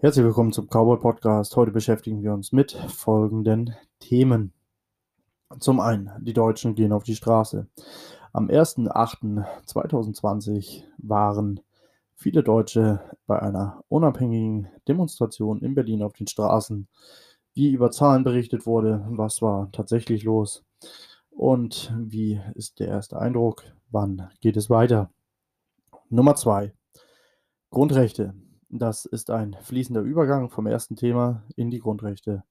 Herzlich 0.00 0.24
willkommen 0.24 0.52
zum 0.52 0.68
Cowboy 0.68 1.00
Podcast. 1.00 1.56
Heute 1.56 1.72
beschäftigen 1.72 2.22
wir 2.22 2.32
uns 2.32 2.52
mit 2.52 2.70
folgenden 2.70 3.74
Themen. 3.98 4.52
Zum 5.58 5.80
einen, 5.80 6.12
die 6.20 6.34
Deutschen 6.34 6.76
gehen 6.76 6.92
auf 6.92 7.02
die 7.02 7.16
Straße. 7.16 7.66
Am 8.32 8.46
1.8.2020 8.46 10.84
waren 10.98 11.58
viele 12.14 12.44
Deutsche 12.44 13.00
bei 13.26 13.42
einer 13.42 13.82
unabhängigen 13.88 14.68
Demonstration 14.86 15.62
in 15.62 15.74
Berlin 15.74 16.04
auf 16.04 16.12
den 16.12 16.28
Straßen. 16.28 16.86
Wie 17.54 17.72
über 17.72 17.90
Zahlen 17.90 18.22
berichtet 18.22 18.66
wurde, 18.66 19.04
was 19.10 19.42
war 19.42 19.68
tatsächlich 19.72 20.22
los 20.22 20.64
und 21.30 21.92
wie 21.98 22.40
ist 22.54 22.78
der 22.78 22.86
erste 22.86 23.18
Eindruck, 23.18 23.64
wann 23.90 24.30
geht 24.40 24.56
es 24.56 24.70
weiter. 24.70 25.10
Nummer 26.08 26.36
zwei, 26.36 26.72
Grundrechte. 27.70 28.32
Das 28.70 29.06
ist 29.06 29.30
ein 29.30 29.56
fließender 29.62 30.02
Übergang 30.02 30.50
vom 30.50 30.66
ersten 30.66 30.96
Thema 30.96 31.42
in 31.56 31.70
die 31.70 31.78
Grundrechte. 31.78 32.44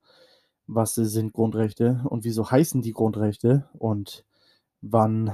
Was 0.66 0.96
sind 0.96 1.34
Grundrechte 1.34 2.04
und 2.10 2.24
wieso 2.24 2.50
heißen 2.50 2.82
die 2.82 2.94
Grundrechte 2.94 3.70
und 3.78 4.26
wann 4.82 5.32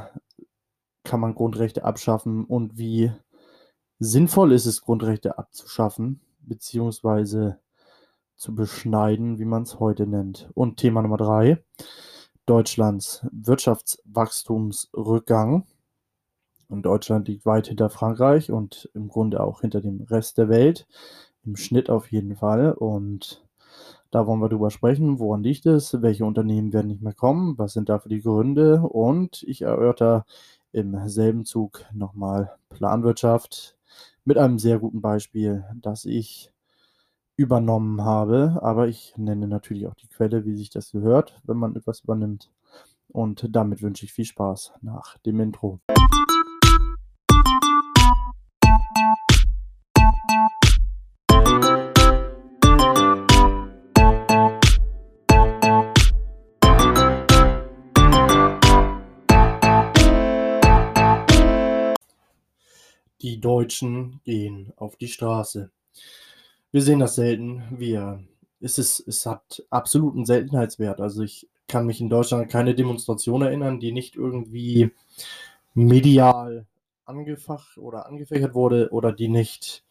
kann 1.03 1.19
man 1.19 1.35
Grundrechte 1.35 1.85
abschaffen 1.85 2.45
und 2.45 2.77
wie 2.77 3.11
sinnvoll 3.99 4.51
ist 4.51 4.65
es, 4.65 4.81
Grundrechte 4.81 5.37
abzuschaffen 5.37 6.19
beziehungsweise 6.41 7.59
zu 8.35 8.53
beschneiden, 8.53 9.39
wie 9.39 9.45
man 9.45 9.63
es 9.63 9.79
heute 9.79 10.05
nennt. 10.05 10.51
Und 10.53 10.75
Thema 10.77 11.01
Nummer 11.01 11.17
drei, 11.17 11.63
Deutschlands 12.45 13.25
Wirtschaftswachstumsrückgang. 13.31 15.65
Und 16.69 16.83
Deutschland 16.83 17.27
liegt 17.27 17.45
weit 17.45 17.67
hinter 17.67 17.89
Frankreich 17.89 18.51
und 18.51 18.89
im 18.93 19.07
Grunde 19.07 19.41
auch 19.41 19.61
hinter 19.61 19.81
dem 19.81 20.01
Rest 20.01 20.37
der 20.37 20.49
Welt. 20.49 20.87
Im 21.45 21.55
Schnitt 21.55 21.89
auf 21.89 22.11
jeden 22.11 22.35
Fall. 22.35 22.73
Und 22.73 23.43
da 24.11 24.27
wollen 24.27 24.41
wir 24.41 24.49
drüber 24.49 24.69
sprechen, 24.69 25.19
woran 25.19 25.43
liegt 25.43 25.65
es, 25.65 26.01
welche 26.01 26.25
Unternehmen 26.25 26.71
werden 26.71 26.87
nicht 26.87 27.01
mehr 27.01 27.13
kommen, 27.13 27.57
was 27.57 27.73
sind 27.73 27.89
dafür 27.89 28.09
die 28.09 28.21
Gründe 28.21 28.81
und 28.81 29.43
ich 29.43 29.63
erörter 29.63 30.25
im 30.71 31.07
selben 31.07 31.45
Zug 31.45 31.85
nochmal 31.93 32.55
Planwirtschaft 32.69 33.75
mit 34.23 34.37
einem 34.37 34.59
sehr 34.59 34.79
guten 34.79 35.01
Beispiel, 35.01 35.65
das 35.81 36.05
ich 36.05 36.51
übernommen 37.35 38.03
habe, 38.03 38.59
aber 38.61 38.87
ich 38.87 39.13
nenne 39.17 39.47
natürlich 39.47 39.87
auch 39.87 39.95
die 39.95 40.07
Quelle, 40.07 40.45
wie 40.45 40.55
sich 40.55 40.69
das 40.69 40.91
gehört, 40.91 41.41
wenn 41.43 41.57
man 41.57 41.75
etwas 41.75 42.01
übernimmt. 42.01 42.51
Und 43.09 43.47
damit 43.51 43.81
wünsche 43.81 44.05
ich 44.05 44.13
viel 44.13 44.25
Spaß 44.25 44.73
nach 44.81 45.17
dem 45.19 45.39
Intro. 45.39 45.79
Die 63.23 63.39
Deutschen 63.39 64.19
gehen 64.25 64.73
auf 64.75 64.97
die 64.97 65.07
Straße. 65.07 65.71
Wir 66.71 66.81
sehen 66.81 66.99
das 66.99 67.15
selten. 67.15 67.63
Wir, 67.71 68.21
es, 68.59 68.77
ist, 68.77 68.99
es 69.07 69.25
hat 69.25 69.65
absoluten 69.69 70.25
Seltenheitswert. 70.25 70.99
Also 70.99 71.23
ich 71.23 71.47
kann 71.67 71.85
mich 71.85 72.01
in 72.01 72.09
Deutschland 72.09 72.43
an 72.43 72.49
keine 72.49 72.75
Demonstration 72.75 73.41
erinnern, 73.41 73.79
die 73.79 73.93
nicht 73.93 74.15
irgendwie 74.17 74.91
medial 75.73 76.67
angefacht 77.05 77.77
oder 77.77 78.05
angefächert 78.07 78.53
wurde 78.53 78.89
oder 78.91 79.13
die 79.13 79.29
nicht. 79.29 79.85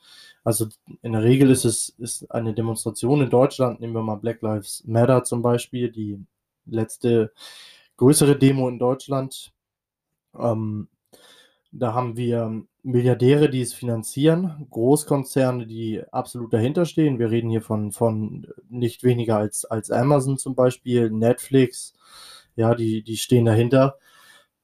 Also 0.44 0.68
in 1.02 1.12
der 1.12 1.22
Regel 1.22 1.50
ist 1.50 1.64
es 1.64 1.88
ist 1.98 2.30
eine 2.30 2.52
Demonstration 2.52 3.22
in 3.22 3.30
Deutschland, 3.30 3.80
nehmen 3.80 3.94
wir 3.94 4.02
mal 4.02 4.16
Black 4.16 4.42
Lives 4.42 4.84
Matter 4.86 5.24
zum 5.24 5.40
Beispiel, 5.40 5.90
die 5.90 6.18
letzte 6.66 7.32
größere 7.96 8.36
Demo 8.36 8.68
in 8.68 8.78
Deutschland. 8.78 9.52
Ähm, 10.38 10.88
da 11.70 11.94
haben 11.94 12.16
wir 12.16 12.64
Milliardäre, 12.84 13.48
die 13.48 13.60
es 13.60 13.72
finanzieren, 13.72 14.66
Großkonzerne, 14.70 15.66
die 15.66 16.02
absolut 16.10 16.52
dahinter 16.52 16.84
stehen. 16.84 17.18
Wir 17.18 17.30
reden 17.30 17.50
hier 17.50 17.62
von, 17.62 17.92
von 17.92 18.48
nicht 18.68 19.04
weniger 19.04 19.36
als, 19.36 19.64
als 19.64 19.90
Amazon 19.90 20.36
zum 20.36 20.54
Beispiel, 20.54 21.10
Netflix, 21.10 21.94
ja, 22.56 22.74
die, 22.74 23.02
die 23.02 23.16
stehen 23.16 23.44
dahinter. 23.44 23.98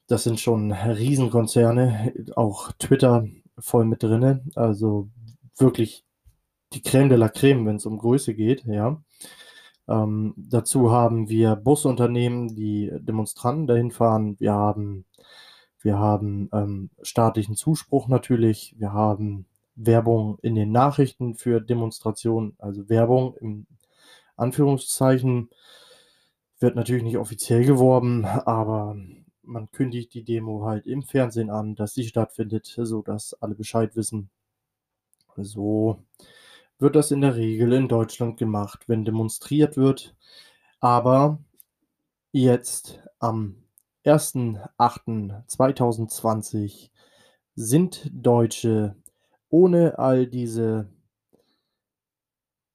Das 0.09 0.25
sind 0.25 0.41
schon 0.41 0.73
Riesenkonzerne, 0.73 2.12
auch 2.34 2.73
Twitter 2.79 3.27
voll 3.59 3.84
mit 3.84 4.03
drin. 4.03 4.50
Also 4.56 5.09
wirklich 5.56 6.05
die 6.73 6.83
Creme 6.83 7.11
de 7.11 7.19
la 7.19 7.29
Creme, 7.29 7.67
wenn 7.67 7.77
es 7.77 7.87
um 7.87 7.99
Größe 7.99 8.35
geht, 8.35 8.65
ja. 8.67 9.00
Ähm, 9.89 10.35
dazu 10.37 10.91
haben 10.93 11.29
wir 11.29 11.56
Busunternehmen, 11.56 12.55
die 12.55 12.91
Demonstranten 13.00 13.67
dahin 13.67 13.91
fahren. 13.91 14.37
Wir 14.39 14.53
haben 14.53 15.06
wir 15.81 15.99
haben 15.99 16.49
ähm, 16.53 16.91
staatlichen 17.03 17.56
Zuspruch 17.56 18.09
natürlich. 18.09 18.75
Wir 18.78 18.93
haben 18.93 19.47
Werbung 19.77 20.39
in 20.43 20.55
den 20.55 20.72
Nachrichten 20.72 21.34
für 21.37 21.61
Demonstrationen, 21.61 22.56
also 22.59 22.89
Werbung 22.89 23.37
im 23.37 23.66
Anführungszeichen. 24.37 25.50
Wird 26.59 26.75
natürlich 26.75 27.05
nicht 27.05 27.19
offiziell 27.19 27.65
geworben, 27.65 28.25
aber 28.25 28.97
man 29.43 29.71
kündigt 29.71 30.12
die 30.15 30.25
Demo 30.25 30.65
halt 30.65 30.87
im 30.87 31.03
Fernsehen 31.03 31.50
an, 31.50 31.77
dass 31.77 31.94
sie 31.94 32.05
stattfindet, 32.05 32.67
sodass 32.67 33.34
alle 33.34 33.55
Bescheid 33.55 33.94
wissen. 33.94 34.31
So 35.37 36.03
wird 36.81 36.97
das 36.97 37.12
in 37.12 37.21
der 37.21 37.37
Regel 37.37 37.72
in 37.72 37.88
Deutschland 37.88 38.37
gemacht, 38.37 38.88
wenn 38.88 39.05
demonstriert 39.05 39.77
wird. 39.77 40.17
Aber 40.81 41.38
jetzt 42.33 43.00
am 43.21 43.56
1.8.2020 44.05 46.91
sind 47.55 48.11
Deutsche 48.13 48.97
ohne 49.51 49.99
all 49.99 50.27
diese 50.27 50.89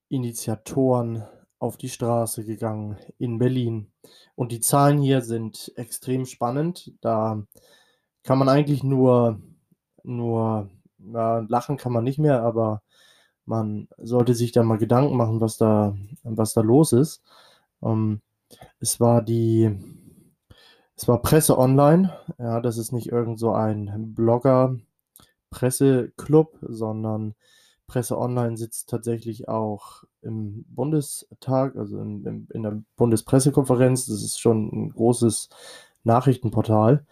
Initiatoren 0.10 1.24
auf 1.60 1.78
die 1.78 1.90
Straße 1.90 2.46
gegangen 2.46 2.98
in 3.18 3.40
Berlin. 3.40 3.92
Und 4.36 4.52
die 4.52 4.60
Zahlen 4.60 5.00
hier 5.00 5.22
sind 5.22 5.72
extrem 5.76 6.26
spannend. 6.26 6.94
Da 7.02 7.44
kann 8.24 8.38
man 8.38 8.50
eigentlich 8.50 8.84
nur, 8.84 9.42
nur 10.04 10.70
ja, 11.00 11.40
lachen 11.48 11.78
kann 11.78 11.94
man 11.94 12.04
nicht 12.04 12.20
mehr, 12.20 12.44
aber 12.44 12.84
man 13.46 13.88
sollte 13.98 14.36
sich 14.36 14.52
da 14.52 14.64
mal 14.64 14.78
Gedanken 14.78 15.18
machen, 15.18 15.42
was 15.42 15.58
da, 15.58 15.96
was 16.24 16.54
da 16.54 16.62
los 16.62 16.94
ist. 16.94 17.24
Ähm, 17.82 18.22
es 18.80 19.00
war 19.00 19.22
die 19.22 19.72
es 20.96 21.08
war 21.08 21.22
Presse 21.22 21.58
Online. 21.58 22.14
Ja, 22.38 22.59
das 22.62 22.78
ist 22.78 22.92
nicht 22.92 23.12
irgend 23.12 23.40
so 23.40 23.54
ein 23.54 24.14
Blogger-Presseclub, 24.16 26.58
sondern 26.62 27.34
Presse 27.88 28.18
Online 28.18 28.58
sitzt 28.58 28.90
tatsächlich 28.90 29.48
auch 29.50 30.04
im 30.22 30.66
Bundestag, 30.70 31.76
also 31.76 32.00
in, 32.00 32.26
in, 32.26 32.48
in 32.54 32.64
der 32.64 32.81
Bundespressekonferenz. 32.96 34.06
Das 34.06 34.24
ist 34.24 34.40
schon 34.40 34.70
ein 34.72 34.92
großes 34.92 35.50
Nachrichtenportal. 36.04 37.06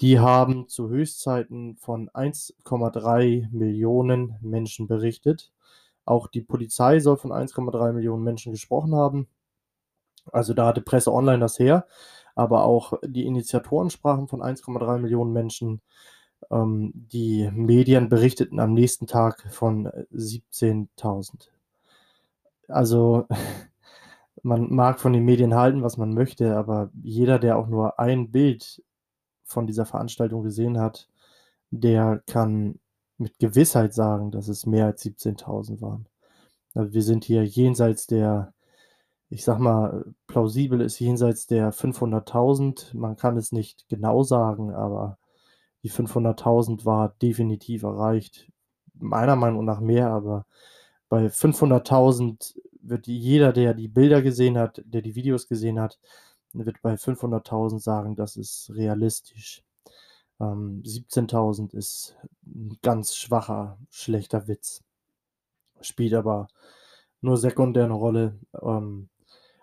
Die 0.00 0.20
haben 0.20 0.68
zu 0.68 0.88
Höchstzeiten 0.88 1.76
von 1.76 2.08
1,3 2.10 3.48
Millionen 3.50 4.36
Menschen 4.40 4.86
berichtet. 4.86 5.52
Auch 6.04 6.28
die 6.28 6.42
Polizei 6.42 7.00
soll 7.00 7.16
von 7.16 7.32
1,3 7.32 7.92
Millionen 7.92 8.22
Menschen 8.22 8.52
gesprochen 8.52 8.94
haben. 8.94 9.26
Also 10.32 10.54
da 10.54 10.66
hatte 10.66 10.82
Presse 10.82 11.12
Online 11.12 11.40
das 11.40 11.58
her 11.58 11.86
aber 12.38 12.62
auch 12.62 12.92
die 13.04 13.26
Initiatoren 13.26 13.90
sprachen 13.90 14.28
von 14.28 14.42
1,3 14.42 14.98
Millionen 14.98 15.32
Menschen. 15.32 15.80
Ähm, 16.52 16.92
die 16.94 17.50
Medien 17.52 18.08
berichteten 18.08 18.60
am 18.60 18.74
nächsten 18.74 19.08
Tag 19.08 19.44
von 19.50 19.88
17.000. 20.14 21.48
Also 22.68 23.26
man 24.44 24.72
mag 24.72 25.00
von 25.00 25.12
den 25.12 25.24
Medien 25.24 25.56
halten, 25.56 25.82
was 25.82 25.96
man 25.96 26.14
möchte, 26.14 26.56
aber 26.56 26.90
jeder, 27.02 27.40
der 27.40 27.58
auch 27.58 27.66
nur 27.66 27.98
ein 27.98 28.30
Bild 28.30 28.84
von 29.42 29.66
dieser 29.66 29.84
Veranstaltung 29.84 30.44
gesehen 30.44 30.78
hat, 30.78 31.08
der 31.72 32.22
kann 32.26 32.78
mit 33.16 33.40
Gewissheit 33.40 33.94
sagen, 33.94 34.30
dass 34.30 34.46
es 34.46 34.64
mehr 34.64 34.86
als 34.86 35.04
17.000 35.04 35.80
waren. 35.80 36.06
Also 36.72 36.92
wir 36.92 37.02
sind 37.02 37.24
hier 37.24 37.44
jenseits 37.44 38.06
der 38.06 38.54
ich 39.30 39.44
sag 39.44 39.58
mal, 39.58 40.06
plausibel 40.26 40.80
ist 40.80 40.98
jenseits 41.00 41.46
der 41.46 41.72
500.000. 41.72 42.94
Man 42.94 43.16
kann 43.16 43.36
es 43.36 43.52
nicht 43.52 43.88
genau 43.88 44.22
sagen, 44.22 44.72
aber 44.74 45.18
die 45.82 45.90
500.000 45.90 46.84
war 46.86 47.10
definitiv 47.22 47.82
erreicht. 47.84 48.50
Meiner 48.94 49.36
Meinung 49.36 49.64
nach 49.64 49.80
mehr, 49.80 50.10
aber 50.10 50.46
bei 51.08 51.30
500.000 51.30 52.58
wird 52.82 53.06
jeder, 53.06 53.52
der 53.52 53.74
die 53.74 53.88
Bilder 53.88 54.22
gesehen 54.22 54.58
hat, 54.58 54.82
der 54.86 55.02
die 55.02 55.14
Videos 55.14 55.48
gesehen 55.48 55.80
hat, 55.80 55.98
wird 56.52 56.82
bei 56.82 56.96
500.000 56.96 57.80
sagen, 57.80 58.16
das 58.16 58.36
ist 58.36 58.70
realistisch. 58.74 59.62
Ähm, 60.40 60.82
17.000 60.84 61.74
ist 61.74 62.16
ein 62.46 62.78
ganz 62.82 63.16
schwacher, 63.16 63.78
schlechter 63.90 64.48
Witz. 64.48 64.82
Spielt 65.80 66.14
aber 66.14 66.48
nur 67.20 67.36
sekundär 67.38 67.86
'ne 67.88 67.94
Rolle. 67.94 68.38
Ähm, 68.62 69.08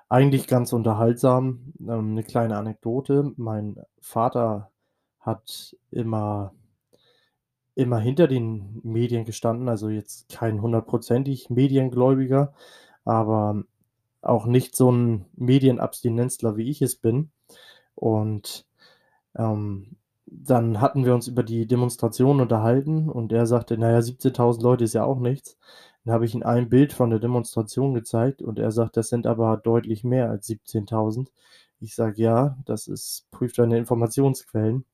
eigentlich 0.10 0.48
ganz 0.48 0.74
unterhaltsam. 0.74 1.74
Ähm, 1.80 2.14
'ne 2.16 2.24
kleine 2.24 2.58
Anekdote: 2.58 3.34
Mein 3.38 3.78
Vater 4.02 4.72
hat 5.20 5.76
immer 5.92 6.54
immer 7.78 8.00
hinter 8.00 8.28
den 8.28 8.80
Medien 8.84 9.26
gestanden, 9.26 9.68
also 9.68 9.90
jetzt 9.90 10.30
kein 10.30 10.62
hundertprozentig 10.62 11.50
Mediengläubiger, 11.50 12.54
aber 13.04 13.64
auch 14.22 14.46
nicht 14.48 14.76
so 14.76 14.90
'n 14.92 15.26
Medienabstinenzler, 15.36 16.58
wie 16.58 16.70
ich 16.70 16.82
es 16.82 16.96
bin. 16.98 17.32
Und, 17.96 18.66
ähm, 19.38 19.98
dann 20.28 20.82
hatten 20.82 21.06
wir 21.06 21.16
uns 21.16 21.28
über 21.30 21.44
die 21.44 21.68
Demonstration 21.68 22.42
unterhalten 22.42 23.10
und 23.10 23.34
er 23.34 23.48
sagte: 23.48 23.78
„Na 23.80 23.92
ja, 23.92 24.02
17.000 24.04 24.64
Leute 24.64 24.86
ist 24.86 24.94
ja 24.96 25.06
auch 25.06 25.20
nichts.“ 25.20 25.58
Dann 26.06 26.14
habe 26.16 26.26
ich 26.26 26.36
ihm 26.36 26.44
ein 26.44 26.70
Bild 26.70 26.94
von 26.94 27.10
der 27.10 27.20
Demonstration 27.20 27.94
gezeigt 27.94 28.42
und 28.42 28.60
er 28.60 28.72
sagt: 28.72 28.98
„Das 28.98 29.10
sind 29.10 29.28
aber 29.28 29.58
deutlich 29.58 30.04
mehr 30.04 30.30
als 30.30 30.48
17.000.“ 30.48 31.32
Ich 31.82 31.96
sage: 31.96 32.22
„Ja, 32.22 32.58
das 32.66 32.88
ist 32.88 33.28
prüf 33.32 33.54
deine 33.54 33.78
Informationsquellen.“ 33.78 34.86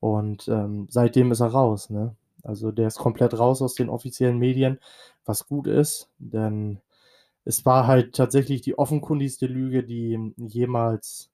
Und, 0.00 0.48
ähm, 0.48 0.86
seitdem 0.90 1.32
ist 1.32 1.40
er 1.40 1.48
raus, 1.48 1.90
ne? 1.90 2.14
Also, 2.44 2.72
der 2.72 2.88
ist 2.88 2.98
komplett 2.98 3.38
raus 3.38 3.62
aus 3.62 3.74
den 3.74 3.88
offiziellen 3.90 4.38
Medien, 4.38 4.78
was 5.24 5.46
gut 5.48 5.66
ist, 5.66 6.10
denn 6.18 6.80
es 7.44 7.66
war 7.66 7.86
halt 7.88 8.14
tatsächlich 8.16 8.62
die 8.62 8.78
offenkundigste 8.78 9.46
Lüge, 9.46 9.84
die 9.84 10.34
jemals 10.38 11.30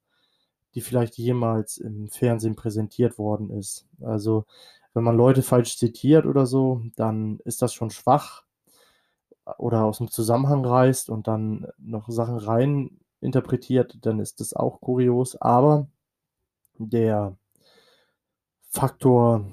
die 0.74 0.80
vielleicht 0.80 1.16
jemals 1.18 1.78
im 1.78 2.08
Fernsehen 2.08 2.56
präsentiert 2.56 3.18
worden 3.18 3.50
ist. 3.50 3.86
Also, 4.00 4.44
wenn 4.92 5.04
man 5.04 5.16
Leute 5.16 5.42
falsch 5.42 5.76
zitiert 5.78 6.26
oder 6.26 6.46
so, 6.46 6.82
dann 6.96 7.40
ist 7.44 7.62
das 7.62 7.74
schon 7.74 7.90
schwach 7.90 8.44
oder 9.58 9.85
aus'm 9.85 10.11
Zusammenhang 10.11 10.64
reißt 10.64 11.11
und 11.11 11.29
dann 11.29 11.67
noch 11.79 12.08
Sachen 12.08 12.37
reininterpretiert, 12.37 13.99
dann 14.02 14.20
ist 14.20 14.41
das 14.41 14.55
auch 14.55 14.81
kurios. 14.81 15.37
Aber 15.37 15.88
der 16.79 17.37
Faktor 18.70 19.44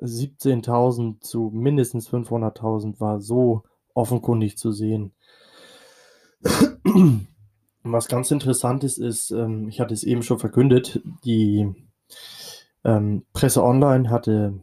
17.000 0.00 1.20
zu 1.20 1.50
mindestens 1.52 2.08
500.000 2.08 3.00
war 3.00 3.20
so 3.20 3.62
offenkundig 3.94 4.58
zu 4.58 4.72
sehen. 4.72 5.12
Was 7.82 8.08
ganz 8.08 8.30
interessant 8.30 8.84
ist, 8.84 8.98
ist, 8.98 9.30
ähm, 9.30 9.68
ich 9.68 9.80
hatte 9.80 9.94
es 9.94 10.04
eben 10.04 10.22
schon 10.22 10.38
verkündet, 10.38 11.00
die, 11.24 11.72
ähm, 12.84 13.24
Presse 13.32 13.62
Online 13.62 14.10
hatte 14.10 14.60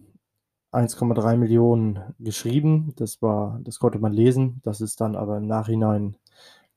1,3 0.71 2.13
geschrieben. 2.19 2.94
Das 2.95 3.21
war 3.21 3.59
das 3.63 3.79
konnte 3.79 4.00
man 4.00 4.13
lesen. 4.13 4.62
Das 4.63 4.81
ist 4.81 5.01
dann 5.01 5.15
aber 5.15 5.38
im 5.38 5.47
Nachhinein 5.47 6.15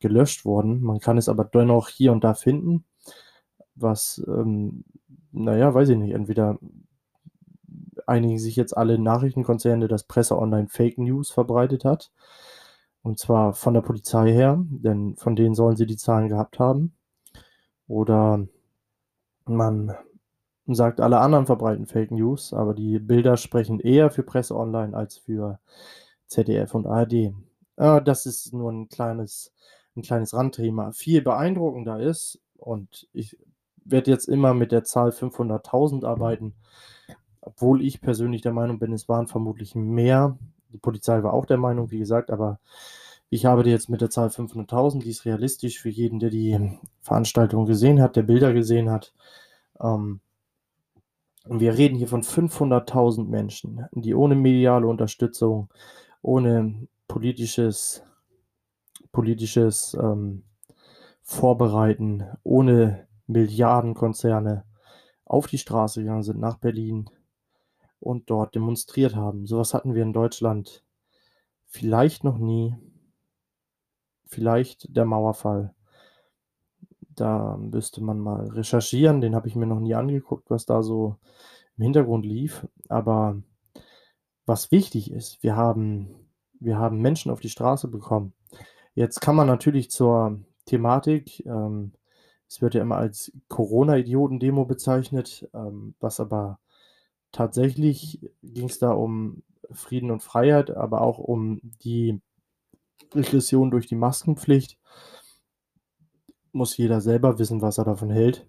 gelöscht 0.01 0.45
worden. 0.45 0.83
Man 0.83 1.01
kann 1.01 1.19
es 1.19 1.29
aber 1.29 1.45
dennoch 1.45 1.89
hier 1.89 2.13
und 2.13 2.25
da 2.25 2.35
finden, 2.35 2.85
was, 3.75 4.23
ähm, 4.29 4.85
na 5.33 5.57
ja, 5.57 5.75
weiß 5.75 5.91
ich 5.91 5.99
nicht, 5.99 6.15
entweder 6.15 6.59
einigen 8.07 8.39
sich 8.39 8.57
jetzt 8.57 8.77
alle 8.77 8.99
Nachrichtenkonzerne, 8.99 9.89
dass 9.89 10.05
Presse 10.05 10.39
Online 10.39 10.69
Fake 10.69 10.99
News 10.99 11.31
verbreitet 11.31 11.85
hat, 11.85 12.13
und 13.03 13.19
zwar 13.19 13.55
von 13.55 13.75
der 13.75 13.83
Polizei 13.83 14.33
her, 14.33 14.65
denn 14.69 15.17
von 15.17 15.37
denen 15.37 15.55
sollen 15.55 15.77
sie 15.77 15.87
die 15.87 15.97
Zahlen 15.97 16.29
gehabt 16.29 16.59
haben. 16.59 16.95
Oder 17.87 18.47
man 19.47 19.95
sagt, 20.69 21.01
alle 21.01 21.19
anderen 21.21 21.47
verbreiten 21.47 21.87
Fake 21.87 22.11
News, 22.11 22.53
aber 22.55 22.75
die 22.75 22.99
Bilder 22.99 23.37
sprechen 23.37 23.81
eher 23.81 24.11
für 24.11 24.23
Presse 24.23 24.57
Online 24.57 24.97
als 24.97 25.19
für 25.19 25.59
ZDF 26.29 26.75
und 26.75 26.87
ARD. 26.87 27.35
Äh, 27.77 28.03
das 28.03 28.27
ist 28.27 28.53
nur 28.55 28.71
'n 28.73 28.89
kleines 28.89 29.53
'n 29.97 30.03
kleines 30.03 30.35
Randthema. 30.35 30.93
Viel 30.93 31.23
beeindruckender 31.23 32.01
ist 32.01 32.41
und 32.59 33.09
ich 33.13 33.37
werde 33.85 34.11
jetzt 34.11 34.29
immer 34.29 34.55
mit 34.55 34.73
der 34.73 34.85
Zahl 34.85 35.13
500.000 35.13 36.05
arbeiten, 36.05 36.55
obwohl 37.43 37.83
ich 37.83 38.01
persönlich 38.03 38.43
der 38.43 38.53
Meinung 38.55 38.79
bin, 38.81 38.93
es 38.95 39.09
waren 39.09 39.29
vermutlich 39.29 39.75
mehr. 39.77 40.39
Die 40.73 40.79
Polizei 40.79 41.23
war 41.25 41.35
auch 41.35 41.47
der 41.47 41.59
Meinung, 41.59 41.91
wie 41.93 41.99
gesagt, 42.01 42.31
aber 42.33 42.61
ich 43.31 43.47
arbeite 43.49 43.71
jetzt 43.71 43.91
mit 43.91 44.01
der 44.03 44.11
Zahl 44.11 44.31
500.000, 44.31 45.05
die 45.05 45.11
ist 45.11 45.25
realistisch 45.27 45.81
für 45.81 45.91
jeden, 45.91 46.21
der 46.21 46.31
die 46.31 46.79
Veranstaltung 47.03 47.67
gesehen 47.67 48.03
hat, 48.03 48.17
der 48.17 48.23
Bilder 48.25 48.53
gesehen 48.55 48.91
hat. 48.91 49.15
Ähm 49.81 50.21
und 51.45 51.61
wir 51.61 51.77
reden 51.77 51.97
hier 51.97 52.09
von 52.09 52.23
500.000 52.23 53.27
Menschen, 53.27 53.87
die 53.93 54.15
ohne 54.15 54.35
mediale 54.35 54.87
Unterstützung, 54.87 55.69
ohne 56.23 56.89
politisches 57.09 58.03
politisches, 59.15 59.95
ähm, 59.95 60.43
Vorbereiten, 61.23 62.25
ohne 62.43 63.09
Milliardenkonzerne 63.27 64.65
auf 65.25 65.47
die 65.47 65.57
Straße 65.57 66.03
gegangen 66.03 66.23
sind 66.23 66.39
nach 66.39 66.59
Berlin 66.59 67.09
und 67.99 68.29
dort 68.29 68.55
demonstriert 68.55 69.17
haben. 69.17 69.47
So 69.47 69.57
was 69.57 69.73
hatten 69.73 69.95
wir 69.95 70.03
in 70.03 70.13
Deutschland 70.13 70.85
vielleicht 71.67 72.25
noch 72.25 72.37
nie. 72.37 72.77
Vielleicht 74.27 74.95
der 74.95 75.07
Mauerfall. 75.07 75.75
Da 77.17 77.57
müsste 77.57 78.03
man 78.03 78.19
mal 78.19 78.49
recherchieren, 78.49 79.21
den 79.21 79.35
habe 79.35 79.49
ich 79.49 79.57
mir 79.57 79.67
noch 79.67 79.81
nie 79.81 79.95
angeguckt, 79.95 80.51
was 80.51 80.67
da 80.67 80.83
so 80.83 81.17
im 81.77 81.85
Hintergrund 81.85 82.25
lief. 82.27 82.67
Aber 82.89 83.37
was 84.47 84.71
wichtig 84.71 85.11
ist, 85.11 85.43
wir 85.43 85.57
haben 85.57 86.09
wir 86.61 86.79
haben 86.79 87.01
Menschen 87.01 87.31
auf 87.31 87.41
die 87.41 87.51
Straße 87.51 87.89
bekommen. 87.89 88.33
Jetzt 88.95 89.21
kann 89.21 89.37
man 89.37 89.47
natürlich 89.47 89.91
zur 89.91 90.41
Thematik 90.67 91.45
ähm, 91.47 91.93
es 92.55 92.63
wird 92.63 92.75
ja 92.75 92.83
immer 92.83 92.99
als 92.99 93.33
Corona-Idioten-Demo 93.49 94.65
bezeichnet, 94.65 95.49
ähm, 95.55 95.95
was 95.99 96.21
aber 96.21 96.61
tatsächlich 97.33 98.21
ging's 98.43 98.79
da 98.79 98.93
um 98.93 99.43
Frieden 99.73 100.13
und 100.13 100.23
Freiheit, 100.23 100.71
aber 100.71 101.01
auch 101.01 101.19
um 101.19 101.61
die 101.83 102.21
Regression 103.13 103.73
durch 103.73 103.87
die 103.87 103.97
Maskenpflicht. 103.97 104.79
Muss 106.57 106.77
jeder 106.77 107.01
selber 107.01 107.41
wissen, 107.41 107.61
was 107.63 107.79
er 107.79 107.85
davon 107.85 108.11
hält. 108.11 108.47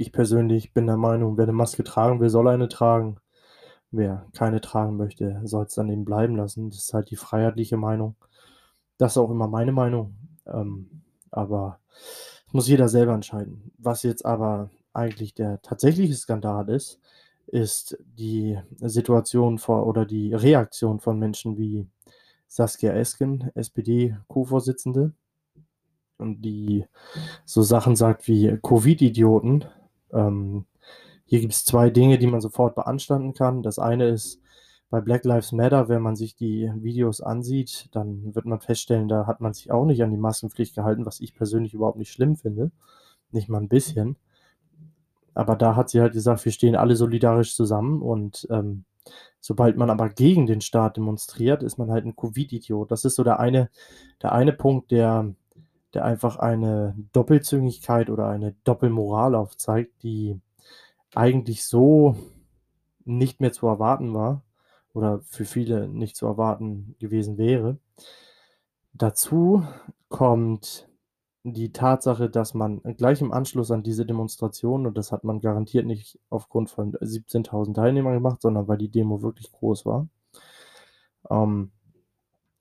Ich 0.00 0.12
persönlich 0.12 0.72
bin 0.72 0.86
der 0.86 0.96
Meinung, 0.96 1.36
wer 1.36 1.46
'ne 1.46 1.52
Maske 1.52 1.82
tragen 1.82 2.20
will, 2.20 2.30
soll 2.30 2.46
eine 2.46 2.68
tragen. 2.68 3.16
Wer 3.90 4.26
keine 4.32 4.60
tragen 4.60 4.96
möchte, 4.96 5.40
soll's 5.44 5.74
dann 5.74 5.88
eben 5.90 6.04
bleiben 6.04 6.36
lassen. 6.36 6.70
Das 6.70 6.78
ist 6.80 6.94
halt 6.94 7.10
die 7.10 7.16
freiheitliche 7.16 7.76
Meinung. 7.76 8.14
Das 8.98 9.12
ist 9.12 9.18
auch 9.18 9.30
immer 9.30 9.48
meine 9.48 9.72
Meinung, 9.72 10.16
ähm, 10.46 11.02
aber 11.32 11.80
muss 12.52 12.68
jeder 12.68 12.88
selber 12.88 13.14
entscheiden. 13.14 13.72
Was 13.78 14.02
jetzt 14.04 14.26
aber 14.26 14.70
eigentlich 14.94 15.34
der 15.34 15.62
tatsächliche 15.62 16.14
Skandal 16.16 16.68
ist, 16.70 17.00
ist 17.48 17.98
die 18.04 18.58
Situation 18.80 19.58
vor 19.58 19.86
oder 19.86 20.06
die 20.06 20.34
Reaktion 20.34 21.00
von 21.00 21.18
Menschen 21.18 21.58
wie 21.58 21.88
Saskia 22.48 22.92
Esken, 22.94 23.50
SPD-Co-Vorsitzende 23.54 25.12
und 26.18 26.42
die 26.42 26.86
so 27.46 27.62
Sachen 27.62 27.96
sagt 27.96 28.28
wie 28.28 28.58
Covid-Idioten. 28.62 29.64
Ähm, 30.12 30.66
hier 31.26 31.40
gibt's 31.40 31.64
2 31.66 31.90
Dinge, 31.90 32.18
die 32.18 32.26
man 32.28 32.40
sofort 32.42 32.74
beanstanden 32.76 33.34
kann. 33.34 33.62
Das 33.64 33.78
eine 33.80 34.08
ist 34.08 34.40
bei 34.90 35.00
Black 35.02 35.24
Lives 35.26 35.52
Matter, 35.52 35.88
wenn 35.90 36.02
man 36.02 36.16
sich 36.16 36.36
die 36.36 36.70
Videos 36.76 37.20
ansieht, 37.22 37.88
dann 37.92 38.34
wird 38.34 38.46
man 38.46 38.60
feststellen, 38.60 39.08
da 39.08 39.26
hat 39.26 39.40
man 39.42 39.52
sich 39.54 39.70
auch 39.72 39.86
nicht 39.86 40.02
an 40.02 40.10
die 40.12 40.16
Maskenpflicht 40.18 40.74
gehalten, 40.76 41.06
was 41.06 41.20
ich 41.20 41.34
persönlich 41.34 41.74
überhaupt 41.74 41.98
nicht 41.98 42.12
schlimm 42.12 42.36
finde, 42.36 42.72
nicht 43.32 43.48
mal 43.50 43.58
'n 43.62 43.68
bisschen. 43.68 44.16
Aber 45.36 45.56
da 45.56 45.76
hat 45.76 45.90
sie 45.90 46.00
halt 46.00 46.12
gesagt: 46.12 46.44
„Wir 46.44 46.52
stehen 46.52 46.76
alle 46.76 46.96
solidarisch 46.96 47.54
zusammen“ 47.54 48.02
und, 48.02 48.46
ähm, 48.50 48.84
sobald 49.40 49.76
man 49.76 49.90
aber 49.90 50.08
gegen 50.10 50.46
den 50.46 50.60
Staat 50.60 50.96
demonstriert, 50.96 51.62
ist 51.62 51.78
man 51.78 51.90
halt 51.90 52.04
'n 52.06 52.16
Covid-Idiot. 52.16 52.90
Das 52.90 53.04
ist 53.04 53.16
so 53.16 53.24
der 53.24 53.40
eine 53.40 53.70
der 54.22 54.32
eine 54.32 54.52
Punkt, 54.52 54.90
der 54.92 55.34
der 55.94 56.04
einfach 56.04 56.36
eine 56.36 56.94
Doppelzüngigkeit 57.12 58.10
oder 58.10 58.28
eine 58.28 58.54
Doppelmoral 58.64 59.34
aufzeigt, 59.34 60.02
die 60.02 60.40
eigentlich 61.14 61.64
so 61.64 62.16
nicht 63.04 63.40
mehr 63.40 63.52
zu 63.52 63.66
erwarten 63.66 64.12
war 64.14 64.42
oder 64.92 65.20
für 65.20 65.44
viele 65.44 65.88
nicht 65.88 66.16
zu 66.16 66.26
erwarten 66.26 66.94
gewesen 66.98 67.38
wäre. 67.38 67.78
Dazu 68.92 69.62
kommt 70.08 70.88
die 71.44 71.72
Tatsache, 71.72 72.28
dass 72.28 72.52
man 72.52 72.82
gleich 72.96 73.20
im 73.20 73.32
Anschluss 73.32 73.70
an 73.70 73.82
diese 73.82 74.04
Demonstration 74.04 74.86
und 74.86 74.98
das 74.98 75.12
hat 75.12 75.24
man 75.24 75.40
garantiert 75.40 75.86
nicht 75.86 76.18
aufgrund 76.30 76.70
von 76.70 76.92
17.000 76.92 77.74
Teilnehmern 77.74 78.14
gemacht, 78.14 78.42
sondern 78.42 78.68
weil 78.68 78.78
die 78.78 78.90
Demo 78.90 79.22
wirklich 79.22 79.50
groß 79.52 79.86
war. 79.86 80.08
Ähm, 81.30 81.70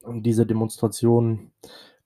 diese 0.05 0.45
Demonstration 0.45 1.51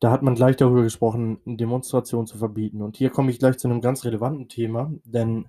da 0.02 0.12
hat 0.12 0.24
man 0.24 0.36
gleich 0.36 0.58
darüber 0.58 0.84
gesprochen, 0.84 1.40
Demonstrationen 1.46 2.28
zu 2.28 2.38
verbieten. 2.40 2.84
Und 2.84 2.98
hier 2.98 3.12
komme 3.12 3.32
ich 3.32 3.40
gleich 3.40 3.58
zu 3.60 3.70
'nem 3.70 3.82
ganz 3.82 4.06
relevanten 4.06 4.50
Thema, 4.50 4.92
denn 5.06 5.48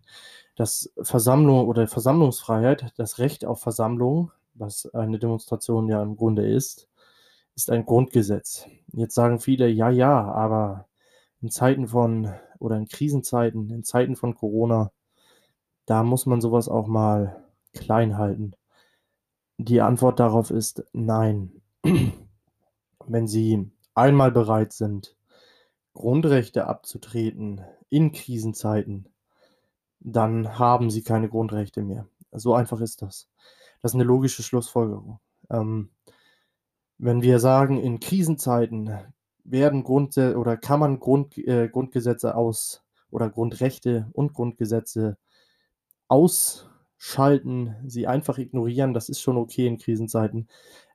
das 0.57 0.93
Versammlung 1.03 1.67
oder 1.69 1.89
Versammlungsfreiheit, 1.89 2.93
das 2.99 3.19
Recht 3.21 3.47
auf 3.47 3.61
Versammlung, 3.63 4.33
was 4.55 4.87
eine 4.95 5.19
Demonstration 5.21 5.89
ja 5.89 6.03
im 6.03 6.17
Grunde 6.17 6.47
ist, 6.49 6.89
ist 7.57 7.71
ein 7.71 7.87
Grundgesetz. 7.87 8.67
Jetzt 8.95 9.15
sagen 9.17 9.41
viele: 9.41 9.69
„Ja, 9.69 9.91
ja, 9.91 10.25
aber 10.33 10.89
in 11.43 11.51
Zeiten 11.51 11.89
von 11.89 12.33
oder 12.61 12.77
in 12.79 12.89
Krisenzeiten, 12.89 13.71
in 13.71 13.85
Zeiten 13.85 14.17
von 14.17 14.35
Corona, 14.37 14.93
da 15.87 16.05
muss 16.05 16.27
man 16.27 16.41
sowas 16.43 16.69
auch 16.69 16.89
mal 16.89 17.45
klein 17.75 18.19
halten.“ 18.19 18.55
Die 19.61 19.81
Antwort 19.83 20.19
darauf 20.19 20.51
ist 20.51 20.85
nein. 20.93 21.53
Wenn 23.07 23.29
Sie 23.29 23.71
einmal 23.95 24.33
bereit 24.33 24.73
sind, 24.73 25.17
Grundrechte 25.95 26.67
abzutreten 26.67 27.63
in 27.91 28.13
Krisenzeiten, 28.13 29.09
dann 30.01 30.59
haben 30.59 30.91
Sie 30.91 31.03
keine 31.03 31.29
Grundrechte 31.29 31.83
mehr. 31.83 32.09
So 32.33 32.55
einfach 32.55 32.81
ist 32.81 33.03
das. 33.03 33.29
Das 33.83 33.93
ist 33.93 33.97
'ne 33.97 34.05
logische 34.05 34.43
Schlussfolgerung. 34.43 35.21
Ähm, 35.51 35.91
wenn 36.99 37.23
wir 37.23 37.39
sagen, 37.41 37.79
in 37.79 38.01
Krisenzeiten 38.01 38.91
werden 39.45 39.83
Grundse 39.85 40.37
oder 40.39 40.57
kann 40.57 40.81
man 40.81 41.01
Grund 41.01 41.37
äh, 41.39 41.69
Grundgesetze 41.69 42.37
aus 42.37 42.85
oder 43.11 43.29
Grundrechte 43.31 44.09
und 44.13 44.35
Grundgesetze 44.35 45.19
ausschalten, 46.09 47.77
sie 47.87 48.07
einfach 48.07 48.39
ignorieren, 48.39 48.95
das 48.95 49.09
ist 49.09 49.21
schon 49.21 49.37
okay 49.37 49.67
in 49.67 49.79
Krisenzeiten, 49.79 50.49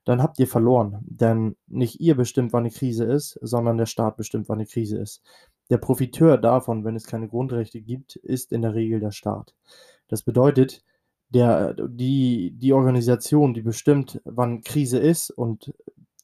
dann 0.08 0.22
habt 0.24 0.40
ihr 0.40 0.48
verloren. 0.48 1.00
Denn 1.08 1.56
nicht 1.68 2.00
ihr 2.02 2.16
bestimmt, 2.16 2.54
wann 2.54 2.64
'ne 2.64 2.72
Krise 2.72 3.06
ist, 3.06 3.40
sondern 3.42 3.78
der 3.78 3.86
Staat 3.88 4.18
bestimmt, 4.18 4.50
wann 4.50 4.60
'ne 4.60 4.66
Krise 4.68 4.98
ist. 5.00 5.22
Der 5.70 5.78
Profiteur 5.80 6.38
davon, 6.38 6.86
wenn 6.86 6.96
es 6.96 7.06
keine 7.08 7.28
Grundrechte 7.30 7.82
gibt, 7.82 8.16
ist 8.18 8.52
in 8.54 8.62
der 8.64 8.74
Regel 8.76 9.00
der 9.02 9.12
Staat. 9.12 9.54
Das 10.10 10.24
bedeutet, 10.24 10.84
der 11.30 11.74
die 11.76 12.52
die 12.58 12.74
Organisation, 12.74 13.54
die 13.54 13.62
bestimmt, 13.64 14.22
wann 14.26 14.62
Krise 14.64 15.00
ist 15.00 15.30
und 15.32 15.74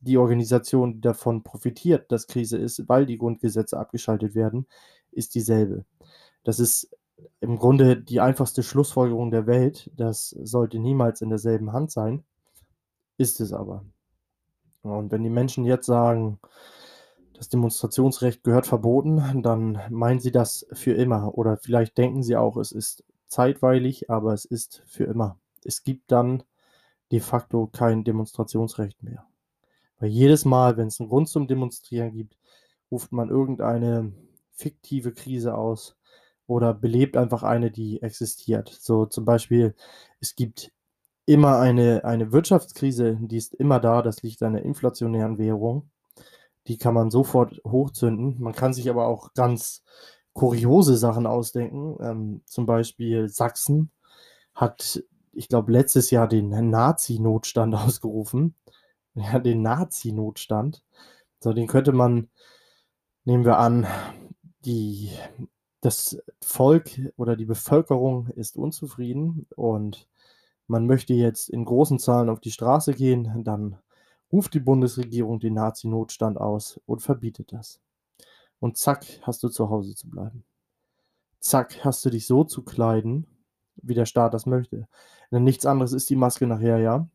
die 0.02 0.18
Organisation, 0.18 0.94
die 0.96 1.02
davon 1.02 1.44
profitiert, 1.44 2.12
dass 2.12 2.28
Krise 2.28 2.58
ist, 2.58 2.88
weil 2.90 3.06
die 3.06 3.18
Grundgesetze 3.18 3.78
abgeschaltet 3.80 4.36
werden, 4.36 4.68
ist 5.12 5.36
dieselbe. 5.36 5.86
Das 6.46 6.60
ist 6.60 6.90
im 7.42 7.58
Grunde 7.58 7.98
die 7.98 8.22
einfachste 8.22 8.64
Schlussfolgerung 8.64 9.32
der 9.32 9.48
Welt. 9.48 9.92
Das 9.98 10.30
sollte 10.32 10.80
niemals 10.80 11.22
in 11.22 11.30
derselben 11.30 11.74
Hand 11.74 11.92
sein, 11.92 12.24
ist 13.18 13.40
es 13.42 13.54
aber. 13.54 13.86
Und 14.82 15.12
wenn 15.12 15.24
die 15.24 15.30
Menschen 15.30 15.66
jetzt 15.66 15.86
sagen, 15.86 16.40
das 17.34 17.50
Demonstrationsrecht 17.50 18.44
gehört 18.44 18.68
verboten, 18.68 19.42
dann 19.44 19.80
meinen 19.90 20.20
sie 20.20 20.32
das 20.32 20.68
für 20.74 20.94
immer. 20.94 21.38
Oder 21.38 21.58
vielleicht 21.58 21.98
denken 21.98 22.24
sie 22.24 22.36
auch, 22.36 22.58
es 22.58 22.72
ist 22.72 23.04
zeitweilig, 23.28 24.10
aber 24.10 24.34
es 24.34 24.46
ist 24.46 24.84
für 24.86 25.06
immer. 25.06 25.40
Es 25.64 25.84
gibt 25.84 26.12
dann 26.12 26.44
de 27.12 27.20
facto 27.20 27.68
kein 27.68 28.04
Demonstrationsrecht 28.04 29.02
mehr. 29.04 29.26
Weil 30.00 30.10
jedes 30.10 30.46
Mal, 30.46 30.78
wenn's 30.78 31.00
'n 31.00 31.08
Grund 31.10 31.30
zum 31.30 31.48
Demonstrieren 31.48 32.12
gibt, 32.12 32.38
ruft 32.92 33.12
man 33.12 33.30
irgendeine 33.30 34.14
fiktive 34.52 35.14
Krise 35.14 35.56
aus 35.56 35.98
oder 36.48 36.74
belebt 36.74 37.18
einfach 37.18 37.44
eine, 37.44 37.72
die 37.72 38.02
existiert. 38.02 38.70
So 38.70 39.06
zum 39.06 39.26
Beispiel, 39.26 39.76
es 40.20 40.36
gibt 40.36 40.72
immer 41.26 41.60
eine 41.60 42.04
eine 42.06 42.32
Wirtschaftskrise, 42.32 43.18
die 43.22 43.38
ist 43.38 43.56
immer 43.56 43.80
da, 43.80 44.02
das 44.02 44.24
liegt 44.24 44.44
an 44.44 44.54
der 44.54 44.64
inflationären 44.64 45.38
Währung. 45.38 45.90
Die 46.68 46.78
kann 46.78 46.94
man 46.94 47.12
sofort 47.12 47.62
hochzünden. 47.66 48.42
Man 48.42 48.54
kann 48.54 48.74
sich 48.74 48.90
aber 48.90 49.08
auch 49.08 49.34
ganz 49.34 49.84
kuriose 50.34 50.98
Sachen 50.98 51.28
ausdenken. 51.28 51.98
Ähm, 52.02 52.42
zum 52.46 52.66
Beispiel 52.66 53.30
Sachsen 53.30 53.92
hat, 54.56 55.04
ich 55.34 55.50
glaube, 55.50 55.72
letztes 55.72 56.12
Jahr 56.12 56.28
den 56.28 56.50
Nazi-Notstand 56.70 57.76
ausgerufen. 57.76 58.56
Ja, 59.16 59.40
den 59.40 59.62
Nazi-Notstand. 59.62 60.84
So, 61.40 61.54
den 61.54 61.68
könnte 61.68 61.92
man 61.92 62.30
nehmen 63.26 63.46
wir 63.46 63.58
an, 63.58 63.88
die 64.66 65.10
das 65.82 66.18
Volk 66.42 67.12
oder 67.18 67.36
die 67.36 67.46
Bevölkerung 67.46 68.28
ist 68.30 68.58
unzufrieden 68.58 69.48
und 69.56 70.08
man 70.74 70.88
möchte 70.88 71.14
jetzt 71.16 71.50
in 71.52 71.66
großen 71.66 72.00
Zahlen 72.00 72.30
auf 72.30 72.42
die 72.42 72.52
Straße 72.52 72.96
gehen, 72.96 73.44
dann 73.46 73.78
ruft 74.34 74.56
die 74.56 74.60
Bundesregierung 74.62 75.40
den 75.40 75.54
Nazi-Notstand 75.56 76.40
aus 76.40 76.82
und 76.88 77.02
verbietet 77.04 77.54
das. 77.54 77.80
Und 78.60 78.78
zack, 78.78 79.06
hast 79.24 79.44
du 79.44 79.50
zu 79.50 79.70
Hause 79.70 79.96
zu 79.96 80.10
bleiben. 80.10 80.46
Zack, 81.42 81.84
hast 81.84 82.06
du 82.06 82.10
dich 82.10 82.26
so 82.26 82.46
zu 82.46 82.64
kleiden, 82.64 83.28
wie 83.76 83.96
der 83.96 84.06
Staat 84.06 84.34
das 84.34 84.46
möchte. 84.46 84.88
Denn 85.32 85.44
nichts 85.44 85.66
anderes 85.66 85.94
ist 85.94 86.10
die 86.10 86.16
Maske 86.16 86.48
nachher, 86.48 86.80
ja. 86.80 87.10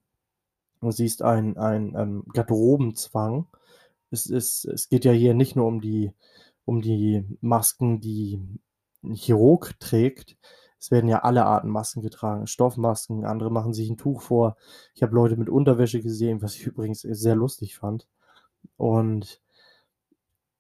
Du 0.83 0.91
siehst 0.93 1.23
ein 1.23 1.57
ein, 1.59 1.95
ähm, 1.97 2.25
Garderobenzwang. 2.35 3.49
Es 4.11 4.27
ist 4.27 4.67
es 4.67 4.88
geht 4.91 5.05
ja 5.07 5.12
hier 5.12 5.35
nicht 5.35 5.57
nur 5.57 5.67
um 5.67 5.81
die 5.81 6.12
um 6.67 6.83
die 6.83 7.25
Masken, 7.43 8.00
die 8.00 8.41
'n 9.05 9.15
Chirurg 9.15 9.79
trägt. 9.81 10.37
Es 10.80 10.90
werden 10.92 11.08
ja 11.08 11.20
alle 11.20 11.44
Arten 11.47 11.68
Masken 11.70 12.02
getragen, 12.02 12.47
Stoffmasken, 12.47 13.25
andere 13.25 13.50
machen 13.50 13.75
sich 13.75 13.90
'n 13.90 13.97
Tuch 13.97 14.23
vor. 14.23 14.56
Ich 14.94 15.02
habe 15.02 15.14
Leute 15.14 15.37
mit 15.37 15.49
Unterwäsche 15.50 16.00
gesehen, 16.02 16.42
was 16.42 16.54
ich 16.56 16.66
übrigens, 16.66 17.00
sehr 17.02 17.35
lustig 17.37 17.76
fand. 17.76 18.08
Und 18.78 19.40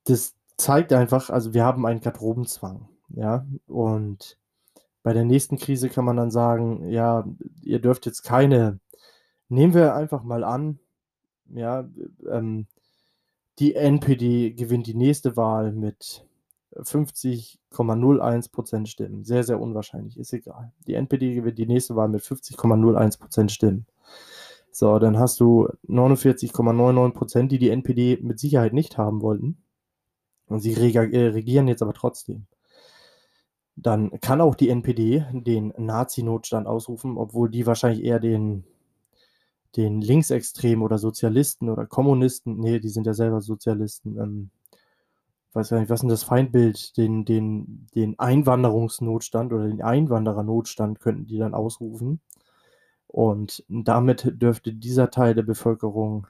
das 0.06 0.34
zeigt 0.56 0.92
einfach 0.92 1.30
also, 1.30 1.54
wir 1.54 1.64
haben 1.64 1.86
einen 1.86 2.00
Garderobenzwang, 2.00 2.88
ja? 3.10 3.46
Und 3.66 4.38
bei 5.04 5.12
der 5.14 5.24
nächsten 5.24 5.58
Krise 5.58 5.90
kann 5.90 6.04
man 6.06 6.16
dann 6.18 6.30
sagen: 6.32 6.88
„Ja, 6.90 7.26
ihr 7.62 7.80
dürft 7.80 8.06
jetzt 8.06 8.22
keine“ 8.24 8.80
nehmen 9.50 9.74
wir 9.74 9.94
einfach 9.96 10.24
mal 10.24 10.44
an, 10.44 10.80
ja, 11.54 11.88
ähm, 12.30 12.66
die 13.60 13.74
NPD 13.76 14.52
gewinnt 14.52 14.86
die 14.88 14.94
nächste 14.96 15.36
Wahl 15.38 15.72
mit 15.72 16.27
50,01 16.76 18.86
% 18.86 18.88
Stimmen. 18.88 19.24
Sehr, 19.24 19.44
sehr 19.44 19.60
unwahrscheinlich, 19.60 20.18
ist 20.18 20.32
egal. 20.32 20.72
Die 20.86 20.94
NPD 20.94 21.34
gewinnt 21.34 21.58
die 21.58 21.66
nächste 21.66 21.96
Wahl 21.96 22.08
mit 22.08 22.22
50,01 22.22 23.48
% 23.48 23.50
Stimmen. 23.50 23.86
So, 24.70 24.98
dann 24.98 25.18
hast 25.18 25.40
du 25.40 25.68
49,99 25.88 27.14
%, 27.14 27.48
die 27.48 27.58
die 27.58 27.70
NPD 27.70 28.18
mit 28.22 28.38
Sicherheit 28.38 28.72
nicht 28.72 28.98
haben 28.98 29.22
wollten. 29.22 29.58
Und 30.46 30.60
sie 30.60 30.74
äh, 30.74 31.26
regieren 31.28 31.68
jetzt 31.68 31.82
aber 31.82 31.94
trotzdem. 31.94 32.46
Dann 33.76 34.10
kann 34.20 34.40
auch 34.40 34.54
die 34.54 34.70
NPD 34.70 35.24
den 35.32 35.72
Nazi-Notstand 35.76 36.66
ausrufen, 36.66 37.16
obwohl 37.16 37.50
die 37.50 37.66
wahrscheinlich 37.66 38.04
eher 38.04 38.20
den 38.20 38.64
den 39.76 40.00
Linksextremen 40.00 40.82
oder 40.82 40.98
Sozialisten 40.98 41.68
oder 41.68 41.86
Kommunisten 41.86 42.58
ne, 42.58 42.80
die 42.80 42.88
sind 42.88 43.06
ja 43.06 43.14
selber 43.14 43.40
Sozialisten, 43.40 44.18
ähm, 44.18 44.50
weiß 45.54 45.70
gar 45.70 45.80
nicht, 45.80 45.90
was 45.90 46.00
ist 46.00 46.04
'n 46.04 46.08
das 46.08 46.22
Feindbild? 46.24 46.96
Den 46.96 47.24
den 47.24 47.86
den 47.94 48.18
Einwanderungsnotstand 48.18 49.52
oder 49.52 49.66
den 49.68 49.82
Einwanderernotstand 49.82 51.00
könnten 51.00 51.26
die 51.26 51.38
dann 51.38 51.54
ausrufen. 51.54 52.20
Und 53.08 53.64
damit 53.68 54.32
dürfte 54.42 54.72
dieser 54.74 55.10
Teil 55.10 55.34
der 55.34 55.42
Bevölkerung 55.44 56.26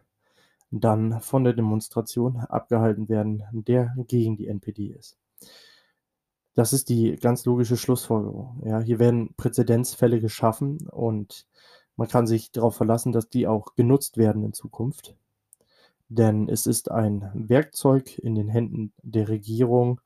dann 0.73 1.21
von 1.23 1.45
der 1.45 1.55
Demonstration 1.55 2.39
abgehalten 2.39 3.09
werden, 3.09 3.45
der 3.53 3.95
gegen 4.09 4.37
die 4.37 4.49
NPD 4.49 4.89
ist. 4.89 5.15
Das 6.57 6.73
ist 6.73 6.89
die 6.89 7.17
ganz 7.17 7.45
logische 7.45 7.77
Schlussfolgerung, 7.77 8.63
ja? 8.65 8.81
Hier 8.81 8.99
werden 8.99 9.35
Präzedenzfälle 9.37 10.21
geschaffen 10.21 10.89
und 10.89 11.47
man 11.97 12.09
kann 12.09 12.27
sich 12.27 12.53
drauf 12.53 12.77
verlassen, 12.77 13.13
dass 13.13 13.29
die 13.29 13.47
auch 13.47 13.75
genutzt 13.75 14.17
werden 14.19 14.43
in 14.45 14.53
Zukunft. 14.53 15.15
Denn 16.09 16.49
es 16.49 16.67
ist 16.67 16.91
ein 16.91 17.31
Werkzeug 17.35 18.19
in 18.19 18.35
den 18.35 18.49
Händen 18.49 18.93
der 19.03 19.29
Regierung, 19.29 20.01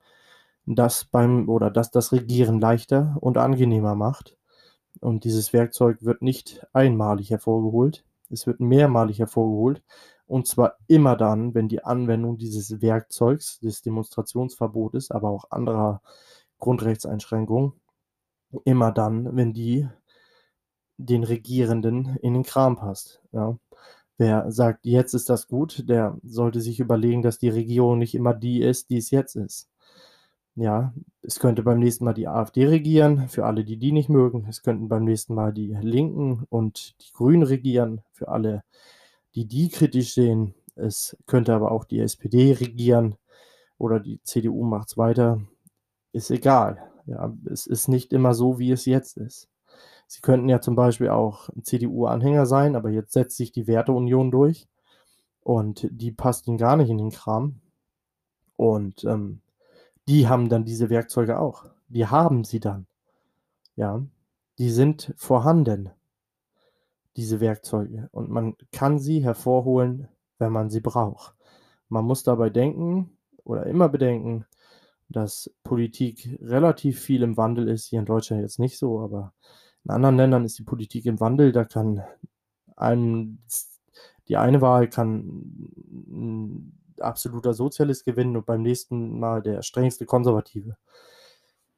das 0.65 1.05
beim 1.05 1.49
oder 1.49 1.71
das 1.71 1.91
das 1.91 2.11
Regieren 2.11 2.59
leichter 2.61 3.17
und 3.21 3.37
angenehmer 3.37 3.95
macht. 3.95 4.37
Und 5.01 5.23
dieses 5.25 5.53
Werkzeug 5.53 6.03
wird 6.03 6.21
nicht 6.21 6.65
einmalig 6.73 7.31
hervorgeholt. 7.31 8.05
Es 8.29 8.47
wird 8.47 8.59
mehrmalig 8.59 9.19
hervorgeholt. 9.19 9.83
Und 10.27 10.47
zwar 10.47 10.77
immer 10.87 11.15
dann, 11.17 11.53
wenn 11.53 11.67
die 11.67 11.83
Anwendung 11.83 12.37
dieses 12.37 12.81
Werkzeugs, 12.81 13.59
des 13.59 13.81
Demonstrationsverbotes, 13.81 15.11
aber 15.11 15.29
auch 15.29 15.51
anderer 15.51 16.01
Grundrechtseinschränkungen 16.59 17.73
immer 18.65 18.91
dann, 18.91 19.35
wenn 19.35 19.53
die 19.53 19.87
den 20.97 21.23
Regierenden 21.23 22.17
in 22.21 22.33
den 22.33 22.43
Kram 22.43 22.75
passt, 22.77 23.21
ja? 23.31 23.57
Wer 24.23 24.49
sagt: 24.53 24.85
„Jetzt 24.85 25.13
ist 25.13 25.29
das 25.29 25.49
gut“, 25.49 25.83
der 25.89 26.17
sollte 26.23 26.61
sich 26.61 26.79
überlegen, 26.79 27.21
dass 27.23 27.39
die 27.39 27.49
Regierung 27.49 27.97
nicht 27.99 28.15
immer 28.15 28.33
die 28.33 28.61
ist, 28.61 28.89
die 28.89 28.95
es 28.97 29.11
jetzt 29.11 29.35
ist. 29.35 29.67
Ja, 30.55 30.93
es 31.23 31.39
könnte 31.39 31.63
beim 31.63 31.79
nächsten 31.79 32.05
Mal 32.05 32.13
die 32.13 32.27
AfD 32.29 32.67
regieren, 32.67 33.27
für 33.29 33.45
alle, 33.45 33.65
die 33.65 33.77
die 33.77 33.91
nicht 33.91 34.09
mögen. 34.09 34.45
Es 34.49 34.63
könnten 34.63 34.87
beim 34.89 35.03
nächsten 35.03 35.33
Mal 35.35 35.51
die 35.53 35.77
Linken 35.81 36.45
und 36.49 36.95
die 37.01 37.11
Grünen 37.13 37.43
regieren, 37.43 38.01
für 38.13 38.29
alle, 38.29 38.63
die 39.35 39.45
die 39.47 39.69
kritisch 39.69 40.13
sehen. 40.13 40.55
Es 40.75 41.17
könnte 41.27 41.53
aber 41.55 41.71
auch 41.71 41.85
die 41.85 41.99
SPD 41.99 42.53
regieren 42.53 43.15
oder 43.79 43.99
die 43.99 44.21
CDU 44.23 44.63
macht's 44.65 44.97
weiter. 44.97 45.41
Ist 46.13 46.31
egal, 46.31 46.79
ja? 47.07 47.33
Es 47.51 47.67
ist 47.67 47.89
nicht 47.89 48.13
immer 48.13 48.33
so, 48.35 48.59
wie 48.59 48.71
es 48.71 48.85
jetzt 48.85 49.17
ist. 49.17 49.49
Sie 50.07 50.21
könnten 50.21 50.49
ja 50.49 50.61
zum 50.61 50.75
Beispiel 50.75 51.09
auch 51.09 51.49
CDU-Anhänger 51.61 52.45
sein, 52.45 52.75
aber 52.75 52.89
jetzt 52.89 53.13
setzt 53.13 53.37
sich 53.37 53.51
die 53.51 53.67
Werteunion 53.67 54.31
durch 54.31 54.67
und 55.41 55.87
die 55.91 56.11
passt 56.11 56.47
ihnen 56.47 56.57
gar 56.57 56.77
nicht 56.77 56.89
in 56.89 56.97
den 56.97 57.11
Kram. 57.11 57.59
Und 58.55 59.03
ähm, 59.03 59.41
die 60.07 60.27
haben 60.27 60.49
dann 60.49 60.65
diese 60.65 60.89
Werkzeuge 60.89 61.39
auch. 61.39 61.65
Die 61.87 62.07
haben 62.07 62.43
sie 62.43 62.59
dann. 62.59 62.87
Ja, 63.75 64.03
die 64.59 64.69
sind 64.69 65.13
vorhanden, 65.17 65.89
diese 67.15 67.39
Werkzeuge. 67.39 68.09
Und 68.11 68.29
man 68.29 68.55
kann 68.71 68.99
sie 68.99 69.23
hervorholen, 69.23 70.07
wenn 70.37 70.51
man 70.51 70.69
sie 70.69 70.81
braucht. 70.81 71.35
Man 71.89 72.05
muss 72.05 72.23
dabei 72.23 72.49
denken 72.49 73.17
oder 73.43 73.65
immer 73.65 73.89
bedenken, 73.89 74.45
dass 75.09 75.51
Politik 75.63 76.37
relativ 76.41 76.99
viel 76.99 77.23
im 77.23 77.37
Wandel 77.37 77.67
ist. 77.67 77.85
Hier 77.85 77.99
in 77.99 78.05
Deutschland 78.05 78.41
jetzt 78.41 78.59
nicht 78.59 78.77
so, 78.77 78.99
aber 79.01 79.33
in 79.85 79.91
anderen 79.91 80.17
Ländern 80.17 80.45
ist 80.45 80.57
die 80.57 80.63
Politik 80.63 81.05
im 81.05 81.19
Wandel. 81.19 81.51
Da 81.51 81.65
kann 81.65 82.03
einem 82.75 83.39
die 84.27 84.37
eine 84.37 84.61
Wahl 84.61 84.89
kann 84.89 85.69
ein 86.07 86.79
absoluter 86.99 87.53
Sozialist 87.53 88.05
gewinnen 88.05 88.37
und 88.37 88.45
beim 88.45 88.61
nächsten 88.61 89.19
Mal 89.19 89.41
der 89.41 89.61
strengste 89.63 90.05
Konservative. 90.05 90.77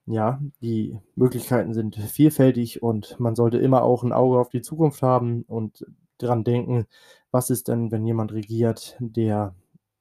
Ja, 0.08 0.40
die 0.62 1.00
Möglichkeiten 1.16 1.74
sind 1.74 1.96
vielfältig 1.96 2.84
und 2.84 3.20
man 3.20 3.36
sollte 3.36 3.58
immer 3.58 3.82
auch 3.84 4.04
ein 4.04 4.14
Auge 4.14 4.40
auf 4.40 4.50
die 4.50 4.62
Zukunft 4.62 5.02
haben 5.02 5.44
und 5.48 5.86
dran 6.20 6.44
denken, 6.44 6.86
was 7.32 7.50
ist 7.50 7.68
denn, 7.68 7.92
wenn 7.92 8.06
jemand 8.06 8.32
regiert, 8.32 8.96
der 9.00 9.56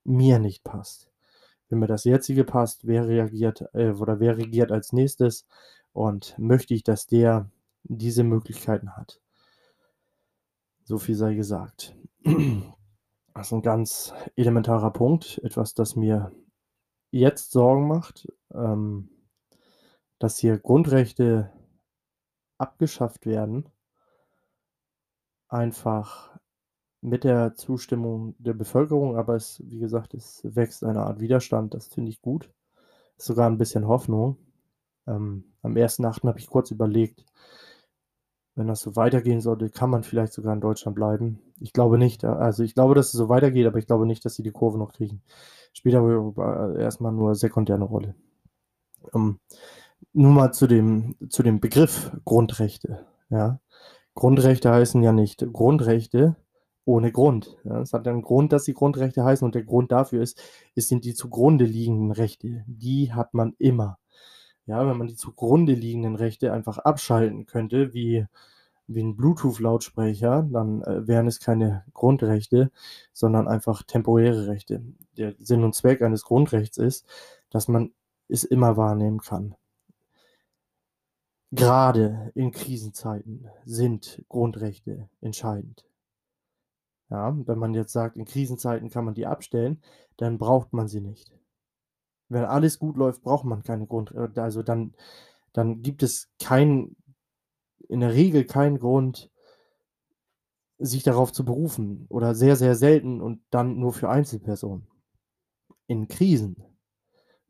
mir 0.04 0.38
nicht 0.38 0.62
passt? 0.62 1.10
Wenn 1.70 1.78
mir 1.78 1.86
das 1.86 2.04
jetzige 2.04 2.44
passt, 2.44 2.86
wer 2.86 3.08
reagiert 3.08 3.64
äh, 3.72 3.92
oder 3.92 4.20
wer 4.20 4.36
regiert 4.36 4.70
als 4.70 4.92
nächstes 4.92 5.46
und 5.94 6.34
möchte 6.38 6.74
ich, 6.74 6.84
dass 6.84 7.06
der 7.06 7.48
diese 7.84 8.24
Möglichkeiten 8.24 8.96
hat? 8.96 9.20
So 10.84 10.98
viel 10.98 11.14
sei 11.14 11.34
gesagt. 11.34 11.96
Das 13.36 13.48
ist 13.48 13.52
ein 13.52 13.62
ganz 13.62 14.14
elementarer 14.36 14.92
Punkt, 14.92 15.40
etwas, 15.42 15.74
das 15.74 15.96
mir 15.96 16.30
jetzt 17.10 17.50
Sorgen 17.50 17.88
macht, 17.88 18.28
ähm, 18.54 19.08
dass 20.20 20.38
hier 20.38 20.56
Grundrechte 20.56 21.50
abgeschafft 22.58 23.26
werden, 23.26 23.68
einfach 25.48 26.38
mit 27.00 27.24
der 27.24 27.54
Zustimmung 27.54 28.34
der 28.38 28.54
Bevölkerung, 28.54 29.16
aber 29.16 29.34
es, 29.34 29.62
wie 29.66 29.78
gesagt, 29.78 30.14
es 30.14 30.40
wächst 30.44 30.82
eine 30.84 31.02
Art 31.02 31.20
Widerstand, 31.20 31.74
das 31.74 31.88
finde 31.88 32.10
ich 32.10 32.22
gut. 32.22 32.50
Ist 33.16 33.26
sogar 33.26 33.48
ein 33.48 33.58
bisschen 33.58 33.86
Hoffnung. 33.86 34.38
Ähm, 35.06 35.52
am 35.62 35.74
1.8. 35.74 36.26
habe 36.26 36.38
ich 36.38 36.48
kurz 36.48 36.70
überlegt, 36.70 37.26
wenn 38.56 38.68
das 38.68 38.80
so 38.80 38.96
weitergehen 38.96 39.40
sollte, 39.40 39.70
kann 39.70 39.90
man 39.90 40.04
vielleicht 40.04 40.32
sogar 40.32 40.54
in 40.54 40.60
Deutschland 40.60 40.94
bleiben. 40.94 41.40
Ich 41.60 41.72
glaube 41.72 41.98
nicht. 41.98 42.24
Also 42.24 42.62
ich 42.62 42.74
glaube, 42.74 42.94
dass 42.94 43.06
es 43.06 43.12
so 43.12 43.28
weitergeht, 43.28 43.66
aber 43.66 43.78
ich 43.78 43.86
glaube 43.86 44.06
nicht, 44.06 44.24
dass 44.24 44.34
sie 44.34 44.42
die 44.42 44.52
Kurve 44.52 44.78
noch 44.78 44.92
kriegen. 44.92 45.22
Spielt 45.72 45.96
aber 45.96 46.76
erstmal 46.78 47.12
nur 47.12 47.34
sekundär 47.34 47.76
eine 47.76 47.84
Rolle. 47.84 48.14
Um, 49.12 49.38
nun 50.12 50.34
mal 50.34 50.52
zu 50.52 50.66
dem, 50.66 51.16
zu 51.28 51.42
dem 51.42 51.60
Begriff 51.60 52.12
Grundrechte. 52.24 53.06
Ja. 53.28 53.60
Grundrechte 54.14 54.70
heißen 54.70 55.02
ja 55.02 55.12
nicht 55.12 55.44
Grundrechte 55.52 56.36
ohne 56.84 57.10
Grund. 57.10 57.56
Ja. 57.64 57.80
Es 57.80 57.92
hat 57.92 58.06
einen 58.06 58.22
Grund, 58.22 58.52
dass 58.52 58.64
sie 58.64 58.74
Grundrechte 58.74 59.24
heißen 59.24 59.44
und 59.44 59.54
der 59.54 59.64
Grund 59.64 59.90
dafür 59.90 60.22
ist, 60.22 60.40
es 60.76 60.88
sind 60.88 61.04
die 61.04 61.14
zugrunde 61.14 61.64
liegenden 61.64 62.12
Rechte. 62.12 62.64
Die 62.66 63.12
hat 63.12 63.34
man 63.34 63.54
immer. 63.58 63.98
Ja, 64.66 64.86
wenn 64.86 64.96
man 64.96 65.08
die 65.08 65.16
zugrunde 65.16 65.74
liegenden 65.74 66.16
Rechte 66.16 66.52
einfach 66.52 66.78
abschalten 66.78 67.46
könnte, 67.46 67.92
wie, 67.92 68.26
wie 68.86 69.02
ein 69.02 69.16
Bluetooth-Lautsprecher, 69.16 70.48
dann 70.50 70.82
äh, 70.82 71.06
wären 71.06 71.26
es 71.26 71.40
keine 71.40 71.84
Grundrechte, 71.92 72.70
sondern 73.12 73.46
einfach 73.46 73.82
temporäre 73.82 74.46
Rechte. 74.46 74.82
Der 75.18 75.34
Sinn 75.38 75.64
und 75.64 75.74
Zweck 75.74 76.02
eines 76.02 76.24
Grundrechts 76.24 76.78
ist, 76.78 77.06
dass 77.50 77.68
man 77.68 77.92
es 78.28 78.44
immer 78.44 78.76
wahrnehmen 78.76 79.20
kann. 79.20 79.54
Gerade 81.52 82.32
in 82.34 82.50
Krisenzeiten 82.50 83.48
sind 83.64 84.24
Grundrechte 84.28 85.08
entscheidend. 85.20 85.84
Ja, 87.10 87.36
wenn 87.46 87.58
man 87.58 87.74
jetzt 87.74 87.92
sagt, 87.92 88.16
in 88.16 88.24
Krisenzeiten 88.24 88.90
kann 88.90 89.04
man 89.04 89.14
die 89.14 89.26
abstellen, 89.26 89.80
dann 90.16 90.38
braucht 90.38 90.72
man 90.72 90.88
sie 90.88 91.00
nicht. 91.00 91.30
Wenn 92.28 92.44
alles 92.44 92.78
gut 92.78 92.96
läuft, 92.96 93.22
braucht 93.22 93.44
man 93.44 93.62
keine 93.62 93.86
Grund 93.86 94.12
äh, 94.12 94.28
also 94.40 94.62
dann 94.62 94.94
dann 95.52 95.82
gibt 95.82 96.02
es 96.02 96.30
keinen 96.40 96.96
in 97.88 98.00
der 98.00 98.14
Regel 98.14 98.44
keinen 98.44 98.78
Grund 98.78 99.30
sich 100.78 101.02
darauf 101.02 101.32
zu 101.32 101.44
berufen 101.44 102.06
oder 102.08 102.34
sehr, 102.34 102.56
sehr 102.56 102.74
selten 102.74 103.20
und 103.20 103.40
dann 103.50 103.78
nur 103.78 103.92
für 103.92 104.08
Einzelpersonen. 104.08 104.86
In 105.86 106.08
Krisen 106.08 106.56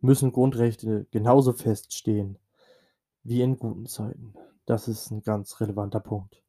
müssen 0.00 0.32
Grundrechte 0.32 1.06
genauso 1.10 1.52
feststehen 1.52 2.38
wie 3.22 3.40
in 3.40 3.56
guten 3.56 3.87
Zeiten. 3.87 4.34
Das 4.66 4.88
ist 4.88 5.10
ein 5.10 5.22
ganz 5.22 5.60
relevanter 5.60 6.00
Punkt. 6.00 6.42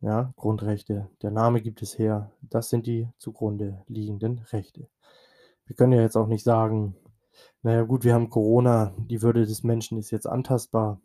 Ja, 0.00 0.34
Grundrechte, 0.36 1.08
der 1.22 1.30
Name 1.30 1.62
gibt 1.62 1.80
es 1.80 1.98
her. 1.98 2.30
Das 2.42 2.68
sind 2.68 2.86
die 2.86 3.08
zugrunde 3.16 3.82
liegenden 3.88 4.40
Rechte. 4.50 4.88
Wir 5.64 5.76
können 5.76 5.92
ja 5.92 6.02
jetzt 6.02 6.16
auch 6.16 6.26
nicht 6.26 6.44
sagen 6.44 6.94
na 7.64 7.72
ja 7.72 7.82
gut, 7.82 8.04
wir 8.04 8.12
haben 8.12 8.28
Corona, 8.28 8.92
die 8.98 9.22
Würde 9.22 9.46
des 9.46 9.64
Menschen 9.64 9.96
ist 9.96 10.10
jetzt 10.10 10.26
antastbar. 10.26 11.00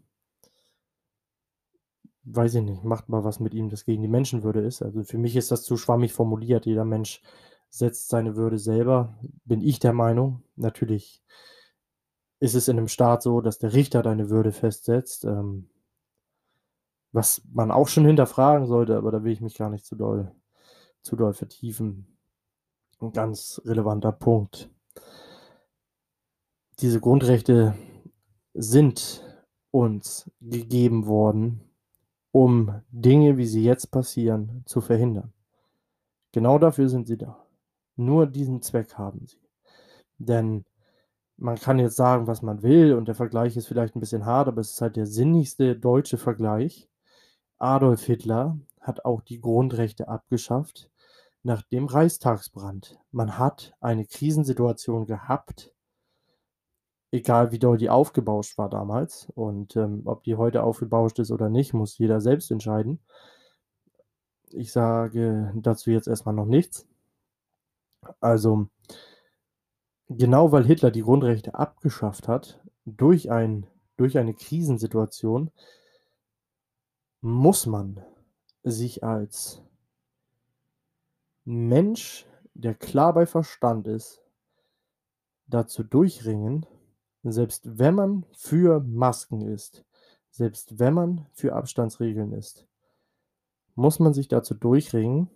Weiß 2.25 2.53
ich 2.55 2.61
nicht, 2.61 2.83
macht 2.83 3.07
mal 3.07 3.23
was 3.23 3.39
mit 3.39 3.53
ihm, 3.53 3.69
das 3.69 3.85
gegen 3.85 4.01
die 4.01 4.09
Menschenwürde 4.09 4.59
ist. 4.59 4.81
Also 4.81 5.03
für 5.03 5.17
mich 5.17 5.37
ist 5.37 5.51
das 5.51 5.63
zu 5.63 5.77
schwammig 5.77 6.11
formuliert. 6.11 6.65
Jeder 6.65 6.83
Mensch 6.83 7.21
setzt 7.69 8.09
seine 8.09 8.35
Würde 8.35 8.59
selber, 8.59 9.17
bin 9.45 9.61
ich 9.61 9.79
der 9.79 9.93
Meinung. 9.93 10.43
Natürlich 10.57 11.23
ist 12.41 12.55
es 12.55 12.67
in 12.67 12.77
einem 12.77 12.89
Staat 12.89 13.23
so, 13.23 13.39
dass 13.39 13.59
der 13.59 13.71
Richter 13.71 14.03
deine 14.03 14.29
Würde 14.29 14.51
festsetzt, 14.51 15.23
ähm, 15.23 15.69
was 17.13 17.41
man 17.53 17.71
auch 17.71 17.87
schon 17.87 18.05
hinterfragen 18.05 18.67
sollte, 18.67 18.97
aber 18.97 19.11
da 19.11 19.23
will 19.23 19.31
ich 19.31 19.41
mich 19.41 19.57
gar 19.57 19.69
nicht 19.69 19.85
zu 19.85 19.95
doll, 19.95 20.35
zu 21.03 21.15
doll 21.15 21.33
vertiefen. 21.33 22.17
Ein 22.99 23.13
ganz 23.13 23.61
relevanter 23.63 24.11
Punkt 24.11 24.69
diese 26.81 27.01
Grundrechte 27.01 27.75
sind 28.53 29.23
uns 29.71 30.31
gegeben 30.39 31.07
worden, 31.07 31.61
um 32.31 32.81
Dinge, 32.89 33.37
wie 33.37 33.45
sie 33.45 33.63
jetzt 33.63 33.91
passieren, 33.91 34.63
zu 34.65 34.79
verhindern. 34.79 35.33
Genau 36.31 36.57
dafür 36.57 36.87
sind 36.89 37.07
sie 37.07 37.17
da. 37.17 37.45
Nur 37.95 38.27
diesen 38.27 38.61
Zweck 38.61 38.93
haben 38.95 39.25
sie. 39.27 39.41
Denn 40.17 40.65
man 41.37 41.57
kann 41.57 41.79
jetzt 41.79 41.95
sagen, 41.95 42.27
was 42.27 42.41
man 42.41 42.63
will, 42.63 42.93
und 42.93 43.07
der 43.07 43.15
Vergleich 43.15 43.57
ist 43.57 43.67
vielleicht 43.67 43.95
ein 43.95 43.99
bisschen 43.99 44.25
hart, 44.25 44.47
aber 44.47 44.61
es 44.61 44.71
ist 44.71 44.81
halt 44.81 44.95
der 44.95 45.05
sinnigste 45.05 45.75
deutsche 45.75 46.17
Vergleich. 46.17 46.89
Adolf 47.57 48.03
Hitler 48.03 48.57
hat 48.79 49.03
auch 49.03 49.21
die 49.21 49.41
Grundrechte 49.41 50.07
abgeschafft 50.07 50.89
nach 51.43 51.61
dem 51.63 51.85
Reichstagsbrand. 51.85 52.99
Man 53.11 53.37
hat 53.37 53.73
eine 53.79 54.05
Krisensituation 54.05 55.05
gehabt, 55.05 55.73
egal 57.11 57.51
wie 57.51 57.59
doll 57.59 57.77
die 57.77 57.89
aufgebauscht 57.89 58.57
war 58.57 58.69
damals 58.69 59.27
und 59.35 59.75
ähm, 59.75 60.03
ob 60.05 60.23
die 60.23 60.35
heute 60.35 60.63
aufgebauscht 60.63 61.19
ist 61.19 61.31
oder 61.31 61.49
nicht, 61.49 61.73
muss 61.73 61.97
jeder 61.97 62.21
selbst 62.21 62.51
entscheiden. 62.51 62.99
Ich 64.51 64.71
sage 64.71 65.51
dazu 65.55 65.91
jetzt 65.91 66.07
erstmal 66.07 66.35
noch 66.35 66.45
nichts. 66.45 66.87
Also, 68.19 68.67
genau 70.07 70.51
weil 70.51 70.65
Hitler 70.65 70.91
die 70.91 71.01
Grundrechte 71.01 71.55
abgeschafft 71.55 72.27
hat, 72.27 72.59
durch, 72.85 73.29
ein, 73.29 73.67
durch 73.97 74.17
eine 74.17 74.33
Krisensituation, 74.33 75.51
muss 77.21 77.65
man 77.65 78.03
sich 78.63 79.03
als 79.03 79.61
Mensch, 81.43 82.25
der 82.53 82.75
klar 82.75 83.13
bei 83.13 83.25
Verstand 83.25 83.87
ist, 83.87 84.21
dazu 85.47 85.83
durchringen, 85.83 86.65
selbst 87.23 87.77
wenn 87.77 87.95
man 87.95 88.25
für 88.31 88.79
Masken 88.79 89.41
ist, 89.41 89.85
selbst 90.29 90.79
wenn 90.79 90.93
man 90.93 91.27
für 91.33 91.53
Abstandsregeln 91.53 92.33
ist, 92.33 92.67
muss 93.75 93.99
man 93.99 94.13
sich 94.13 94.27
dazu 94.27 94.53
durchringen, 94.53 95.29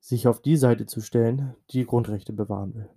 sich 0.00 0.28
auf 0.28 0.40
die 0.40 0.56
Seite 0.56 0.86
zu 0.86 1.00
stellen, 1.00 1.56
die 1.70 1.86
Grundrechte 1.86 2.32
bewahren 2.32 2.74
will. 2.74 2.90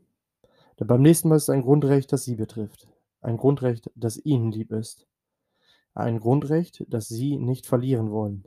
Denn 0.79 0.87
beim 0.87 1.01
nächsten 1.01 1.29
Mal 1.29 1.35
ist 1.35 1.43
es 1.43 1.49
ein 1.49 1.61
Grundrecht, 1.61 2.11
das 2.11 2.23
Sie 2.23 2.35
betrifft. 2.35 2.87
Ein 3.21 3.37
Grundrecht, 3.37 3.91
das 3.95 4.17
Ihnen 4.17 4.51
lieb 4.51 4.71
ist. 4.71 5.07
Ein 5.93 6.19
Grundrecht, 6.19 6.85
das 6.87 7.07
Sie 7.07 7.37
nicht 7.37 7.65
verlieren 7.65 8.11
wollen. 8.11 8.45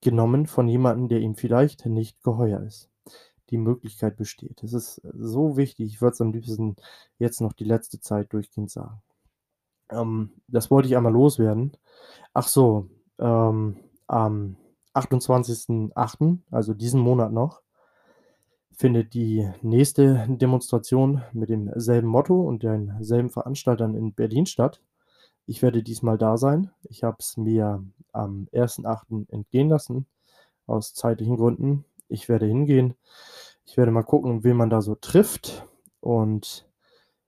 Genommen 0.00 0.46
von 0.46 0.68
jemandem, 0.68 1.08
der 1.08 1.20
Ihnen 1.20 1.36
vielleicht 1.36 1.86
nicht 1.86 2.22
geheuer 2.22 2.60
ist 2.60 2.93
die 3.54 3.58
Möglichkeit 3.58 4.16
besteht. 4.16 4.62
Es 4.64 4.72
ist 4.72 5.00
so 5.14 5.56
wichtig, 5.56 5.86
ich 5.86 6.00
würde 6.00 6.14
es 6.14 6.20
am 6.20 6.32
liebsten 6.32 6.74
jetzt 7.18 7.40
noch 7.40 7.52
die 7.52 7.64
letzte 7.64 8.00
Zeit 8.00 8.32
durchgehend 8.32 8.70
sagen. 8.70 9.00
Ähm, 9.90 10.30
das 10.48 10.70
wollte 10.70 10.88
ich 10.88 10.96
einmal 10.96 11.12
loswerden. 11.12 11.76
Ach 12.32 12.48
so, 12.48 12.88
ähm, 13.18 13.76
am 14.08 14.56
28.08., 14.94 16.38
also 16.50 16.74
diesen 16.74 17.00
Monat 17.00 17.32
noch, 17.32 17.62
findet 18.72 19.14
die 19.14 19.48
nächste 19.62 20.26
Demonstration 20.28 21.22
mit 21.32 21.48
demselben 21.48 22.08
Motto 22.08 22.42
und 22.42 22.64
denselben 22.64 23.30
Veranstaltern 23.30 23.94
in 23.94 24.14
Berlin 24.14 24.46
statt. 24.46 24.80
Ich 25.46 25.62
werde 25.62 25.84
diesmal 25.84 26.18
da 26.18 26.36
sein. 26.36 26.72
Ich 26.88 27.04
habe 27.04 27.18
es 27.20 27.36
mir 27.36 27.84
am 28.12 28.48
1.8. 28.52 29.30
entgehen 29.30 29.68
lassen, 29.68 30.06
aus 30.66 30.92
zeitlichen 30.94 31.36
Gründen. 31.36 31.84
Ich 32.08 32.28
werde 32.28 32.46
hingehen. 32.46 32.94
Ich 33.66 33.76
werde 33.76 33.92
mal 33.92 34.02
gucken, 34.02 34.44
wen 34.44 34.56
man 34.56 34.70
da 34.70 34.82
so 34.82 34.94
trifft 34.94 35.66
und 36.00 36.68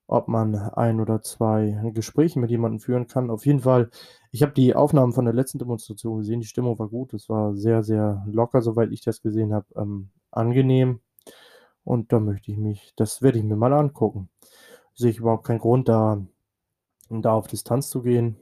ob 0.07 0.29
man 0.29 0.55
ein 0.55 1.01
oder 1.01 1.21
zwei 1.23 1.81
Gespräche 1.93 2.39
mit 2.39 2.51
jemandem 2.51 2.81
führen 2.81 3.07
kann. 3.07 3.31
Auf 3.31 3.47
jeden 3.47 3.61
Fall, 3.61 3.91
ich 4.31 4.43
habe 4.43 4.53
die 4.53 4.75
Aufnahmen 4.75 5.13
von 5.13 5.25
der 5.25 5.35
letzten 5.35 5.59
Demonstration 5.59 6.19
gesehen. 6.19 6.41
Die 6.41 6.47
Stimmung 6.47 6.79
war 6.79 6.89
gut. 6.89 7.13
Es 7.15 7.29
war 7.29 7.55
sehr, 7.57 7.83
sehr 7.83 8.25
locker, 8.27 8.63
soweit 8.63 8.93
ich 8.93 9.03
das 9.03 9.21
gesehen 9.21 9.53
habe. 9.53 9.67
Ähm, 9.77 10.11
angenehm. 10.31 11.01
Und 11.83 12.13
da 12.13 12.21
möchte 12.21 12.53
ich 12.53 12.59
mich, 12.59 12.93
das 12.97 13.23
werde 13.23 13.39
ich 13.39 13.45
mir 13.45 13.57
mal 13.57 13.73
angucken. 13.73 14.29
Sehe 14.95 15.11
ich 15.11 15.19
überhaupt 15.19 15.45
keinen 15.45 15.59
Grund, 15.59 15.89
da, 15.89 16.25
da 17.11 17.33
auf 17.33 17.49
Distanz 17.49 17.91
zu 17.91 18.03
gehen. 18.03 18.37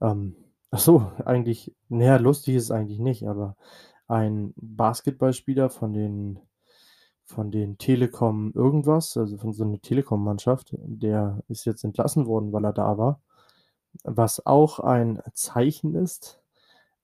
Ähm, 0.00 0.36
ach 0.70 0.78
so, 0.80 1.12
eigentlich, 1.24 1.74
naja, 1.88 2.16
lustig 2.16 2.56
ist 2.56 2.64
es 2.64 2.70
eigentlich 2.70 3.00
nicht, 3.00 3.26
aber 3.26 3.56
ein 4.08 4.54
Basketballspieler 4.56 5.70
von 5.70 5.92
den 5.92 6.40
von 7.28 7.50
den 7.50 7.76
Telekom 7.76 8.52
irgendwas, 8.54 9.18
also 9.18 9.36
von 9.36 9.52
so 9.52 9.62
einer 9.62 9.80
Telekom-Mannschaft, 9.82 10.74
der 10.78 11.42
ist 11.48 11.66
jetzt 11.66 11.84
entlassen 11.84 12.26
worden, 12.26 12.54
weil 12.54 12.64
er 12.64 12.72
da 12.72 12.96
war. 12.96 13.20
Was 14.02 14.46
auch 14.46 14.80
ein 14.80 15.20
Zeichen 15.34 15.94
ist, 15.94 16.40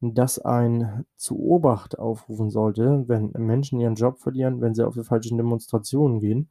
das 0.01 0.39
ein 0.39 1.05
zu 1.17 1.39
Obacht 1.39 1.99
aufrufen 1.99 2.51
sollte, 2.51 3.05
wenn 3.07 3.33
Menschen 3.37 3.81
ihren 3.81 3.97
Job 3.97 4.19
verlieren, 4.19 4.63
wenn 4.63 4.75
sie 4.75 4.87
auf 4.87 4.95
die 4.95 5.05
falschen 5.05 5.37
Demonstrationen 5.37 6.21
gehen. 6.21 6.49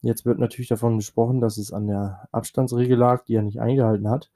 Jetzt 0.00 0.24
wird 0.26 0.38
natürlich 0.38 0.68
davon 0.68 0.98
gesprochen, 0.98 1.40
dass 1.40 1.58
es 1.58 1.72
an 1.72 1.86
der 1.86 2.28
Abstandsregel 2.32 2.98
lag, 2.98 3.24
die 3.24 3.36
er 3.36 3.42
nicht 3.42 3.60
eingehalten 3.60 4.08
hat. 4.08 4.30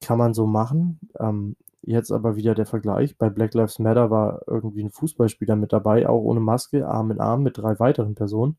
Kann 0.00 0.18
man 0.18 0.34
so 0.34 0.46
machen. 0.46 1.00
Ähm, 1.18 1.56
Jetzt 1.82 2.12
aber 2.12 2.36
wieder 2.36 2.54
der 2.54 2.66
Vergleich. 2.66 3.18
Bei 3.18 3.28
Black 3.28 3.54
Lives 3.54 3.78
Matter 3.80 4.10
war 4.10 4.42
irgendwie 4.46 4.84
ein 4.84 4.90
Fußballspieler 4.90 5.56
mit 5.56 5.72
dabei, 5.72 6.08
auch 6.08 6.22
ohne 6.22 6.40
Maske, 6.40 6.86
Arm 6.86 7.10
in 7.10 7.20
Arm 7.20 7.42
mit 7.42 7.58
drei 7.58 7.78
weiteren 7.80 8.14
Personen. 8.14 8.56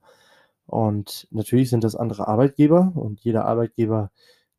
Und 0.66 1.28
natürlich 1.32 1.70
sind 1.70 1.84
das 1.84 1.96
andere 1.96 2.28
Arbeitgeber 2.28 2.92
und 2.96 3.22
jeder 3.22 3.46
Arbeitgeber 3.46 4.12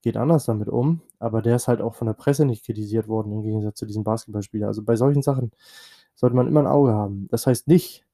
geht 0.02 0.16
anders 0.16 0.44
damit 0.44 0.68
um, 0.68 1.00
aber 1.18 1.42
der 1.42 1.56
ist 1.56 1.68
halt 1.68 1.80
auch 1.80 1.94
von 1.94 2.06
der 2.06 2.14
Presse 2.14 2.44
nicht 2.44 2.64
kritisiert 2.64 3.08
worden 3.08 3.32
im 3.32 3.42
Gegensatz 3.42 3.78
zu 3.78 3.86
diesem 3.86 4.04
Basketballspieler. 4.04 4.66
Also 4.66 4.82
bei 4.82 4.96
solchen 4.96 5.22
Sachen 5.22 5.52
sollte 6.14 6.36
man 6.36 6.46
immer 6.46 6.60
ein 6.60 6.66
Auge 6.66 6.92
haben. 6.92 7.26
Das 7.30 7.46
heißt 7.46 7.68
nicht, 7.68 8.04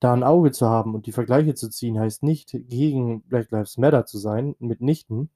da 0.00 0.12
ein 0.12 0.24
Auge 0.24 0.52
zu 0.52 0.68
haben 0.68 0.94
und 0.94 1.06
die 1.06 1.12
Vergleiche 1.12 1.54
zu 1.54 1.68
ziehen, 1.70 1.98
heißt 1.98 2.22
nicht 2.22 2.50
gegen 2.68 3.22
Black 3.22 3.50
Lives 3.50 3.78
Matter 3.78 4.06
zu 4.06 4.18
sein, 4.18 4.56
mitnichten. 4.58 5.30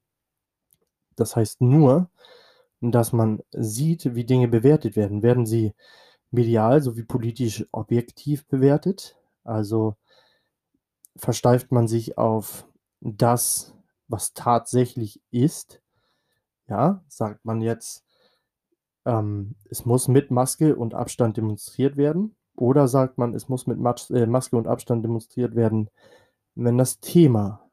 Das 1.16 1.36
heißt 1.36 1.60
nur, 1.60 2.10
dass 2.80 3.12
man 3.12 3.40
sieht, 3.50 4.14
wie 4.14 4.24
Dinge 4.24 4.48
bewertet 4.48 4.96
werden. 4.96 5.22
Werden 5.22 5.46
sie 5.46 5.72
medial 6.30 6.82
sowie 6.82 7.04
politisch 7.04 7.64
objektiv 7.72 8.46
bewertet? 8.46 9.16
Also 9.44 9.96
versteift 11.16 11.72
man 11.72 11.88
sich 11.88 12.18
auf 12.18 12.68
das, 13.00 13.74
was 14.08 14.34
tatsächlich 14.34 15.20
ist? 15.30 15.80
Ja, 16.68 17.04
sagt 17.08 17.44
man 17.44 17.60
jetzt, 17.60 18.04
ähm, 19.04 19.54
es 19.70 19.86
muss 19.86 20.08
mit 20.08 20.30
Maske 20.30 20.76
und 20.76 20.94
Abstand 20.94 21.36
demonstriert 21.36 21.96
werden? 21.96 22.36
Oder 22.56 22.88
sagt 22.88 23.18
man, 23.18 23.34
es 23.34 23.48
muss 23.48 23.66
mit 23.66 23.78
Mas 23.78 24.10
äh, 24.10 24.26
Maske 24.26 24.56
und 24.56 24.66
Abstand 24.66 25.04
demonstriert 25.04 25.54
werden, 25.54 25.90
wenn 26.54 26.78
das 26.78 27.00
Thema 27.00 27.68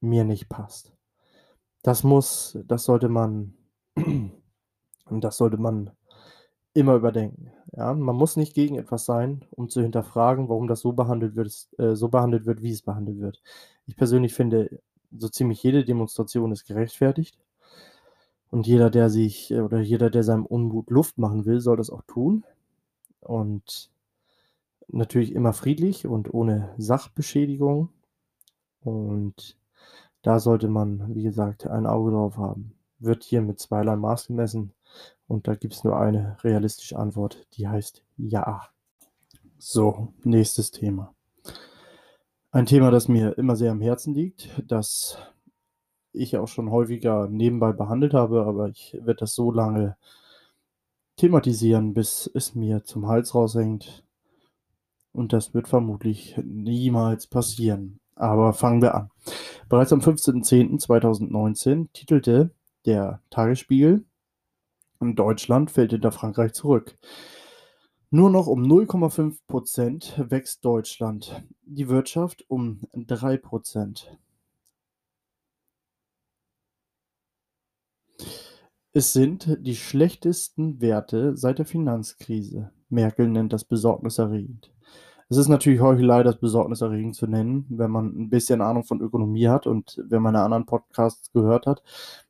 mir 0.00 0.24
nicht 0.24 0.48
passt? 0.48 0.92
Das 1.82 2.02
muss, 2.04 2.58
das 2.66 2.84
sollte 2.84 3.08
man 3.08 3.54
und 3.96 5.24
das 5.24 5.36
sollte 5.36 5.58
man 5.58 5.90
immer 6.74 6.94
überdenken. 6.94 7.52
Ja, 7.72 7.94
man 7.94 8.16
muss 8.16 8.36
nicht 8.36 8.54
gegen 8.54 8.76
etwas 8.76 9.04
sein, 9.04 9.44
um 9.50 9.68
zu 9.68 9.82
hinterfragen, 9.82 10.48
warum 10.48 10.68
das 10.68 10.80
so 10.80 10.92
behandelt 10.92 11.36
wird, 11.36 11.68
äh, 11.78 11.94
so 11.94 12.08
behandelt 12.08 12.46
wird, 12.46 12.62
wie 12.62 12.70
es 12.70 12.82
behandelt 12.82 13.20
wird. 13.20 13.42
Ich 13.86 13.96
persönlich 13.96 14.34
finde, 14.34 14.80
so 15.16 15.28
ziemlich 15.28 15.62
jede 15.62 15.84
Demonstration 15.84 16.52
ist 16.52 16.66
gerechtfertigt. 16.66 17.38
Und 18.50 18.66
jeder, 18.66 18.90
der 18.90 19.10
sich 19.10 19.50
äh, 19.52 19.60
oder 19.60 19.80
jeder, 19.80 20.10
der 20.10 20.24
seinem 20.24 20.46
Unmut 20.46 20.90
Luft 20.90 21.18
machen 21.18 21.46
will, 21.46 21.60
soll 21.60 21.76
das 21.76 21.90
auch 21.90 22.02
tun. 22.06 22.44
Und 23.20 23.90
natürlich 24.88 25.32
immer 25.34 25.52
friedlich 25.52 26.06
und 26.06 26.32
ohne 26.34 26.74
Sachbeschädigung. 26.78 27.90
Und 28.82 29.56
da 30.22 30.40
sollte 30.40 30.68
man, 30.68 31.14
wie 31.14 31.22
gesagt, 31.22 31.66
ein 31.66 31.86
Auge 31.86 32.12
drauf 32.12 32.36
haben 32.36 32.74
wird 33.00 33.24
hier 33.24 33.42
mit 33.42 33.58
zweierlei 33.58 33.96
Maß 33.96 34.28
gemessen 34.28 34.72
und 35.26 35.48
da 35.48 35.54
gibt 35.54 35.74
es 35.74 35.84
nur 35.84 35.98
eine 35.98 36.36
realistische 36.42 36.98
Antwort, 36.98 37.46
die 37.54 37.68
heißt 37.68 38.02
ja. 38.16 38.68
So, 39.58 40.14
nächstes 40.24 40.70
Thema. 40.70 41.14
Ein 42.50 42.66
Thema, 42.66 42.90
das 42.90 43.08
mir 43.08 43.36
immer 43.38 43.56
sehr 43.56 43.70
am 43.70 43.80
Herzen 43.80 44.14
liegt, 44.14 44.50
das 44.66 45.18
ich 46.12 46.36
auch 46.36 46.48
schon 46.48 46.70
häufiger 46.70 47.28
nebenbei 47.28 47.72
behandelt 47.72 48.14
habe, 48.14 48.44
aber 48.44 48.68
ich 48.68 48.94
werde 48.94 49.20
das 49.20 49.34
so 49.34 49.52
lange 49.52 49.96
thematisieren, 51.16 51.94
bis 51.94 52.30
es 52.34 52.54
mir 52.54 52.82
zum 52.84 53.06
Hals 53.06 53.34
raushängt. 53.34 54.04
Und 55.12 55.32
das 55.32 55.54
wird 55.54 55.68
vermutlich 55.68 56.36
niemals 56.42 57.26
passieren. 57.26 58.00
Aber 58.16 58.52
fangen 58.52 58.82
wir 58.82 58.94
an. 58.94 59.10
Bereits 59.68 59.92
am 59.92 60.00
15.10.2019 60.00 61.88
titelte 61.92 62.50
der 62.86 63.22
Tagesspiegel. 63.30 64.04
Und 64.98 65.16
Deutschland 65.16 65.70
fällt 65.70 65.92
hinter 65.92 66.12
Frankreich 66.12 66.52
zurück. 66.52 66.96
Nur 68.10 68.28
noch 68.30 68.48
um 68.48 68.62
0,5 68.64 69.38
Prozent 69.46 70.14
wächst 70.18 70.64
Deutschland, 70.64 71.44
die 71.62 71.88
Wirtschaft 71.88 72.44
um 72.48 72.80
3 72.92 73.36
Prozent. 73.36 74.18
Es 78.92 79.12
sind 79.12 79.56
die 79.60 79.76
schlechtesten 79.76 80.80
Werte 80.80 81.36
seit 81.36 81.58
der 81.60 81.66
Finanzkrise. 81.66 82.72
Merkel 82.88 83.28
nennt 83.28 83.52
das 83.52 83.64
besorgniserregend. 83.64 84.72
Es 85.32 85.36
ist 85.36 85.46
natürlich 85.46 85.80
Heuchelei, 85.80 86.24
das 86.24 86.38
besorgniserregend 86.38 87.14
zu 87.14 87.28
nennen, 87.28 87.64
wenn 87.68 87.92
man 87.92 88.06
ein 88.06 88.30
bisschen 88.30 88.60
Ahnung 88.60 88.82
von 88.82 89.00
Ökonomie 89.00 89.46
hat 89.46 89.64
und 89.68 90.02
wenn 90.08 90.22
man 90.22 90.34
einen 90.34 90.44
anderen 90.44 90.66
Podcasts 90.66 91.30
gehört 91.30 91.66
hat, 91.66 91.84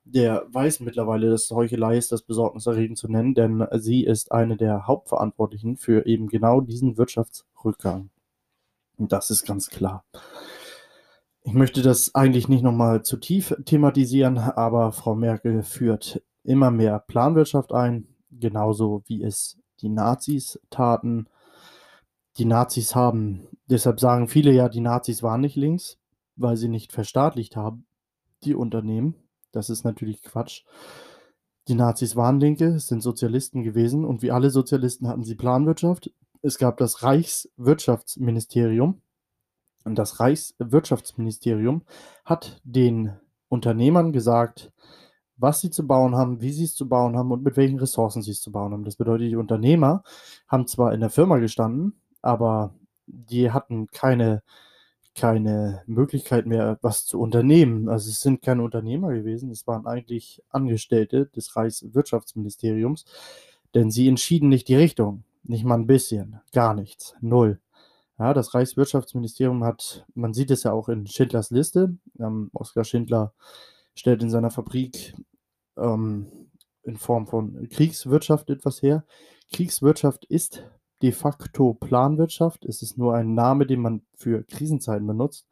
der 0.04 0.44
weiß 0.50 0.80
mittlerweile, 0.80 1.30
dass 1.30 1.50
Heuchelei 1.50 1.96
ist, 1.96 2.12
das 2.12 2.20
besorgniserregend 2.20 2.98
zu 2.98 3.08
nennen, 3.08 3.32
denn 3.32 3.66
sie 3.78 4.04
ist 4.04 4.32
eine 4.32 4.58
der 4.58 4.86
Hauptverantwortlichen 4.86 5.78
für 5.78 6.04
eben 6.04 6.28
genau 6.28 6.60
diesen 6.60 6.98
Wirtschaftsrückgang. 6.98 8.10
Und 8.98 9.12
das 9.12 9.30
ist 9.30 9.46
ganz 9.46 9.70
klar. 9.70 10.04
Ich 11.42 11.54
möchte 11.54 11.80
das 11.80 12.14
eigentlich 12.14 12.48
nicht 12.48 12.62
nochmal 12.62 13.02
zu 13.02 13.16
tief 13.16 13.56
thematisieren, 13.64 14.36
aber 14.36 14.92
Frau 14.92 15.14
Merkel 15.14 15.62
führt 15.62 16.22
immer 16.44 16.70
mehr 16.70 16.98
Planwirtschaft 16.98 17.72
ein, 17.72 18.08
genauso 18.30 19.04
wie 19.06 19.22
es 19.22 19.58
die 19.80 19.88
Nazis 19.88 20.60
taten 20.68 21.28
die 22.38 22.44
Nazis 22.44 22.94
haben. 22.94 23.48
Deshalb 23.66 24.00
sagen 24.00 24.28
viele 24.28 24.52
ja, 24.52 24.68
die 24.68 24.80
Nazis 24.80 25.22
waren 25.22 25.40
nicht 25.40 25.56
links, 25.56 25.98
weil 26.36 26.56
sie 26.56 26.68
nicht 26.68 26.92
verstaatlicht 26.92 27.56
haben, 27.56 27.86
die 28.44 28.54
Unternehmen. 28.54 29.14
Das 29.52 29.70
ist 29.70 29.84
natürlich 29.84 30.22
Quatsch. 30.22 30.64
Die 31.68 31.74
Nazis 31.74 32.16
waren 32.16 32.40
Linke, 32.40 32.80
sind 32.80 33.02
Sozialisten 33.02 33.62
gewesen 33.62 34.04
und 34.04 34.22
wie 34.22 34.30
alle 34.30 34.50
Sozialisten 34.50 35.08
hatten 35.08 35.24
sie 35.24 35.34
Planwirtschaft. 35.34 36.12
Es 36.42 36.58
gab 36.58 36.78
das 36.78 37.02
Reichswirtschaftsministerium 37.02 39.02
und 39.84 39.98
das 39.98 40.20
Reichswirtschaftsministerium 40.20 41.82
hat 42.24 42.60
den 42.64 43.12
Unternehmern 43.48 44.12
gesagt, 44.12 44.72
was 45.36 45.60
sie 45.60 45.70
zu 45.70 45.86
bauen 45.86 46.16
haben, 46.16 46.40
wie 46.40 46.52
sie 46.52 46.64
es 46.64 46.74
zu 46.74 46.88
bauen 46.88 47.16
haben 47.16 47.32
und 47.32 47.42
mit 47.42 47.56
welchen 47.56 47.78
Ressourcen 47.78 48.22
sie 48.22 48.32
es 48.32 48.42
zu 48.42 48.52
bauen 48.52 48.72
haben. 48.72 48.84
Das 48.84 48.96
bedeutet, 48.96 49.30
die 49.30 49.36
Unternehmer 49.36 50.02
haben 50.48 50.66
zwar 50.66 50.92
in 50.92 51.00
der 51.00 51.10
Firma 51.10 51.38
gestanden, 51.38 52.00
aber 52.22 52.74
die 53.06 53.50
hatten 53.50 53.88
keine, 53.88 54.42
keine 55.14 55.82
Möglichkeit 55.86 56.46
mehr, 56.46 56.78
was 56.82 57.06
zu 57.06 57.20
unternehmen. 57.20 57.88
Also 57.88 58.10
es 58.10 58.20
sind 58.20 58.42
keine 58.42 58.62
Unternehmer 58.62 59.12
gewesen, 59.12 59.50
es 59.50 59.66
waren 59.66 59.86
eigentlich 59.86 60.42
Angestellte 60.50 61.26
des 61.26 61.56
Reichswirtschaftsministeriums, 61.56 63.04
denn 63.74 63.90
sie 63.90 64.08
entschieden 64.08 64.48
nicht 64.48 64.68
die 64.68 64.76
Richtung. 64.76 65.24
Nicht 65.42 65.64
mal 65.64 65.76
ein 65.76 65.86
bisschen, 65.86 66.40
gar 66.52 66.74
nichts, 66.74 67.14
null. 67.20 67.60
Ja, 68.18 68.34
das 68.34 68.52
Reichswirtschaftsministerium 68.52 69.64
hat, 69.64 70.06
man 70.14 70.34
sieht 70.34 70.50
es 70.50 70.64
ja 70.64 70.72
auch 70.72 70.90
in 70.90 71.06
Schindlers 71.06 71.50
Liste. 71.50 71.96
Ähm, 72.18 72.50
Oskar 72.52 72.84
Schindler 72.84 73.32
stellt 73.94 74.22
in 74.22 74.28
seiner 74.28 74.50
Fabrik 74.50 75.14
ähm, 75.78 76.50
in 76.82 76.98
Form 76.98 77.26
von 77.26 77.68
Kriegswirtschaft 77.70 78.50
etwas 78.50 78.82
her. 78.82 79.04
Kriegswirtschaft 79.52 80.26
ist 80.26 80.64
de 81.02 81.12
facto 81.12 81.74
Planwirtschaft. 81.74 82.64
Es 82.64 82.82
ist 82.82 82.98
nur 82.98 83.14
ein 83.14 83.34
Name, 83.34 83.66
den 83.66 83.80
man 83.80 84.02
für 84.14 84.42
Krisenzeiten 84.44 85.06
benutzt, 85.06 85.46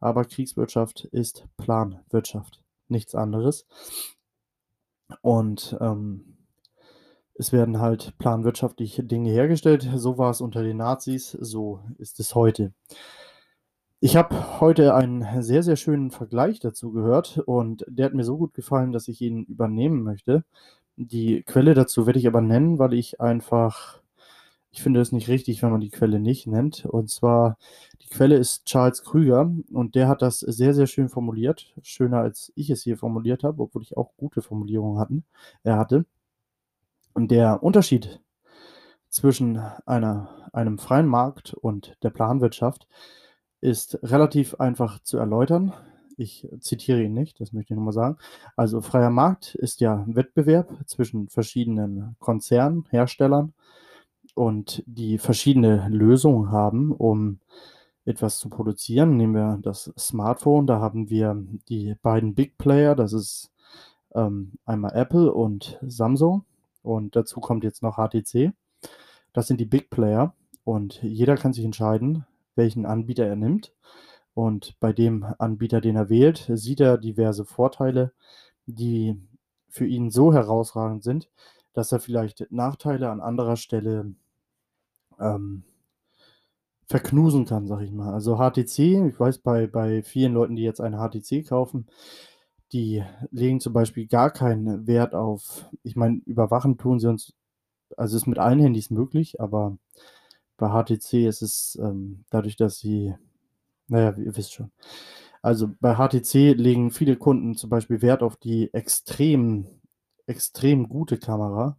aber 0.00 0.24
Kriegswirtschaft 0.24 1.04
ist 1.04 1.46
Planwirtschaft, 1.56 2.62
nichts 2.88 3.14
anderes. 3.14 3.66
Und 5.20 5.76
ähm, 5.80 6.36
es 7.34 7.52
werden 7.52 7.80
halt 7.80 8.16
planwirtschaftliche 8.18 9.02
Dinge 9.02 9.30
hergestellt. 9.30 9.88
So 9.96 10.18
war 10.18 10.30
es 10.30 10.40
unter 10.40 10.62
den 10.62 10.76
Nazis, 10.76 11.32
so 11.32 11.80
ist 11.98 12.20
es 12.20 12.34
heute. 12.34 12.72
Ich 14.00 14.16
habe 14.16 14.60
heute 14.60 14.94
einen 14.94 15.42
sehr, 15.42 15.62
sehr 15.62 15.76
schönen 15.76 16.10
Vergleich 16.10 16.60
dazu 16.60 16.92
gehört 16.92 17.38
und 17.38 17.84
der 17.88 18.06
hat 18.06 18.14
mir 18.14 18.24
so 18.24 18.36
gut 18.36 18.54
gefallen, 18.54 18.92
dass 18.92 19.08
ich 19.08 19.20
ihn 19.22 19.44
übernehmen 19.44 20.02
möchte. 20.02 20.44
Die 20.96 21.42
Quelle 21.42 21.74
dazu 21.74 22.06
werde 22.06 22.18
ich 22.18 22.26
aber 22.26 22.40
nennen, 22.40 22.78
weil 22.78 22.92
ich 22.92 23.20
einfach, 23.20 24.02
ich 24.74 24.82
finde 24.82 25.00
es 25.00 25.12
nicht 25.12 25.28
richtig, 25.28 25.62
wenn 25.62 25.70
man 25.70 25.80
die 25.80 25.90
Quelle 25.90 26.18
nicht 26.18 26.48
nennt. 26.48 26.84
Und 26.84 27.08
zwar, 27.08 27.58
die 28.02 28.08
Quelle 28.08 28.36
ist 28.36 28.64
Charles 28.64 29.04
Krüger 29.04 29.48
und 29.72 29.94
der 29.94 30.08
hat 30.08 30.20
das 30.20 30.40
sehr, 30.40 30.74
sehr 30.74 30.88
schön 30.88 31.08
formuliert. 31.08 31.72
Schöner 31.82 32.18
als 32.18 32.52
ich 32.56 32.70
es 32.70 32.82
hier 32.82 32.98
formuliert 32.98 33.44
habe, 33.44 33.62
obwohl 33.62 33.82
ich 33.82 33.96
auch 33.96 34.16
gute 34.16 34.42
Formulierungen 34.42 34.98
hatten, 34.98 35.24
er 35.62 35.78
hatte. 35.78 36.06
Und 37.12 37.30
der 37.30 37.62
Unterschied 37.62 38.20
zwischen 39.10 39.58
einer, 39.86 40.50
einem 40.52 40.78
freien 40.78 41.06
Markt 41.06 41.54
und 41.54 41.96
der 42.02 42.10
Planwirtschaft 42.10 42.88
ist 43.60 44.00
relativ 44.02 44.56
einfach 44.56 44.98
zu 44.98 45.18
erläutern. 45.18 45.72
Ich 46.16 46.48
zitiere 46.58 47.00
ihn 47.00 47.14
nicht, 47.14 47.40
das 47.40 47.52
möchte 47.52 47.74
ich 47.74 47.76
nochmal 47.76 47.92
sagen. 47.92 48.16
Also 48.56 48.80
freier 48.80 49.10
Markt 49.10 49.54
ist 49.54 49.80
ja 49.80 50.04
Wettbewerb 50.08 50.68
zwischen 50.86 51.28
verschiedenen 51.28 52.16
Konzernen, 52.18 52.86
Herstellern 52.90 53.54
und 54.34 54.82
die 54.86 55.18
verschiedene 55.18 55.88
Lösungen 55.88 56.50
haben, 56.50 56.92
um 56.92 57.38
etwas 58.04 58.38
zu 58.38 58.48
produzieren. 58.48 59.16
Nehmen 59.16 59.34
wir 59.34 59.58
das 59.62 59.92
Smartphone, 59.98 60.66
da 60.66 60.80
haben 60.80 61.08
wir 61.10 61.36
die 61.68 61.94
beiden 62.02 62.34
Big 62.34 62.58
Player, 62.58 62.94
das 62.94 63.12
ist 63.12 63.50
ähm, 64.14 64.52
einmal 64.66 64.94
Apple 64.94 65.32
und 65.32 65.78
Samsung 65.82 66.44
und 66.82 67.16
dazu 67.16 67.40
kommt 67.40 67.64
jetzt 67.64 67.82
noch 67.82 67.96
HTC. 67.96 68.52
Das 69.32 69.46
sind 69.46 69.58
die 69.60 69.66
Big 69.66 69.90
Player 69.90 70.34
und 70.64 71.02
jeder 71.02 71.36
kann 71.36 71.52
sich 71.52 71.64
entscheiden, 71.64 72.26
welchen 72.56 72.86
Anbieter 72.86 73.26
er 73.26 73.36
nimmt. 73.36 73.72
Und 74.34 74.78
bei 74.80 74.92
dem 74.92 75.24
Anbieter, 75.38 75.80
den 75.80 75.96
er 75.96 76.08
wählt, 76.08 76.50
sieht 76.54 76.80
er 76.80 76.98
diverse 76.98 77.44
Vorteile, 77.44 78.12
die 78.66 79.16
für 79.68 79.86
ihn 79.86 80.10
so 80.10 80.32
herausragend 80.32 81.04
sind, 81.04 81.28
dass 81.72 81.92
er 81.92 82.00
vielleicht 82.00 82.46
Nachteile 82.50 83.10
an 83.10 83.20
anderer 83.20 83.56
Stelle 83.56 84.14
ähm, 85.20 85.64
verknusen 86.86 87.46
kann, 87.46 87.66
sag 87.66 87.80
ich 87.82 87.92
mal. 87.92 88.12
Also 88.12 88.36
HTC, 88.36 89.08
ich 89.08 89.18
weiß 89.18 89.38
bei, 89.38 89.66
bei 89.66 90.02
vielen 90.02 90.34
Leuten, 90.34 90.56
die 90.56 90.62
jetzt 90.62 90.80
eine 90.80 90.98
HTC 90.98 91.46
kaufen, 91.46 91.86
die 92.72 93.02
legen 93.30 93.60
zum 93.60 93.72
Beispiel 93.72 94.06
gar 94.06 94.30
keinen 94.30 94.86
Wert 94.86 95.14
auf, 95.14 95.70
ich 95.82 95.96
meine, 95.96 96.20
überwachen 96.26 96.76
tun 96.76 96.98
sie 96.98 97.08
uns, 97.08 97.34
also 97.96 98.16
ist 98.16 98.26
mit 98.26 98.38
allen 98.38 98.58
Handys 98.60 98.90
möglich, 98.90 99.40
aber 99.40 99.78
bei 100.56 100.68
HTC 100.68 101.26
ist 101.26 101.42
es 101.42 101.78
ähm, 101.80 102.24
dadurch, 102.30 102.56
dass 102.56 102.78
sie, 102.78 103.14
naja, 103.88 104.14
ihr 104.16 104.36
wisst 104.36 104.54
schon. 104.54 104.70
Also 105.42 105.70
bei 105.80 105.96
HTC 105.96 106.54
legen 106.54 106.90
viele 106.90 107.16
Kunden 107.16 107.54
zum 107.54 107.70
Beispiel 107.70 108.02
Wert 108.02 108.22
auf 108.22 108.36
die 108.36 108.72
extrem, 108.72 109.66
extrem 110.26 110.88
gute 110.88 111.18
Kamera. 111.18 111.76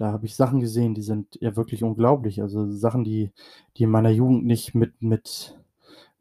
Da 0.00 0.12
habe 0.12 0.24
ich 0.24 0.34
Sachen 0.34 0.60
gesehen, 0.60 0.94
die 0.94 1.02
sind 1.02 1.36
ja 1.42 1.56
wirklich 1.56 1.84
unglaublich. 1.84 2.40
Also 2.40 2.72
Sachen, 2.72 3.04
die, 3.04 3.32
die 3.76 3.82
in 3.82 3.90
meiner 3.90 4.08
Jugend 4.08 4.46
nicht 4.46 4.74
mit, 4.74 5.02
mit 5.02 5.58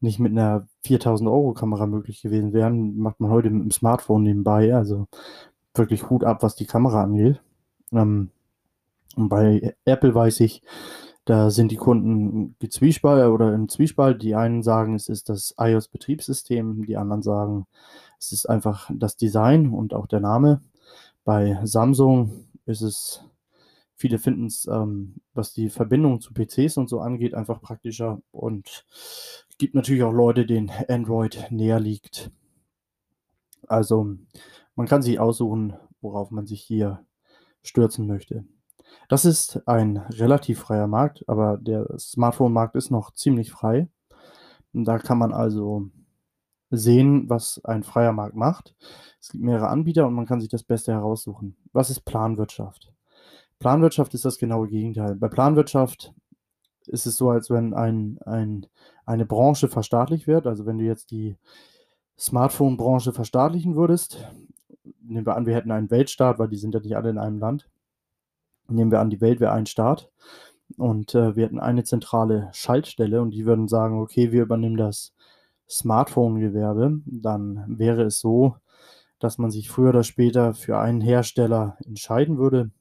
nicht 0.02 0.20
mit 0.20 0.34
einer 0.34 0.68
4000 0.84 1.30
Euro 1.30 1.54
Kamera 1.54 1.88
möglich 1.88 2.22
gewesen 2.22 2.52
wären, 2.52 2.98
macht 2.98 3.22
man 3.22 3.32
heute 3.32 3.50
mit 3.50 3.64
dem 3.64 3.72
Smartphone 3.72 4.24
nebenbei. 4.24 4.76
Also 4.76 5.08
wirklich 5.74 6.10
Hut 6.10 6.26
ab, 6.26 6.44
was 6.44 6.56
die 6.56 6.66
Kamera 6.66 7.04
angeht. 7.04 7.42
Ähm, 7.94 8.32
und 9.16 9.30
bei 9.30 9.74
Apple 9.86 10.14
weiß 10.14 10.42
ich, 10.42 10.62
da 11.24 11.50
sind 11.50 11.72
die 11.72 11.78
Kunden 11.78 12.58
gezwiespalt 12.60 13.32
oder 13.32 13.54
im 13.54 13.70
Zwiespalt. 13.70 14.22
Die 14.24 14.36
einen 14.36 14.62
sagen, 14.62 14.96
es 14.96 15.08
ist 15.08 15.30
das 15.30 15.56
iOS-Betriebssystem, 15.58 16.86
die 16.86 16.98
anderen 16.98 17.22
sagen, 17.22 17.66
es 18.20 18.34
ist 18.34 18.46
einfach 18.46 18.92
das 18.94 19.16
Design 19.16 19.70
und 19.70 19.94
auch 19.94 20.08
der 20.08 20.20
Name. 20.20 20.62
Bei 21.24 21.62
Samsung 21.64 22.32
ist 22.66 22.82
es, 22.82 23.24
viele 24.00 24.18
finden 24.18 24.46
es, 24.46 24.66
ähm, 24.66 25.16
was 25.34 25.54
die 25.54 25.70
Verbindung 25.70 26.22
zu 26.22 26.34
PCs 26.34 26.78
und 26.78 26.90
so 26.90 27.02
angeht, 27.02 27.34
einfach 27.34 27.62
praktischer 27.62 28.22
und 28.32 28.86
gibt 29.58 29.76
natürlich 29.76 30.04
auch 30.04 30.14
Leute, 30.14 30.46
denen 30.46 30.72
Android 30.88 31.48
näher 31.52 31.82
liegt. 31.82 32.32
Also 33.68 34.16
man 34.76 34.88
kann 34.88 35.02
sich 35.02 35.20
aussuchen, 35.20 35.74
worauf 36.00 36.32
man 36.32 36.48
sich 36.48 36.62
hier 36.62 37.06
stürzen 37.62 38.08
möchte. 38.08 38.46
Das 39.10 39.26
ist 39.26 39.68
ein 39.68 39.98
relativ 39.98 40.60
freier 40.60 40.88
Markt, 40.88 41.28
aber 41.28 41.58
der 41.58 41.86
Smartphone-Markt 42.00 42.76
ist 42.76 42.92
noch 42.92 43.12
ziemlich 43.12 43.52
frei. 43.52 43.90
Da 44.72 44.98
kann 44.98 45.18
man 45.18 45.34
also 45.34 45.90
sehen, 46.70 47.30
was 47.30 47.60
ein 47.66 47.84
freier 47.84 48.14
Markt 48.14 48.36
macht. 48.36 48.76
Es 49.20 49.30
gibt 49.30 49.44
mehrere 49.44 49.68
Anbieter 49.68 50.08
und 50.08 50.14
man 50.14 50.26
kann 50.26 50.40
sich 50.40 50.50
das 50.50 50.64
Beste 50.64 50.94
heraussuchen. 50.94 51.58
Was 51.74 51.90
ist 51.90 52.06
Planwirtschaft? 52.06 52.94
Planwirtschaft 53.60 54.14
ist 54.14 54.26
das 54.26 54.38
genaue 54.38 54.68
Gegenteil. 54.68 55.16
Bei 55.16 55.28
Planwirtschaft 55.28 56.14
ist 56.88 57.06
es 57.06 57.18
so, 57.18 57.30
als 57.30 57.50
wenn 57.50 57.74
ein, 57.74 58.18
ein, 58.26 58.66
eine 59.06 59.26
Branche 59.26 59.68
verstaatlicht 59.68 60.28
wird. 60.28 60.48
Also 60.48 60.66
wenn 60.66 60.78
du 60.78 60.86
jetzt 60.86 61.12
die 61.12 61.36
Smartphone-Branche 62.18 63.14
verstaatlichen 63.14 63.76
würdest, 63.76 64.28
nehmen 65.02 65.26
wir 65.26 65.36
an, 65.36 65.46
wir 65.46 65.56
hätten 65.56 65.72
einen 65.72 65.92
Weltstaat, 65.92 66.40
weil 66.40 66.50
die 66.50 66.58
sind 66.58 66.74
ja 66.74 66.80
nicht 66.80 66.96
alle 66.96 67.10
in 67.10 67.18
einem 67.18 67.40
Land. 67.40 67.70
Nehmen 68.68 68.92
wir 68.92 69.00
an, 69.00 69.10
die 69.10 69.22
Welt 69.22 69.40
wäre 69.40 69.52
ein 69.52 69.66
Staat 69.66 70.10
und 70.78 71.16
äh, 71.16 71.36
wir 71.36 71.46
hätten 71.46 71.60
eine 71.60 71.84
zentrale 71.84 72.50
Schaltstelle 72.54 73.22
und 73.22 73.32
die 73.32 73.46
würden 73.46 73.68
sagen, 73.68 74.00
okay, 74.00 74.32
wir 74.32 74.44
übernehmen 74.44 74.78
das 74.78 75.14
Smartphone-Gewerbe. 75.68 77.02
Dann 77.06 77.66
wäre 77.68 78.04
es 78.04 78.20
so, 78.20 78.56
dass 79.20 79.38
man 79.38 79.52
sich 79.52 79.70
früher 79.70 79.90
oder 79.90 80.04
später 80.04 80.54
für 80.54 80.78
einen 80.80 81.02
Hersteller 81.02 81.78
entscheiden 81.86 82.38
würde. 82.38 82.72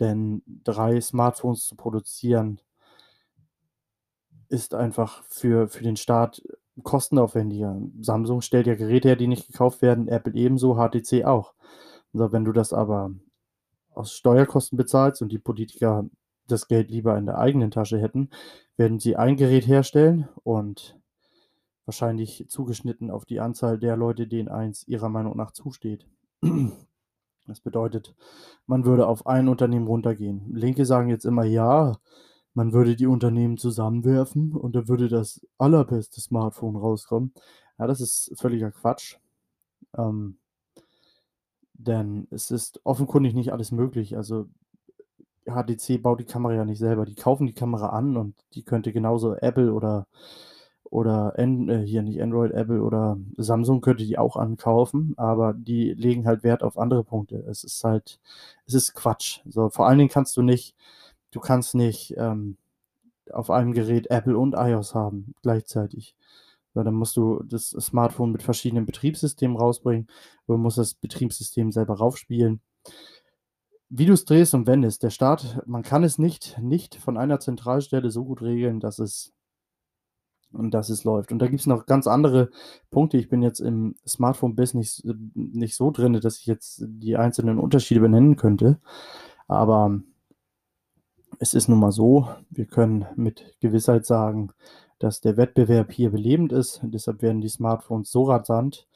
Denn 0.00 0.42
drei 0.64 1.00
Smartphones 1.00 1.66
zu 1.66 1.76
produzieren, 1.76 2.60
ist 4.48 4.74
einfach 4.74 5.22
für, 5.28 5.68
für 5.68 5.84
den 5.84 5.96
Staat 5.96 6.42
kostenaufwendiger. 6.82 7.80
Samsung 8.00 8.40
stellt 8.40 8.66
ja 8.66 8.74
Geräte 8.74 9.08
her, 9.08 9.16
die 9.16 9.28
nicht 9.28 9.46
gekauft 9.46 9.82
werden, 9.82 10.08
Apple 10.08 10.34
ebenso, 10.34 10.76
HTC 10.76 11.24
auch. 11.24 11.54
Also 12.12 12.32
wenn 12.32 12.44
du 12.44 12.52
das 12.52 12.72
aber 12.72 13.12
aus 13.94 14.12
Steuerkosten 14.12 14.76
bezahlst 14.76 15.22
und 15.22 15.30
die 15.30 15.38
Politiker 15.38 16.04
das 16.48 16.66
Geld 16.66 16.90
lieber 16.90 17.16
in 17.16 17.26
der 17.26 17.38
eigenen 17.38 17.70
Tasche 17.70 17.98
hätten, 17.98 18.30
werden 18.76 18.98
sie 18.98 19.16
ein 19.16 19.36
Gerät 19.36 19.66
herstellen 19.66 20.28
und 20.42 20.98
wahrscheinlich 21.84 22.46
zugeschnitten 22.48 23.10
auf 23.10 23.24
die 23.24 23.40
Anzahl 23.40 23.78
der 23.78 23.96
Leute, 23.96 24.26
denen 24.26 24.48
eins 24.48 24.86
ihrer 24.88 25.08
Meinung 25.08 25.36
nach 25.36 25.52
zusteht. 25.52 26.06
Das 27.50 27.60
bedeutet, 27.60 28.14
man 28.66 28.84
würde 28.84 29.06
auf 29.06 29.26
ein 29.26 29.48
Unternehmen 29.48 29.86
runtergehen. 29.86 30.42
Linke 30.52 30.86
sagen 30.86 31.08
jetzt 31.08 31.24
immer, 31.24 31.44
ja, 31.44 31.98
man 32.54 32.72
würde 32.72 32.96
die 32.96 33.06
Unternehmen 33.06 33.58
zusammenwerfen 33.58 34.52
und 34.52 34.74
da 34.74 34.88
würde 34.88 35.08
das 35.08 35.46
allerbeste 35.58 36.20
Smartphone 36.20 36.76
rauskommen. 36.76 37.32
Ja, 37.78 37.86
das 37.86 38.00
ist 38.00 38.32
völliger 38.36 38.70
Quatsch. 38.70 39.16
Ähm, 39.96 40.38
denn 41.74 42.28
es 42.30 42.50
ist 42.50 42.80
offenkundig 42.84 43.34
nicht 43.34 43.52
alles 43.52 43.72
möglich. 43.72 44.16
Also 44.16 44.46
HTC 45.46 46.02
baut 46.02 46.20
die 46.20 46.24
Kamera 46.24 46.54
ja 46.54 46.64
nicht 46.64 46.78
selber. 46.78 47.06
Die 47.06 47.14
kaufen 47.14 47.46
die 47.46 47.54
Kamera 47.54 47.88
an 47.88 48.16
und 48.16 48.34
die 48.54 48.62
könnte 48.62 48.92
genauso 48.92 49.34
Apple 49.34 49.72
oder 49.72 50.06
oder 50.90 51.38
An 51.38 51.68
äh, 51.68 51.86
hier 51.86 52.02
nicht 52.02 52.20
Android, 52.20 52.52
Apple 52.52 52.82
oder 52.82 53.18
Samsung 53.36 53.80
könnte 53.80 54.04
die 54.04 54.18
auch 54.18 54.36
ankaufen, 54.36 55.14
aber 55.16 55.54
die 55.54 55.94
legen 55.94 56.26
halt 56.26 56.42
Wert 56.42 56.62
auf 56.62 56.78
andere 56.78 57.04
Punkte. 57.04 57.44
Es 57.48 57.64
ist 57.64 57.82
halt, 57.84 58.20
es 58.66 58.74
ist 58.74 58.94
Quatsch. 58.94 59.40
So, 59.46 59.70
vor 59.70 59.86
allen 59.86 59.98
Dingen 59.98 60.10
kannst 60.10 60.36
du 60.36 60.42
nicht 60.42 60.74
du 61.30 61.40
kannst 61.40 61.74
nicht 61.74 62.14
ähm, 62.16 62.56
auf 63.32 63.50
einem 63.50 63.72
Gerät 63.72 64.10
Apple 64.10 64.36
und 64.36 64.54
iOS 64.56 64.94
haben 64.94 65.34
gleichzeitig. 65.42 66.16
So, 66.74 66.82
dann 66.82 66.94
musst 66.94 67.16
du 67.16 67.42
das 67.44 67.70
Smartphone 67.70 68.32
mit 68.32 68.42
verschiedenen 68.42 68.86
Betriebssystemen 68.86 69.56
rausbringen. 69.56 70.08
Du 70.46 70.56
musst 70.56 70.78
das 70.78 70.94
Betriebssystem 70.94 71.72
selber 71.72 71.94
raufspielen. 71.98 72.60
Wie 73.88 74.06
du 74.06 74.12
es 74.12 74.24
drehst 74.24 74.54
und 74.54 74.68
wendest, 74.68 75.02
der 75.02 75.10
Start, 75.10 75.62
man 75.66 75.82
kann 75.82 76.04
es 76.04 76.18
nicht, 76.18 76.58
nicht 76.60 76.94
von 76.94 77.16
einer 77.16 77.40
Zentralstelle 77.40 78.10
so 78.10 78.24
gut 78.24 78.40
regeln, 78.40 78.78
dass 78.78 79.00
es, 79.00 79.32
und 80.52 80.72
dass 80.72 80.88
es 80.90 81.04
läuft. 81.04 81.32
Und 81.32 81.38
da 81.40 81.46
gibt 81.48 81.60
es 81.60 81.66
noch 81.66 81.86
ganz 81.86 82.06
andere 82.06 82.50
Punkte. 82.90 83.16
Ich 83.18 83.28
bin 83.28 83.42
jetzt 83.42 83.60
im 83.60 83.94
Smartphone-Business 84.06 85.04
nicht, 85.04 85.36
nicht 85.36 85.76
so 85.76 85.90
drin, 85.90 86.14
dass 86.20 86.38
ich 86.38 86.46
jetzt 86.46 86.82
die 86.86 87.16
einzelnen 87.16 87.58
Unterschiede 87.58 88.00
benennen 88.00 88.36
könnte. 88.36 88.80
Aber 89.48 90.00
Es 91.38 91.54
ist 91.54 91.68
nun 91.68 91.78
mal 91.80 91.92
so, 91.92 92.28
wir 92.50 92.66
können 92.66 93.06
mit 93.16 93.56
Gewissheit 93.60 94.04
sagen, 94.04 94.50
dass 94.98 95.20
der 95.20 95.36
Wettbewerb 95.36 95.90
hier 95.92 96.10
belebend 96.10 96.52
ist. 96.52 96.80
Deshalb 96.82 97.22
werden 97.22 97.40
die 97.40 97.48
Smartphones 97.48 98.10
so 98.10 98.24
rasant, 98.24 98.86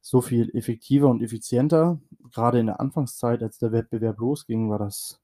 so 0.00 0.20
viel 0.20 0.50
effektiver 0.54 1.08
und 1.08 1.22
effizienter. 1.22 2.00
Gerade 2.32 2.58
in 2.58 2.66
der 2.66 2.80
Anfangszeit, 2.80 3.42
als 3.42 3.58
der 3.58 3.72
Wettbewerb 3.72 4.18
losging, 4.18 4.68
war 4.70 4.78
das 4.78 5.20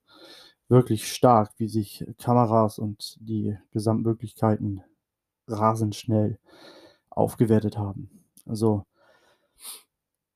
wirklich 0.69 1.11
stark, 1.13 1.53
wie 1.59 1.69
sich 1.69 2.05
Kameras 2.19 2.79
und 2.79 3.17
die 3.21 3.57
Gesamtmöglichkeiten 3.73 4.83
rasend 5.49 5.95
schnell 5.95 6.39
aufgewertet 7.11 7.77
haben. 7.77 8.11
Also, 8.47 8.85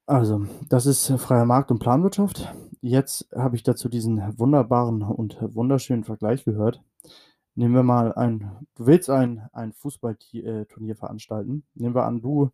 also, 0.06 0.46
das 0.68 0.86
ist 0.86 1.10
freier 1.18 1.46
Markt 1.46 1.70
und 1.70 1.78
Planwirtschaft. 1.78 2.52
Jetzt 2.80 3.28
habe 3.34 3.56
ich 3.56 3.62
dazu 3.62 3.88
diesen 3.88 4.38
wunderbaren 4.38 5.02
und 5.02 5.38
wunderschönen 5.40 6.04
Vergleich 6.04 6.44
gehört. 6.44 6.82
Nehmen 7.54 7.74
wir 7.74 7.82
mal 7.82 8.12
ein, 8.14 8.50
du 8.74 8.86
willst 8.86 9.10
ein, 9.10 9.48
ein 9.52 9.72
Fußballturnier 9.72 10.96
veranstalten. 10.96 11.64
Nehmen 11.74 11.94
wir 11.94 12.04
an, 12.04 12.20
du 12.20 12.50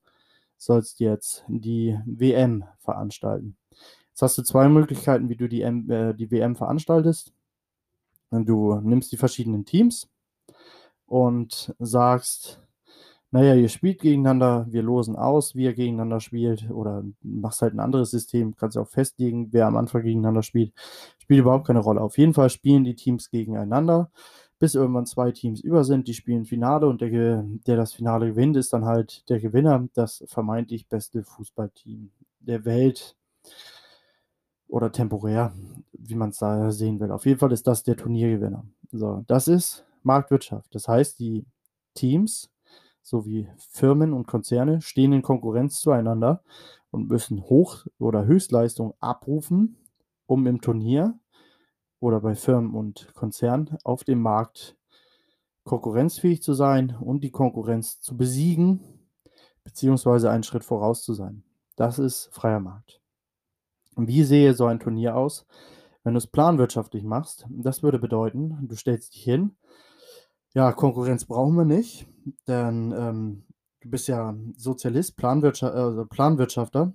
sollst 0.57 1.01
jetzt 1.01 1.45
die 1.49 1.99
WM 2.05 2.65
veranstalten. 2.81 3.57
Jetzt 4.11 4.23
hast 4.23 4.39
du 4.39 4.43
zwei 4.43 4.69
Möglichkeiten, 4.69 5.29
wie 5.29 5.37
du 5.37 5.49
die, 5.49 5.63
äh, 5.63 6.15
die 6.15 6.31
WM 6.31 6.57
veranstaltest. 6.57 7.33
Du 8.31 8.75
nimmst 8.81 9.11
die 9.13 9.17
verschiedenen 9.17 9.65
Teams 9.65 10.09
und 11.09 11.75
sagst, 11.79 12.61
naja, 13.31 13.55
ihr 13.55 13.69
spielt 13.69 14.01
gegeneinander, 14.01 14.67
wir 14.71 14.83
losen 14.83 15.17
aus, 15.17 15.55
wie 15.55 15.65
ihr 15.65 15.75
gegeneinander 15.75 16.21
spielt 16.21 16.71
oder 16.71 17.05
machst 17.23 17.61
halt 17.61 17.75
ein 17.75 17.81
anderes 17.81 18.11
System, 18.11 18.57
kannst 18.57 18.79
auch 18.79 18.89
festlegen, 18.89 19.49
wer 19.53 19.67
am 19.67 19.77
Anfang 19.77 20.03
gegeneinander 20.03 20.43
spielt. 20.43 20.73
Spielt 21.19 21.41
überhaupt 21.41 21.67
keine 21.67 21.81
Rolle. 21.81 22.01
Auf 22.01 22.17
jeden 22.17 22.33
Fall 22.33 22.49
spielen 22.49 22.85
die 22.85 22.95
Teams 22.95 23.31
gegeneinander, 23.31 24.11
bis 24.59 24.75
irgendwann 24.75 25.05
zwei 25.07 25.31
Teams 25.31 25.61
über 25.61 25.85
sind, 25.85 26.09
die 26.09 26.15
spielen 26.15 26.47
Finale 26.47 26.87
und 26.87 27.03
der, 27.03 27.45
der 27.67 27.77
das 27.77 27.93
Finale 27.93 28.29
gewinnt, 28.29 28.57
ist 28.57 28.73
dann 28.73 28.87
halt 28.87 29.29
der 29.29 29.41
Gewinner, 29.41 29.87
das 29.95 30.25
vermeintlich 30.27 30.89
beste 30.89 31.23
Fußballteam 31.23 32.11
der 32.41 32.65
Welt 32.65 33.15
oder 34.69 34.91
temporär, 34.91 35.53
wie 35.93 36.15
man 36.15 36.31
es 36.31 36.39
da 36.39 36.71
sehen 36.71 36.99
will. 37.01 37.11
Auf 37.11 37.27
jeden 37.27 37.39
Fall 37.39 37.53
ist 37.53 37.67
das 37.67 37.83
der 37.83 37.97
Turniergewinner. 37.97 38.65
So, 38.91 39.23
das 39.27 39.49
ist 39.49 39.85
Marktwirtschaft. 40.09 40.75
Das 40.75 40.89
heißt, 40.89 41.21
die 41.21 41.45
Teams 41.95 42.51
sowie 43.03 43.49
Firmen 43.71 44.13
und 44.13 44.27
Konzerne 44.27 44.81
stehen 44.81 45.13
in 45.13 45.23
Konkurrenz 45.23 45.81
zueinander 45.81 46.43
und 46.91 47.09
müssen 47.09 47.43
Hoch- 47.43 47.87
oder 47.99 48.25
Höchstleistung 48.25 48.95
abrufen, 49.01 49.77
um 50.27 50.47
im 50.47 50.61
Turnier 50.61 51.19
oder 52.01 52.21
bei 52.21 52.35
Firmen 52.35 52.75
und 52.75 53.13
Konzernen 53.15 53.79
auf 53.85 54.05
dem 54.05 54.21
Markt 54.21 54.77
konkurrenzfähig 55.65 56.43
zu 56.43 56.55
sein 56.55 56.97
und 56.99 57.23
die 57.23 57.31
Konkurrenz 57.31 58.01
zu 58.01 58.17
besiegen, 58.17 58.81
beziehungsweise 59.65 60.31
einen 60.31 60.43
Schritt 60.43 60.65
voraus 60.65 61.03
zu 61.03 61.13
sein. 61.13 61.43
Das 61.77 61.99
ist 61.99 62.31
freier 62.33 62.61
Markt. 62.61 63.01
Wie 63.97 64.23
sehe 64.25 64.55
so 64.55 64.67
ein 64.67 64.81
Turnier 64.81 65.17
aus, 65.17 65.47
wenn 66.05 66.15
du 66.15 66.19
es 66.19 66.27
planwirtschaftlich 66.27 67.05
machst? 67.05 67.47
Das 67.51 67.83
würde 67.83 67.99
bedeuten, 67.99 68.67
du 68.67 68.77
stellst 68.77 69.15
dich 69.15 69.23
hin. 69.23 69.57
Ja, 70.59 70.73
Konkurrenz 70.73 71.25
brauchen 71.25 71.55
wir 71.55 71.65
nicht, 71.65 72.09
denn 72.49 72.93
ähm, 72.99 73.45
du 73.81 73.91
bist 73.91 74.09
ja 74.09 74.35
Sozialist, 74.57 75.17
Planwirtschaft, 75.17 75.73
äh, 75.73 76.05
Planwirtschafter. 76.07 76.95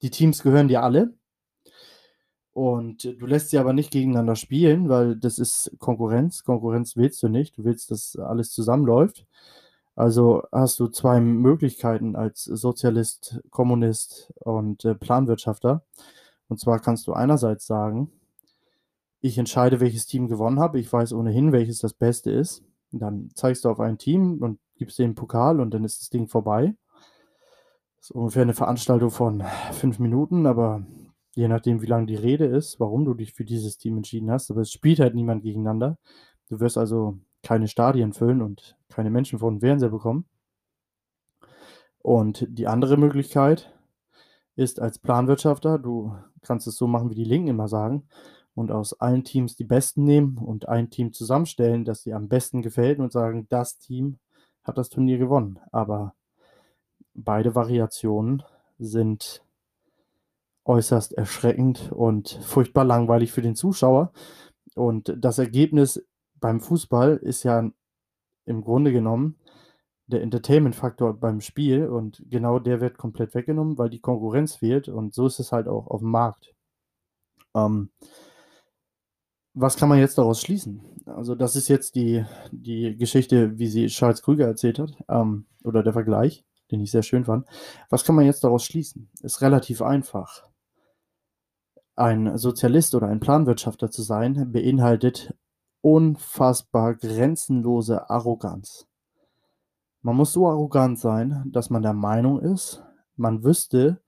Die 0.00 0.08
Teams 0.08 0.42
gehören 0.42 0.68
dir 0.68 0.82
alle. 0.82 1.12
Und 2.54 3.04
du 3.04 3.26
lässt 3.26 3.50
sie 3.50 3.58
aber 3.58 3.74
nicht 3.74 3.90
gegeneinander 3.90 4.36
spielen, 4.36 4.88
weil 4.88 5.16
das 5.16 5.38
ist 5.38 5.76
Konkurrenz. 5.80 6.44
Konkurrenz 6.44 6.96
willst 6.96 7.22
du 7.22 7.28
nicht. 7.28 7.58
Du 7.58 7.64
willst, 7.64 7.90
dass 7.90 8.16
alles 8.16 8.52
zusammenläuft. 8.52 9.26
Also 9.94 10.42
hast 10.50 10.80
du 10.80 10.88
zwei 10.88 11.20
Möglichkeiten 11.20 12.16
als 12.16 12.44
Sozialist, 12.44 13.38
Kommunist 13.50 14.32
und 14.36 14.82
äh, 14.86 14.94
Planwirtschafter. 14.94 15.84
Und 16.48 16.58
zwar 16.58 16.80
kannst 16.80 17.06
du 17.06 17.12
einerseits 17.12 17.66
sagen, 17.66 18.10
ich 19.20 19.36
entscheide, 19.36 19.80
welches 19.80 20.06
Team 20.06 20.26
gewonnen 20.26 20.58
habe. 20.58 20.80
Ich 20.80 20.90
weiß 20.90 21.12
ohnehin, 21.12 21.52
welches 21.52 21.80
das 21.80 21.92
Beste 21.92 22.30
ist. 22.30 22.64
Und 22.94 23.00
dann 23.00 23.30
zeigst 23.34 23.64
du 23.64 23.70
auf 23.70 23.80
ein 23.80 23.98
Team 23.98 24.38
und 24.40 24.60
gibst 24.76 25.00
den 25.00 25.16
Pokal 25.16 25.58
und 25.58 25.74
dann 25.74 25.82
ist 25.82 26.00
das 26.00 26.10
Ding 26.10 26.28
vorbei. 26.28 26.76
Das 27.96 28.10
ist 28.10 28.10
ungefähr 28.12 28.42
eine 28.42 28.54
Veranstaltung 28.54 29.10
von 29.10 29.42
fünf 29.72 29.98
Minuten, 29.98 30.46
aber 30.46 30.86
je 31.34 31.48
nachdem, 31.48 31.82
wie 31.82 31.86
lang 31.86 32.06
die 32.06 32.14
Rede 32.14 32.44
ist, 32.44 32.78
warum 32.78 33.04
du 33.04 33.14
dich 33.14 33.32
für 33.32 33.44
dieses 33.44 33.78
Team 33.78 33.96
entschieden 33.96 34.30
hast. 34.30 34.48
Aber 34.52 34.60
es 34.60 34.70
spielt 34.70 35.00
halt 35.00 35.16
niemand 35.16 35.42
gegeneinander. 35.42 35.98
Du 36.48 36.60
wirst 36.60 36.78
also 36.78 37.18
keine 37.42 37.66
Stadien 37.66 38.12
füllen 38.12 38.40
und 38.40 38.76
keine 38.90 39.10
Menschen 39.10 39.40
vor 39.40 39.50
den 39.50 39.58
Fernseher 39.58 39.90
bekommen. 39.90 40.26
Und 41.98 42.46
die 42.48 42.68
andere 42.68 42.96
Möglichkeit 42.96 43.74
ist 44.54 44.80
als 44.80 45.00
Planwirtschafter, 45.00 45.80
du 45.80 46.14
kannst 46.42 46.68
es 46.68 46.76
so 46.76 46.86
machen, 46.86 47.10
wie 47.10 47.16
die 47.16 47.24
Linken 47.24 47.48
immer 47.48 47.66
sagen, 47.66 48.06
und 48.54 48.70
aus 48.70 49.00
allen 49.00 49.24
Teams 49.24 49.56
die 49.56 49.64
Besten 49.64 50.04
nehmen 50.04 50.38
und 50.38 50.68
ein 50.68 50.90
Team 50.90 51.12
zusammenstellen, 51.12 51.84
das 51.84 52.02
dir 52.02 52.16
am 52.16 52.28
besten 52.28 52.62
gefällt 52.62 52.98
und 52.98 53.12
sagen, 53.12 53.46
das 53.48 53.78
Team 53.78 54.18
hat 54.62 54.78
das 54.78 54.88
Turnier 54.88 55.18
gewonnen. 55.18 55.58
Aber 55.72 56.14
beide 57.14 57.54
Variationen 57.54 58.42
sind 58.78 59.42
äußerst 60.64 61.12
erschreckend 61.12 61.92
und 61.92 62.38
furchtbar 62.42 62.84
langweilig 62.84 63.32
für 63.32 63.42
den 63.42 63.54
Zuschauer. 63.54 64.12
Und 64.74 65.14
das 65.18 65.38
Ergebnis 65.38 66.04
beim 66.40 66.60
Fußball 66.60 67.16
ist 67.16 67.42
ja 67.42 67.70
im 68.46 68.62
Grunde 68.62 68.92
genommen 68.92 69.36
der 70.06 70.22
Entertainment-Faktor 70.22 71.14
beim 71.14 71.40
Spiel 71.40 71.86
und 71.86 72.22
genau 72.28 72.58
der 72.58 72.80
wird 72.80 72.98
komplett 72.98 73.34
weggenommen, 73.34 73.78
weil 73.78 73.88
die 73.88 74.00
Konkurrenz 74.00 74.56
fehlt 74.56 74.88
und 74.88 75.14
so 75.14 75.26
ist 75.26 75.40
es 75.40 75.52
halt 75.52 75.66
auch 75.66 75.86
auf 75.86 76.00
dem 76.00 76.10
Markt. 76.10 76.54
Ähm, 77.54 77.90
was 79.54 79.76
kann 79.76 79.88
man 79.88 79.98
jetzt 79.98 80.18
daraus 80.18 80.40
schließen? 80.40 80.82
Also 81.06 81.34
das 81.34 81.56
ist 81.56 81.68
jetzt 81.68 81.94
die, 81.94 82.24
die 82.50 82.96
Geschichte, 82.96 83.58
wie 83.58 83.68
sie 83.68 83.86
Charles 83.86 84.22
Krüger 84.22 84.46
erzählt 84.46 84.78
hat, 84.78 84.90
ähm, 85.08 85.46
oder 85.62 85.82
der 85.82 85.92
Vergleich, 85.92 86.44
den 86.70 86.80
ich 86.80 86.90
sehr 86.90 87.02
schön 87.02 87.24
fand. 87.24 87.46
Was 87.88 88.04
kann 88.04 88.16
man 88.16 88.26
jetzt 88.26 88.42
daraus 88.44 88.64
schließen? 88.64 89.10
Ist 89.22 89.40
relativ 89.40 89.80
einfach. 89.80 90.48
Ein 91.96 92.36
Sozialist 92.36 92.94
oder 92.94 93.06
ein 93.06 93.20
Planwirtschafter 93.20 93.90
zu 93.90 94.02
sein, 94.02 94.50
beinhaltet 94.50 95.34
unfassbar 95.80 96.94
grenzenlose 96.94 98.10
Arroganz. 98.10 98.88
Man 100.02 100.16
muss 100.16 100.32
so 100.32 100.48
arrogant 100.48 100.98
sein, 100.98 101.44
dass 101.52 101.70
man 101.70 101.82
der 101.82 101.92
Meinung 101.92 102.40
ist, 102.40 102.82
man 103.16 103.44
wüsste 103.44 104.02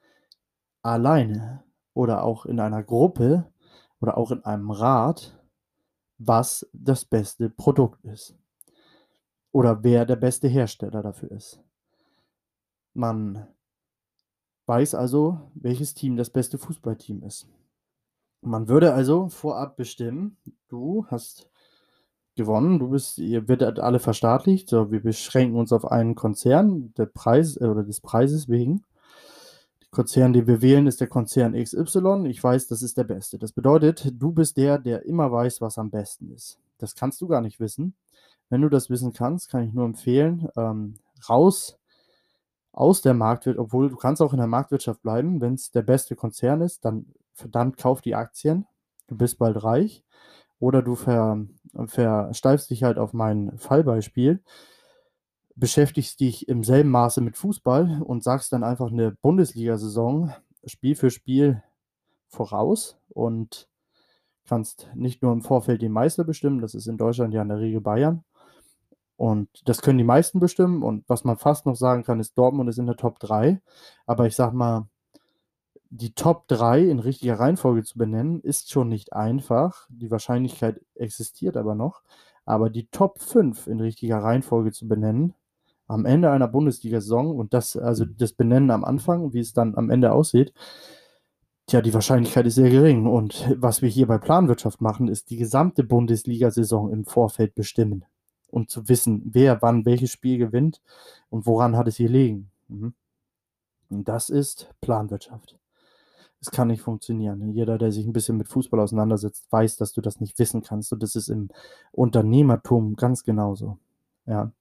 alleine 0.82 1.62
oder 1.94 2.24
auch 2.24 2.44
in 2.46 2.60
einer 2.60 2.82
Gruppe 2.82 3.50
oder 4.00 4.18
auch 4.18 4.30
in 4.30 4.44
einem 4.44 4.70
Rat, 4.70 5.35
was 6.18 6.66
das 6.72 7.04
beste 7.04 7.50
Produkt 7.50 8.04
ist. 8.04 8.36
Oder 9.52 9.82
wer 9.82 10.04
der 10.04 10.16
beste 10.16 10.48
Hersteller 10.48 11.02
dafür 11.02 11.30
ist. 11.30 11.60
Man 12.94 13.46
weiß 14.66 14.94
also, 14.94 15.40
welches 15.54 15.94
Team 15.94 16.16
das 16.16 16.30
beste 16.30 16.58
Fußballteam 16.58 17.22
ist. 17.22 17.46
Man 18.42 18.68
würde 18.68 18.92
also 18.94 19.28
vorab 19.28 19.76
bestimmen, 19.76 20.36
du 20.68 21.06
hast 21.08 21.48
gewonnen. 22.36 22.78
Du 22.78 22.90
bist, 22.90 23.18
ihr 23.18 23.48
werdet 23.48 23.80
alle 23.80 23.98
verstaatlicht. 23.98 24.68
So, 24.68 24.92
wir 24.92 25.02
beschränken 25.02 25.58
uns 25.58 25.72
auf 25.72 25.90
einen 25.90 26.14
Konzern, 26.14 26.94
der 26.94 27.06
Preis 27.06 27.56
äh, 27.56 27.64
oder 27.64 27.82
des 27.82 28.00
Preises 28.00 28.48
wegen. 28.48 28.84
Konzern, 29.96 30.34
den 30.34 30.46
wir 30.46 30.60
wählen, 30.60 30.86
ist 30.86 31.00
der 31.00 31.08
Konzern 31.08 31.54
XY. 31.54 32.26
Ich 32.26 32.44
weiß, 32.44 32.68
das 32.68 32.82
ist 32.82 32.98
der 32.98 33.04
beste. 33.04 33.38
Das 33.38 33.52
bedeutet, 33.52 34.12
du 34.12 34.30
bist 34.30 34.58
der, 34.58 34.78
der 34.78 35.06
immer 35.06 35.32
weiß, 35.32 35.62
was 35.62 35.78
am 35.78 35.90
besten 35.90 36.30
ist. 36.32 36.58
Das 36.76 36.94
kannst 36.94 37.22
du 37.22 37.26
gar 37.26 37.40
nicht 37.40 37.60
wissen. 37.60 37.94
Wenn 38.50 38.60
du 38.60 38.68
das 38.68 38.90
wissen 38.90 39.14
kannst, 39.14 39.50
kann 39.50 39.62
ich 39.62 39.72
nur 39.72 39.86
empfehlen, 39.86 40.48
ähm, 40.54 40.96
raus 41.30 41.78
aus 42.72 43.00
der 43.00 43.14
Marktwirtschaft, 43.14 43.66
obwohl 43.66 43.88
du 43.88 43.96
kannst 43.96 44.20
auch 44.20 44.34
in 44.34 44.38
der 44.38 44.46
Marktwirtschaft 44.46 45.00
bleiben, 45.00 45.40
wenn 45.40 45.54
es 45.54 45.70
der 45.70 45.80
beste 45.80 46.14
Konzern 46.14 46.60
ist, 46.60 46.84
dann 46.84 47.06
verdammt 47.32 47.78
kauf 47.78 48.02
die 48.02 48.14
Aktien. 48.14 48.66
Du 49.06 49.16
bist 49.16 49.38
bald 49.38 49.64
reich. 49.64 50.04
Oder 50.58 50.82
du 50.82 50.94
ver, 50.94 51.46
versteifst 51.86 52.68
dich 52.68 52.82
halt 52.82 52.98
auf 52.98 53.14
mein 53.14 53.56
Fallbeispiel, 53.56 54.42
beschäftigst 55.56 56.20
dich 56.20 56.48
im 56.48 56.62
selben 56.62 56.90
Maße 56.90 57.20
mit 57.20 57.36
Fußball 57.36 58.02
und 58.02 58.22
sagst 58.22 58.52
dann 58.52 58.62
einfach 58.62 58.90
eine 58.90 59.12
Bundesliga-Saison 59.22 60.32
Spiel 60.64 60.94
für 60.94 61.10
Spiel 61.10 61.62
voraus 62.28 62.98
und 63.08 63.68
kannst 64.46 64.88
nicht 64.94 65.22
nur 65.22 65.32
im 65.32 65.42
Vorfeld 65.42 65.82
den 65.82 65.92
Meister 65.92 66.24
bestimmen, 66.24 66.60
das 66.60 66.74
ist 66.74 66.86
in 66.86 66.98
Deutschland 66.98 67.34
ja 67.34 67.42
in 67.42 67.48
der 67.48 67.58
Regel 67.58 67.80
Bayern. 67.80 68.24
Und 69.16 69.48
das 69.64 69.80
können 69.80 69.98
die 69.98 70.04
meisten 70.04 70.40
bestimmen. 70.40 70.82
Und 70.82 71.08
was 71.08 71.24
man 71.24 71.38
fast 71.38 71.64
noch 71.66 71.76
sagen 71.76 72.04
kann, 72.04 72.20
ist, 72.20 72.36
Dortmund 72.36 72.68
ist 72.68 72.78
in 72.78 72.86
der 72.86 72.96
Top 72.96 73.18
3. 73.18 73.62
Aber 74.04 74.26
ich 74.26 74.36
sag 74.36 74.52
mal, 74.52 74.88
die 75.88 76.14
Top 76.14 76.48
3 76.48 76.82
in 76.82 76.98
richtiger 76.98 77.40
Reihenfolge 77.40 77.82
zu 77.82 77.96
benennen, 77.96 78.40
ist 78.42 78.70
schon 78.70 78.88
nicht 78.88 79.14
einfach. 79.14 79.86
Die 79.88 80.10
Wahrscheinlichkeit 80.10 80.80
existiert 80.94 81.56
aber 81.56 81.74
noch. 81.74 82.02
Aber 82.44 82.68
die 82.68 82.88
Top 82.88 83.20
5 83.20 83.66
in 83.68 83.80
richtiger 83.80 84.18
Reihenfolge 84.18 84.72
zu 84.72 84.86
benennen, 84.86 85.34
am 85.86 86.04
Ende 86.04 86.30
einer 86.30 86.48
Bundesliga-Saison 86.48 87.36
und 87.36 87.54
das, 87.54 87.76
also 87.76 88.04
das 88.04 88.32
Benennen 88.32 88.70
am 88.70 88.84
Anfang, 88.84 89.32
wie 89.32 89.40
es 89.40 89.52
dann 89.52 89.74
am 89.76 89.90
Ende 89.90 90.12
aussieht, 90.12 90.52
tja, 91.66 91.80
die 91.80 91.94
Wahrscheinlichkeit 91.94 92.46
ist 92.46 92.56
sehr 92.56 92.70
gering. 92.70 93.06
Und 93.06 93.54
was 93.56 93.82
wir 93.82 93.88
hier 93.88 94.06
bei 94.06 94.18
Planwirtschaft 94.18 94.80
machen, 94.80 95.08
ist 95.08 95.30
die 95.30 95.36
gesamte 95.36 95.84
Bundesliga-Saison 95.84 96.90
im 96.90 97.04
Vorfeld 97.04 97.54
bestimmen 97.54 98.04
und 98.48 98.70
zu 98.70 98.88
wissen, 98.88 99.22
wer 99.32 99.62
wann 99.62 99.84
welches 99.84 100.10
Spiel 100.10 100.38
gewinnt 100.38 100.80
und 101.30 101.46
woran 101.46 101.76
hat 101.76 101.88
es 101.88 101.96
hier 101.96 102.08
liegen. 102.08 102.50
Mhm. 102.68 102.94
Und 103.90 104.08
das 104.08 104.30
ist 104.30 104.74
Planwirtschaft. 104.80 105.58
Es 106.40 106.50
kann 106.50 106.68
nicht 106.68 106.82
funktionieren. 106.82 107.52
Jeder, 107.52 107.78
der 107.78 107.92
sich 107.92 108.06
ein 108.06 108.12
bisschen 108.12 108.36
mit 108.36 108.48
Fußball 108.48 108.80
auseinandersetzt, 108.80 109.46
weiß, 109.50 109.76
dass 109.76 109.92
du 109.92 110.00
das 110.00 110.20
nicht 110.20 110.38
wissen 110.38 110.62
kannst. 110.62 110.92
Und 110.92 111.02
das 111.02 111.16
ist 111.16 111.28
im 111.28 111.48
Unternehmertum 111.92 112.94
ganz 112.96 113.24
genauso. 113.24 113.78
Ja. 114.26 114.52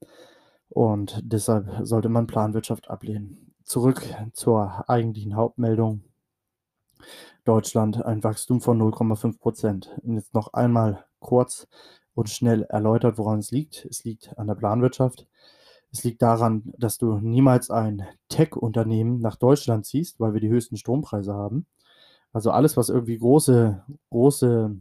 Und 0.75 1.21
deshalb 1.23 1.69
sollte 1.83 2.09
man 2.09 2.27
Planwirtschaft 2.27 2.89
ablehnen. 2.89 3.53
Zurück 3.63 4.03
zur 4.33 4.83
eigentlichen 4.89 5.37
Hauptmeldung. 5.37 6.03
Deutschland 7.45 8.03
ein 8.03 8.25
Wachstum 8.25 8.59
von 8.59 8.77
0,5 8.81 9.39
Prozent. 9.39 9.97
Jetzt 10.03 10.33
noch 10.33 10.51
einmal 10.51 11.05
kurz 11.19 11.69
und 12.13 12.29
schnell 12.29 12.63
erläutert, 12.63 13.17
woran 13.17 13.39
es 13.39 13.51
liegt. 13.51 13.85
Es 13.85 14.03
liegt 14.03 14.37
an 14.37 14.47
der 14.47 14.55
Planwirtschaft. 14.55 15.27
Es 15.93 16.03
liegt 16.03 16.21
daran, 16.21 16.73
dass 16.77 16.97
du 16.97 17.19
niemals 17.19 17.69
ein 17.69 18.05
Tech-Unternehmen 18.27 19.21
nach 19.21 19.37
Deutschland 19.37 19.85
ziehst, 19.85 20.19
weil 20.19 20.33
wir 20.33 20.41
die 20.41 20.49
höchsten 20.49 20.75
Strompreise 20.75 21.33
haben. 21.33 21.67
Also 22.33 22.51
alles, 22.51 22.75
was 22.75 22.89
irgendwie 22.89 23.17
große, 23.17 23.81
große, 24.09 24.75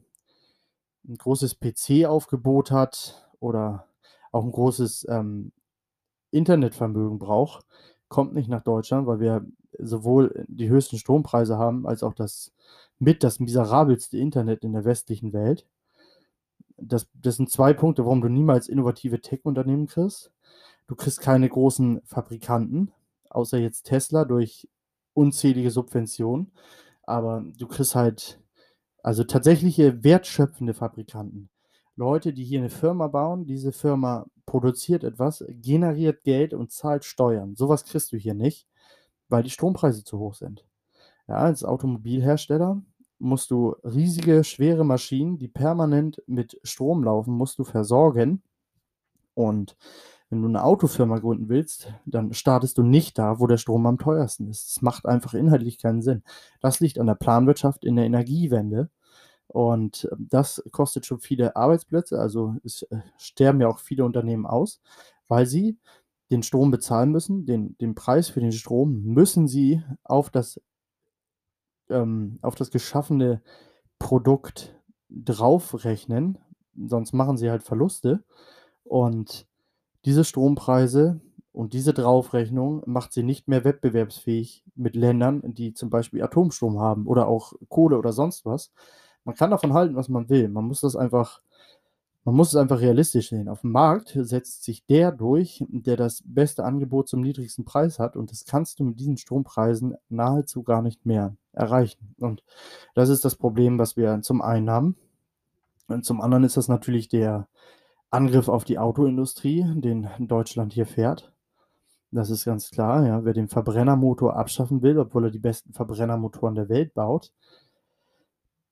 ein 1.06 1.16
großes 1.18 1.60
PC-Aufgebot 1.60 2.72
hat 2.72 3.30
oder 3.38 3.86
auch 4.32 4.42
ein 4.42 4.50
großes 4.50 5.06
ähm, 5.08 5.52
Internetvermögen 6.34 7.18
braucht, 7.18 7.64
kommt 8.08 8.34
nicht 8.34 8.48
nach 8.48 8.62
Deutschland, 8.62 9.06
weil 9.06 9.20
wir 9.20 9.46
sowohl 9.78 10.44
die 10.48 10.68
höchsten 10.68 10.98
Strompreise 10.98 11.58
haben, 11.58 11.86
als 11.86 12.02
auch 12.02 12.14
das 12.14 12.52
mit 12.98 13.22
das 13.22 13.40
miserabelste 13.40 14.18
Internet 14.18 14.64
in 14.64 14.72
der 14.72 14.84
westlichen 14.84 15.32
Welt. 15.32 15.66
Das, 16.76 17.08
das 17.14 17.36
sind 17.36 17.50
zwei 17.50 17.72
Punkte, 17.72 18.04
warum 18.04 18.20
du 18.20 18.28
niemals 18.28 18.68
innovative 18.68 19.20
Tech-Unternehmen 19.20 19.86
kriegst. 19.86 20.32
Du 20.86 20.94
kriegst 20.94 21.20
keine 21.20 21.48
großen 21.48 22.02
Fabrikanten, 22.04 22.92
außer 23.30 23.58
jetzt 23.58 23.84
Tesla 23.84 24.24
durch 24.24 24.68
unzählige 25.14 25.70
Subventionen. 25.70 26.52
Aber 27.04 27.44
du 27.58 27.66
kriegst 27.66 27.94
halt, 27.94 28.40
also 29.02 29.24
tatsächliche 29.24 30.02
wertschöpfende 30.02 30.74
Fabrikanten. 30.74 31.48
Leute, 31.96 32.32
die 32.32 32.44
hier 32.44 32.60
eine 32.60 32.70
Firma 32.70 33.08
bauen, 33.08 33.46
diese 33.46 33.72
Firma 33.72 34.26
produziert 34.46 35.04
etwas, 35.04 35.44
generiert 35.48 36.24
Geld 36.24 36.52
und 36.52 36.72
zahlt 36.72 37.04
Steuern. 37.04 37.54
Sowas 37.56 37.84
kriegst 37.84 38.12
du 38.12 38.16
hier 38.16 38.34
nicht, 38.34 38.66
weil 39.28 39.42
die 39.42 39.50
Strompreise 39.50 40.04
zu 40.04 40.18
hoch 40.18 40.34
sind. 40.34 40.66
Ja, 41.28 41.36
als 41.36 41.64
Automobilhersteller 41.64 42.82
musst 43.18 43.50
du 43.50 43.76
riesige, 43.84 44.44
schwere 44.44 44.84
Maschinen, 44.84 45.38
die 45.38 45.48
permanent 45.48 46.22
mit 46.26 46.60
Strom 46.64 47.04
laufen, 47.04 47.34
musst 47.34 47.58
du 47.58 47.64
versorgen. 47.64 48.42
Und 49.34 49.76
wenn 50.30 50.42
du 50.42 50.48
eine 50.48 50.64
Autofirma 50.64 51.18
gründen 51.18 51.48
willst, 51.48 51.92
dann 52.06 52.32
startest 52.34 52.76
du 52.78 52.82
nicht 52.82 53.18
da, 53.18 53.38
wo 53.38 53.46
der 53.46 53.56
Strom 53.56 53.86
am 53.86 53.98
teuersten 53.98 54.48
ist. 54.48 54.76
Das 54.76 54.82
macht 54.82 55.06
einfach 55.06 55.34
inhaltlich 55.34 55.78
keinen 55.78 56.02
Sinn. 56.02 56.22
Das 56.60 56.80
liegt 56.80 56.98
an 56.98 57.06
der 57.06 57.14
Planwirtschaft 57.14 57.84
in 57.84 57.96
der 57.96 58.04
Energiewende. 58.04 58.90
Und 59.48 60.08
ähm, 60.12 60.26
das 60.30 60.62
kostet 60.72 61.06
schon 61.06 61.20
viele 61.20 61.56
Arbeitsplätze. 61.56 62.18
Also 62.18 62.56
es 62.64 62.82
äh, 62.82 62.98
sterben 63.18 63.60
ja 63.60 63.68
auch 63.68 63.78
viele 63.78 64.04
Unternehmen 64.04 64.46
aus, 64.46 64.80
weil 65.28 65.46
sie 65.46 65.78
den 66.30 66.42
Strom 66.42 66.70
bezahlen 66.70 67.10
müssen. 67.10 67.46
Den, 67.46 67.76
den 67.78 67.94
Preis 67.94 68.28
für 68.28 68.40
den 68.40 68.52
Strom 68.52 69.02
müssen 69.04 69.46
sie 69.48 69.82
auf 70.02 70.30
das, 70.30 70.60
ähm, 71.88 72.38
auf 72.42 72.54
das 72.54 72.70
geschaffene 72.70 73.42
Produkt 73.98 74.74
draufrechnen. 75.10 76.38
Sonst 76.88 77.12
machen 77.12 77.36
sie 77.36 77.50
halt 77.50 77.62
Verluste. 77.62 78.24
Und 78.84 79.46
diese 80.04 80.24
Strompreise 80.24 81.20
und 81.52 81.72
diese 81.72 81.94
Draufrechnung 81.94 82.82
macht 82.86 83.12
sie 83.12 83.22
nicht 83.22 83.48
mehr 83.48 83.64
wettbewerbsfähig 83.64 84.64
mit 84.74 84.96
Ländern, 84.96 85.42
die 85.54 85.72
zum 85.72 85.88
Beispiel 85.88 86.22
Atomstrom 86.22 86.80
haben 86.80 87.06
oder 87.06 87.28
auch 87.28 87.52
Kohle 87.68 87.96
oder 87.98 88.12
sonst 88.12 88.44
was. 88.44 88.72
Man 89.24 89.34
kann 89.34 89.50
davon 89.50 89.72
halten, 89.72 89.96
was 89.96 90.08
man 90.08 90.28
will. 90.28 90.48
Man 90.48 90.64
muss 90.64 90.80
das 90.80 90.96
einfach, 90.96 91.40
man 92.24 92.34
muss 92.34 92.48
es 92.48 92.56
einfach 92.56 92.80
realistisch 92.80 93.30
sehen. 93.30 93.48
Auf 93.48 93.62
dem 93.62 93.72
Markt 93.72 94.16
setzt 94.20 94.64
sich 94.64 94.84
der 94.86 95.12
durch, 95.12 95.64
der 95.68 95.96
das 95.96 96.22
beste 96.24 96.64
Angebot 96.64 97.08
zum 97.08 97.20
niedrigsten 97.20 97.64
Preis 97.64 97.98
hat. 97.98 98.16
Und 98.16 98.30
das 98.30 98.44
kannst 98.44 98.78
du 98.78 98.84
mit 98.84 99.00
diesen 99.00 99.16
Strompreisen 99.16 99.96
nahezu 100.08 100.62
gar 100.62 100.82
nicht 100.82 101.06
mehr 101.06 101.36
erreichen. 101.52 102.14
Und 102.18 102.42
das 102.94 103.08
ist 103.08 103.24
das 103.24 103.36
Problem, 103.36 103.78
was 103.78 103.96
wir 103.96 104.20
zum 104.22 104.42
einen 104.42 104.70
haben. 104.70 104.96
Und 105.88 106.04
zum 106.04 106.20
anderen 106.20 106.44
ist 106.44 106.56
das 106.56 106.68
natürlich 106.68 107.08
der 107.08 107.48
Angriff 108.10 108.48
auf 108.48 108.64
die 108.64 108.78
Autoindustrie, 108.78 109.66
den 109.74 110.08
Deutschland 110.18 110.72
hier 110.72 110.86
fährt. 110.86 111.32
Das 112.10 112.30
ist 112.30 112.44
ganz 112.44 112.70
klar, 112.70 113.04
ja. 113.04 113.24
Wer 113.24 113.32
den 113.32 113.48
Verbrennermotor 113.48 114.36
abschaffen 114.36 114.82
will, 114.82 114.98
obwohl 114.98 115.24
er 115.24 115.30
die 115.32 115.40
besten 115.40 115.72
Verbrennermotoren 115.72 116.54
der 116.54 116.68
Welt 116.68 116.94
baut, 116.94 117.32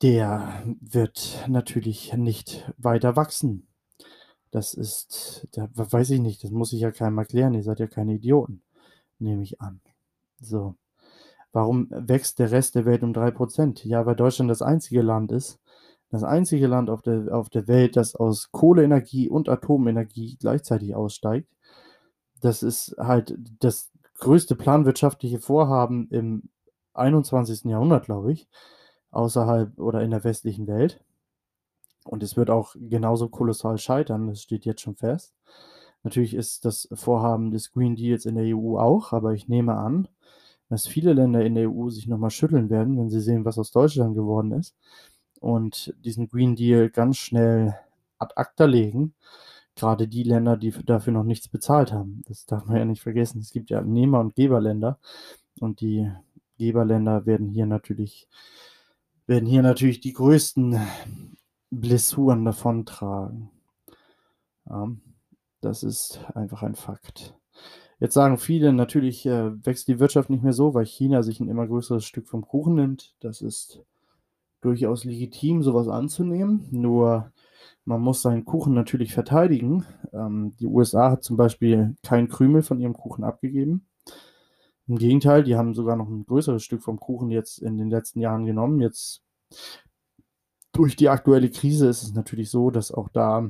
der 0.02 0.64
wird 0.80 1.44
natürlich 1.48 2.12
nicht 2.14 2.68
weiter 2.76 3.14
wachsen. 3.14 3.68
Das 4.50 4.74
ist, 4.74 5.48
da 5.52 5.68
weiß 5.74 6.10
ich 6.10 6.20
nicht, 6.20 6.42
das 6.42 6.50
muss 6.50 6.72
ich 6.72 6.80
ja 6.80 6.90
keinem 6.90 7.18
erklären. 7.18 7.54
Ihr 7.54 7.62
seid 7.62 7.78
ja 7.78 7.86
keine 7.86 8.14
Idioten, 8.14 8.62
nehme 9.18 9.42
ich 9.42 9.60
an. 9.60 9.80
So. 10.40 10.74
Warum 11.52 11.88
wächst 11.90 12.38
der 12.38 12.50
Rest 12.50 12.74
der 12.74 12.84
Welt 12.84 13.02
um 13.02 13.12
3%? 13.12 13.86
Ja, 13.86 14.04
weil 14.04 14.16
Deutschland 14.16 14.50
das 14.50 14.62
einzige 14.62 15.02
Land 15.02 15.32
ist, 15.32 15.60
das 16.10 16.24
einzige 16.24 16.66
Land 16.66 16.90
auf 16.90 17.02
der, 17.02 17.34
auf 17.34 17.48
der 17.48 17.68
Welt, 17.68 17.96
das 17.96 18.14
aus 18.14 18.50
Kohleenergie 18.50 19.28
und 19.28 19.48
Atomenergie 19.48 20.36
gleichzeitig 20.38 20.94
aussteigt. 20.94 21.48
Das 22.40 22.62
ist 22.62 22.96
halt 22.98 23.38
das 23.60 23.90
größte 24.18 24.56
planwirtschaftliche 24.56 25.38
Vorhaben 25.38 26.08
im 26.10 26.48
21. 26.94 27.64
Jahrhundert, 27.64 28.04
glaube 28.04 28.32
ich 28.32 28.48
außerhalb 29.12 29.78
oder 29.78 30.02
in 30.02 30.10
der 30.10 30.24
westlichen 30.24 30.66
Welt. 30.66 31.00
Und 32.04 32.22
es 32.22 32.36
wird 32.36 32.50
auch 32.50 32.74
genauso 32.74 33.28
kolossal 33.28 33.78
scheitern, 33.78 34.26
das 34.26 34.42
steht 34.42 34.64
jetzt 34.64 34.80
schon 34.80 34.96
fest. 34.96 35.34
Natürlich 36.02 36.34
ist 36.34 36.64
das 36.64 36.88
Vorhaben 36.92 37.52
des 37.52 37.70
Green 37.70 37.94
Deals 37.94 38.26
in 38.26 38.34
der 38.34 38.56
EU 38.56 38.76
auch, 38.76 39.12
aber 39.12 39.34
ich 39.34 39.46
nehme 39.46 39.76
an, 39.76 40.08
dass 40.68 40.86
viele 40.86 41.12
Länder 41.12 41.44
in 41.44 41.54
der 41.54 41.70
EU 41.70 41.90
sich 41.90 42.08
nochmal 42.08 42.30
schütteln 42.30 42.70
werden, 42.70 42.98
wenn 42.98 43.10
sie 43.10 43.20
sehen, 43.20 43.44
was 43.44 43.58
aus 43.58 43.70
Deutschland 43.70 44.16
geworden 44.16 44.52
ist 44.52 44.74
und 45.40 45.94
diesen 46.04 46.28
Green 46.28 46.56
Deal 46.56 46.90
ganz 46.90 47.18
schnell 47.18 47.76
ad 48.18 48.32
acta 48.36 48.64
legen. 48.64 49.14
Gerade 49.74 50.08
die 50.08 50.22
Länder, 50.22 50.56
die 50.56 50.70
dafür 50.70 51.12
noch 51.12 51.24
nichts 51.24 51.48
bezahlt 51.48 51.92
haben. 51.92 52.22
Das 52.26 52.46
darf 52.46 52.66
man 52.66 52.76
ja 52.76 52.84
nicht 52.84 53.02
vergessen. 53.02 53.40
Es 53.40 53.52
gibt 53.52 53.70
ja 53.70 53.80
Nehmer- 53.80 54.20
und 54.20 54.34
Geberländer 54.34 54.98
und 55.60 55.80
die 55.80 56.10
Geberländer 56.58 57.26
werden 57.26 57.48
hier 57.48 57.66
natürlich 57.66 58.28
werden 59.26 59.48
hier 59.48 59.62
natürlich 59.62 60.00
die 60.00 60.12
größten 60.12 60.78
Blessuren 61.70 62.44
davontragen. 62.44 63.50
Ja, 64.68 64.88
das 65.60 65.82
ist 65.82 66.20
einfach 66.34 66.62
ein 66.62 66.74
Fakt. 66.74 67.34
Jetzt 68.00 68.14
sagen 68.14 68.36
viele, 68.36 68.72
natürlich 68.72 69.24
äh, 69.26 69.64
wächst 69.64 69.86
die 69.86 70.00
Wirtschaft 70.00 70.28
nicht 70.28 70.42
mehr 70.42 70.52
so, 70.52 70.74
weil 70.74 70.86
China 70.86 71.22
sich 71.22 71.38
ein 71.38 71.48
immer 71.48 71.68
größeres 71.68 72.04
Stück 72.04 72.28
vom 72.28 72.42
Kuchen 72.42 72.74
nimmt. 72.74 73.14
Das 73.20 73.40
ist 73.40 73.80
durchaus 74.60 75.04
legitim, 75.04 75.62
sowas 75.62 75.88
anzunehmen. 75.88 76.66
Nur 76.72 77.32
man 77.84 78.00
muss 78.00 78.22
seinen 78.22 78.44
Kuchen 78.44 78.74
natürlich 78.74 79.14
verteidigen. 79.14 79.84
Ähm, 80.12 80.52
die 80.58 80.66
USA 80.66 81.12
hat 81.12 81.22
zum 81.22 81.36
Beispiel 81.36 81.96
kein 82.02 82.28
Krümel 82.28 82.62
von 82.62 82.80
ihrem 82.80 82.94
Kuchen 82.94 83.24
abgegeben. 83.24 83.86
Im 84.88 84.98
Gegenteil, 84.98 85.44
die 85.44 85.56
haben 85.56 85.74
sogar 85.74 85.96
noch 85.96 86.08
ein 86.08 86.26
größeres 86.26 86.62
Stück 86.62 86.82
vom 86.82 86.98
Kuchen 86.98 87.30
jetzt 87.30 87.58
in 87.58 87.78
den 87.78 87.88
letzten 87.88 88.20
Jahren 88.20 88.46
genommen. 88.46 88.80
Jetzt 88.80 89.22
durch 90.72 90.96
die 90.96 91.08
aktuelle 91.08 91.50
Krise 91.50 91.88
ist 91.88 92.02
es 92.02 92.14
natürlich 92.14 92.50
so, 92.50 92.70
dass 92.70 92.92
auch 92.92 93.08
da 93.08 93.48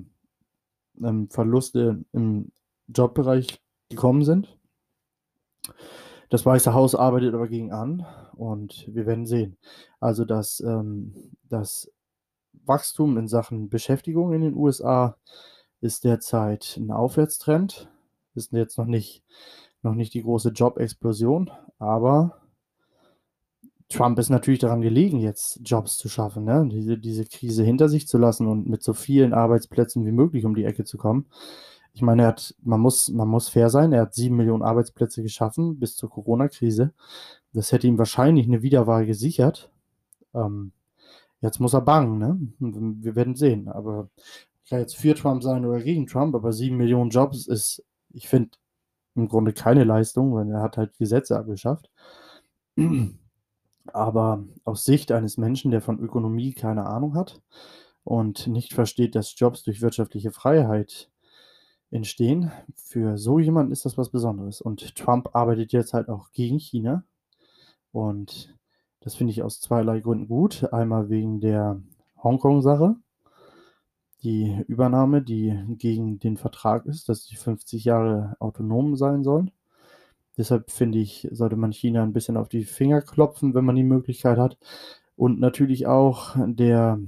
ähm, 1.03 1.28
Verluste 1.30 2.05
im 2.12 2.53
Jobbereich 2.89 3.61
gekommen 3.89 4.24
sind. 4.24 4.59
Das 6.28 6.45
Weiße 6.45 6.74
Haus 6.74 6.95
arbeitet 6.95 7.35
aber 7.35 7.49
gegen 7.49 7.72
an 7.72 8.07
und 8.35 8.87
wir 8.93 9.07
werden 9.07 9.26
sehen. 9.26 9.57
Also 10.01 10.24
dass 10.24 10.61
ähm, 10.61 11.33
das 11.49 11.93
Wachstum 12.64 13.18
in 13.18 13.28
Sachen 13.28 13.68
Beschäftigung 13.68 14.33
in 14.33 14.43
den 14.43 14.55
USA 14.55 15.16
ist 15.80 16.05
derzeit 16.05 16.76
ein 16.78 16.91
Aufwärtstrend. 16.91 17.89
Ist 18.35 18.53
jetzt 18.53 18.78
noch 18.78 18.87
nicht 18.87 19.22
noch 19.83 19.95
nicht 19.95 20.14
die 20.14 20.22
große 20.22 20.51
Jobexplosion, 20.51 21.51
aber 21.78 22.43
Trump 23.93 24.18
ist 24.18 24.30
natürlich 24.30 24.61
daran 24.61 24.80
gelegen, 24.80 25.18
jetzt 25.18 25.61
Jobs 25.62 25.99
zu 25.99 26.09
schaffen, 26.09 26.45
ne? 26.45 26.66
diese, 26.70 26.99
diese 26.99 27.24
Krise 27.26 27.62
hinter 27.62 27.89
sich 27.89 28.09
zu 28.09 28.18
lassen 28.18 28.47
und 28.47 28.68
mit 28.68 28.83
so 28.83 28.95
vielen 28.95 29.35
Arbeitsplätzen 29.35 30.07
wie 30.07 30.12
möglich 30.12 30.45
um 30.45 30.55
die 30.55 30.64
Ecke 30.64 30.85
zu 30.85 30.97
kommen. 30.97 31.26
Ich 31.95 32.01
meine, 32.01 32.26
hat, 32.26 32.55
man 32.62 32.80
muss, 32.80 33.11
man 33.11 33.28
muss 33.28 33.51
fair 33.51 33.68
sein, 33.68 33.93
er 33.93 34.03
hat 34.03 34.14
sieben 34.14 34.37
Millionen 34.37 34.62
Arbeitsplätze 34.62 35.22
geschaffen 35.22 35.78
bis 35.78 35.95
zur 35.95 36.09
Corona-Krise. 36.09 36.93
Das 37.53 37.70
hätte 37.70 37.87
ihm 37.87 37.99
wahrscheinlich 37.99 38.47
eine 38.47 38.62
Wiederwahl 38.62 39.05
gesichert. 39.05 39.70
Ähm, 40.33 40.72
jetzt 41.43 41.61
muss 41.61 41.74
er 41.74 41.83
bangen, 41.83 42.18
ne? 42.18 42.39
Wir 42.59 43.14
werden 43.14 43.35
sehen. 43.35 43.68
Aber 43.68 44.09
ich 44.64 44.70
kann 44.70 44.80
jetzt 44.80 44.97
für 44.97 45.14
Trump 45.14 45.43
sein 45.43 45.66
oder 45.66 45.83
gegen 45.83 46.07
Trump, 46.07 46.35
aber 46.35 46.53
sieben 46.55 46.78
Millionen 46.78 47.11
Jobs 47.11 47.47
ist, 47.47 47.85
ich 48.14 48.26
finde, 48.26 48.53
im 49.15 49.29
Grunde 49.29 49.53
keine 49.53 49.85
Leistung, 49.85 50.35
weil 50.35 50.51
er 50.51 50.63
hat 50.63 50.77
halt 50.77 50.97
Gesetze 50.99 51.37
abgeschafft. 51.37 51.91
Aber 53.87 54.45
aus 54.65 54.85
Sicht 54.85 55.13
eines 55.13 55.39
Menschen, 55.39 55.71
der 55.71 55.81
von 55.81 55.99
Ökonomie 55.99 56.53
keine 56.55 56.87
Ahnung 56.87 57.15
hat 57.15 57.43
und 58.05 58.47
nicht 58.47 58.75
versteht, 58.75 59.15
dass 59.15 59.39
Jobs 59.39 59.63
durch 59.65 59.81
wirtschaftliche 59.81 60.31
Freiheit 60.31 61.11
entstehen, 61.91 62.51
für 62.75 63.19
so 63.19 63.39
jemanden 63.39 63.73
ist 63.73 63.85
das 63.85 63.99
was 63.99 64.11
Besonderes. 64.11 64.61
Und 64.61 64.97
Trump 64.97 65.35
arbeitet 65.35 65.73
jetzt 65.73 65.93
halt 65.93 66.09
auch 66.09 66.33
gegen 66.33 66.59
China. 66.59 67.05
Und 67.93 68.57
das 69.01 69.15
finde 69.15 69.33
ich 69.33 69.43
aus 69.43 69.61
zweierlei 69.61 70.01
Gründen 70.01 70.29
gut. 70.29 70.73
Einmal 70.73 71.11
wegen 71.11 71.41
der 71.41 71.81
Hongkong-Sache, 72.23 72.97
die 74.23 74.62
Übernahme, 74.68 75.23
die 75.23 75.59
gegen 75.79 76.18
den 76.18 76.37
Vertrag 76.37 76.87
ist, 76.87 77.09
dass 77.09 77.27
die 77.27 77.37
50 77.37 77.85
Jahre 77.85 78.37
autonom 78.39 78.97
sein 78.97 79.25
sollen. 79.25 79.51
Deshalb 80.39 80.70
finde 80.70 80.99
ich, 80.99 81.29
sollte 81.31 81.57
man 81.57 81.73
China 81.73 82.03
ein 82.03 82.12
bisschen 82.12 82.37
auf 82.37 82.49
die 82.49 82.64
Finger 82.64 83.03
klopfen, 83.03 83.55
wenn 83.55 83.64
man 83.64 83.77
die 83.77 83.83
Möglichkeit 83.83 84.39
hat. 84.39 84.57
Und 85.16 85.41
natürlich 85.41 85.87
auch 85.87 86.37
der 86.47 86.99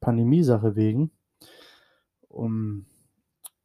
Pandemie-Sache 0.00 0.76
wegen. 0.76 1.10
Um, 2.28 2.86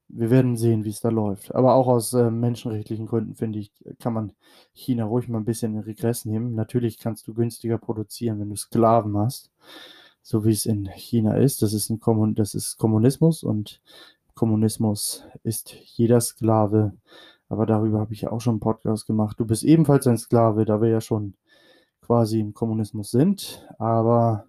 wir 0.10 0.30
werden 0.30 0.56
sehen, 0.56 0.84
wie 0.86 0.89
es 0.89 1.02
da 1.02 1.10
läuft. 1.10 1.54
Aber 1.54 1.76
auch 1.76 1.88
aus 1.88 2.14
äh, 2.14 2.32
menschenrechtlichen 2.32 3.06
Gründen, 3.06 3.36
finde 3.36 3.60
ich, 3.60 3.72
kann 4.00 4.14
man 4.14 4.34
China 4.74 5.06
ruhig 5.06 5.28
mal 5.28 5.39
ein 5.39 5.45
bisschen 5.45 5.76
in 5.76 5.82
Regress 5.82 6.26
nehmen. 6.26 6.56
Natürlich 6.56 6.98
kannst 7.00 7.28
du 7.28 7.34
günstiger 7.34 7.78
produzieren, 7.78 8.39
wenn 8.39 8.50
du 8.50 8.56
Sklaven 8.56 9.18
hast, 9.18 9.52
so 10.28 10.45
wie 10.45 10.51
es 10.51 10.65
in 10.65 10.86
China 10.86 11.38
ist. 11.38 11.61
Das 11.61 11.73
ist, 11.73 11.89
ein 11.89 11.99
Kommun 11.99 12.36
das 12.36 12.55
ist 12.55 12.78
Kommunismus 12.78 13.43
und 13.43 13.82
Kommunismus 14.36 15.23
ist 15.43 15.73
jeder 15.73 16.21
Sklave 16.21 16.93
aber 17.49 17.65
darüber 17.65 17.99
habe 17.99 18.13
ich 18.13 18.21
ja 18.21 18.32
auch 18.32 18.41
schon 18.41 18.55
einen 18.55 18.59
Podcast 18.59 19.07
gemacht. 19.07 19.39
Du 19.39 19.45
bist 19.45 19.63
ebenfalls 19.63 20.07
ein 20.07 20.17
Sklave, 20.17 20.65
da 20.65 20.82
wir 20.82 20.89
ja 20.89 21.01
schon 21.01 21.36
quasi 22.01 22.39
im 22.39 22.53
Kommunismus 22.53 23.11
sind. 23.11 23.67
Aber 23.80 24.47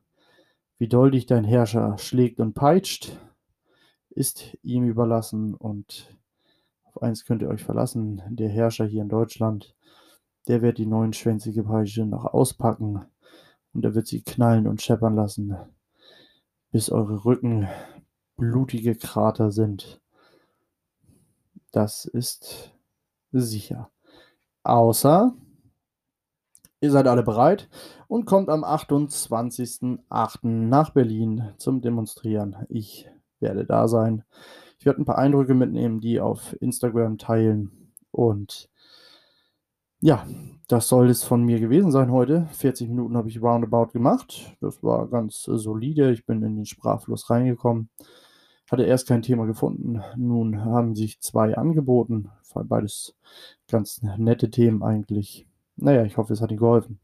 wie 0.78 0.88
doll 0.88 1.12
dich 1.12 1.26
dein 1.26 1.44
Herrscher 1.44 1.96
schlägt 1.98 2.40
und 2.40 2.54
peitscht, 2.54 3.16
ist 4.10 4.56
ihm 4.62 4.84
überlassen. 4.84 5.54
Und 5.54 6.16
auf 6.84 7.02
eins 7.02 7.24
könnt 7.24 7.42
ihr 7.42 7.48
euch 7.48 7.62
verlassen, 7.62 8.22
der 8.28 8.48
Herrscher 8.48 8.86
hier 8.86 9.02
in 9.02 9.08
Deutschland, 9.08 9.76
der 10.48 10.62
wird 10.62 10.78
die 10.78 10.86
neunschwänzige 10.86 11.62
Peitsche 11.64 12.04
noch 12.04 12.24
auspacken 12.24 13.04
und 13.78 13.84
er 13.84 13.94
wird 13.94 14.08
sie 14.08 14.22
knallen 14.22 14.66
und 14.66 14.82
scheppern 14.82 15.14
lassen, 15.14 15.56
bis 16.72 16.90
eure 16.90 17.24
Rücken 17.24 17.68
blutige 18.36 18.96
Krater 18.96 19.52
sind. 19.52 20.00
Das 21.70 22.04
ist 22.04 22.72
sicher. 23.30 23.88
Außer 24.64 25.32
ihr 26.80 26.90
seid 26.90 27.06
alle 27.06 27.22
bereit 27.22 27.68
und 28.08 28.24
kommt 28.24 28.48
am 28.48 28.64
28.08. 28.64 30.38
nach 30.42 30.90
Berlin 30.90 31.52
zum 31.58 31.80
Demonstrieren. 31.80 32.56
Ich 32.68 33.08
werde 33.38 33.64
da 33.64 33.86
sein. 33.86 34.24
Ich 34.80 34.86
werde 34.86 35.02
ein 35.02 35.04
paar 35.04 35.18
Eindrücke 35.18 35.54
mitnehmen, 35.54 36.00
die 36.00 36.18
auf 36.18 36.60
Instagram 36.60 37.16
teilen. 37.16 37.92
Und 38.10 38.70
ja, 40.01 40.26
das 40.68 40.88
soll 40.88 41.09
es 41.09 41.24
von 41.24 41.42
mir 41.44 41.61
gewesen 41.61 41.90
sein 41.90 42.12
heute. 42.12 42.46
40 42.53 42.88
Minuten 42.88 43.16
habe 43.16 43.28
ich 43.28 43.42
roundabout 43.42 43.92
gemacht. 43.92 44.57
Das 44.61 44.82
war 44.82 45.09
ganz 45.09 45.42
solide. 45.42 46.12
Ich 46.12 46.26
bin 46.26 46.42
in 46.42 46.57
den 46.57 46.66
Sprachfluss 46.66 47.30
reingekommen. 47.30 47.88
Hatte 48.70 48.84
erst 48.84 49.09
kein 49.09 49.22
Thema 49.22 49.46
gefunden. 49.46 50.03
Nun 50.16 50.64
haben 50.64 50.94
sich 50.94 51.20
zwei 51.20 51.57
angeboten. 51.57 52.30
Beides 52.55 53.14
ganz 53.70 54.03
nette 54.18 54.51
Themen 54.51 54.82
eigentlich. 54.82 55.46
Naja, 55.76 56.05
ich 56.05 56.16
hoffe, 56.16 56.32
es 56.32 56.40
hat 56.40 56.51
Ihnen 56.51 56.59
geholfen. 56.59 57.01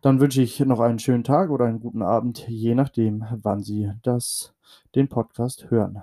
Dann 0.00 0.20
wünsche 0.20 0.42
ich 0.42 0.60
noch 0.60 0.80
einen 0.80 0.98
schönen 0.98 1.24
Tag 1.24 1.50
oder 1.50 1.64
einen 1.64 1.80
guten 1.80 2.02
Abend, 2.02 2.46
je 2.48 2.74
nachdem, 2.74 3.24
wann 3.42 3.62
Sie 3.62 3.90
das, 4.02 4.52
den 4.94 5.08
Podcast 5.08 5.70
hören. 5.70 6.02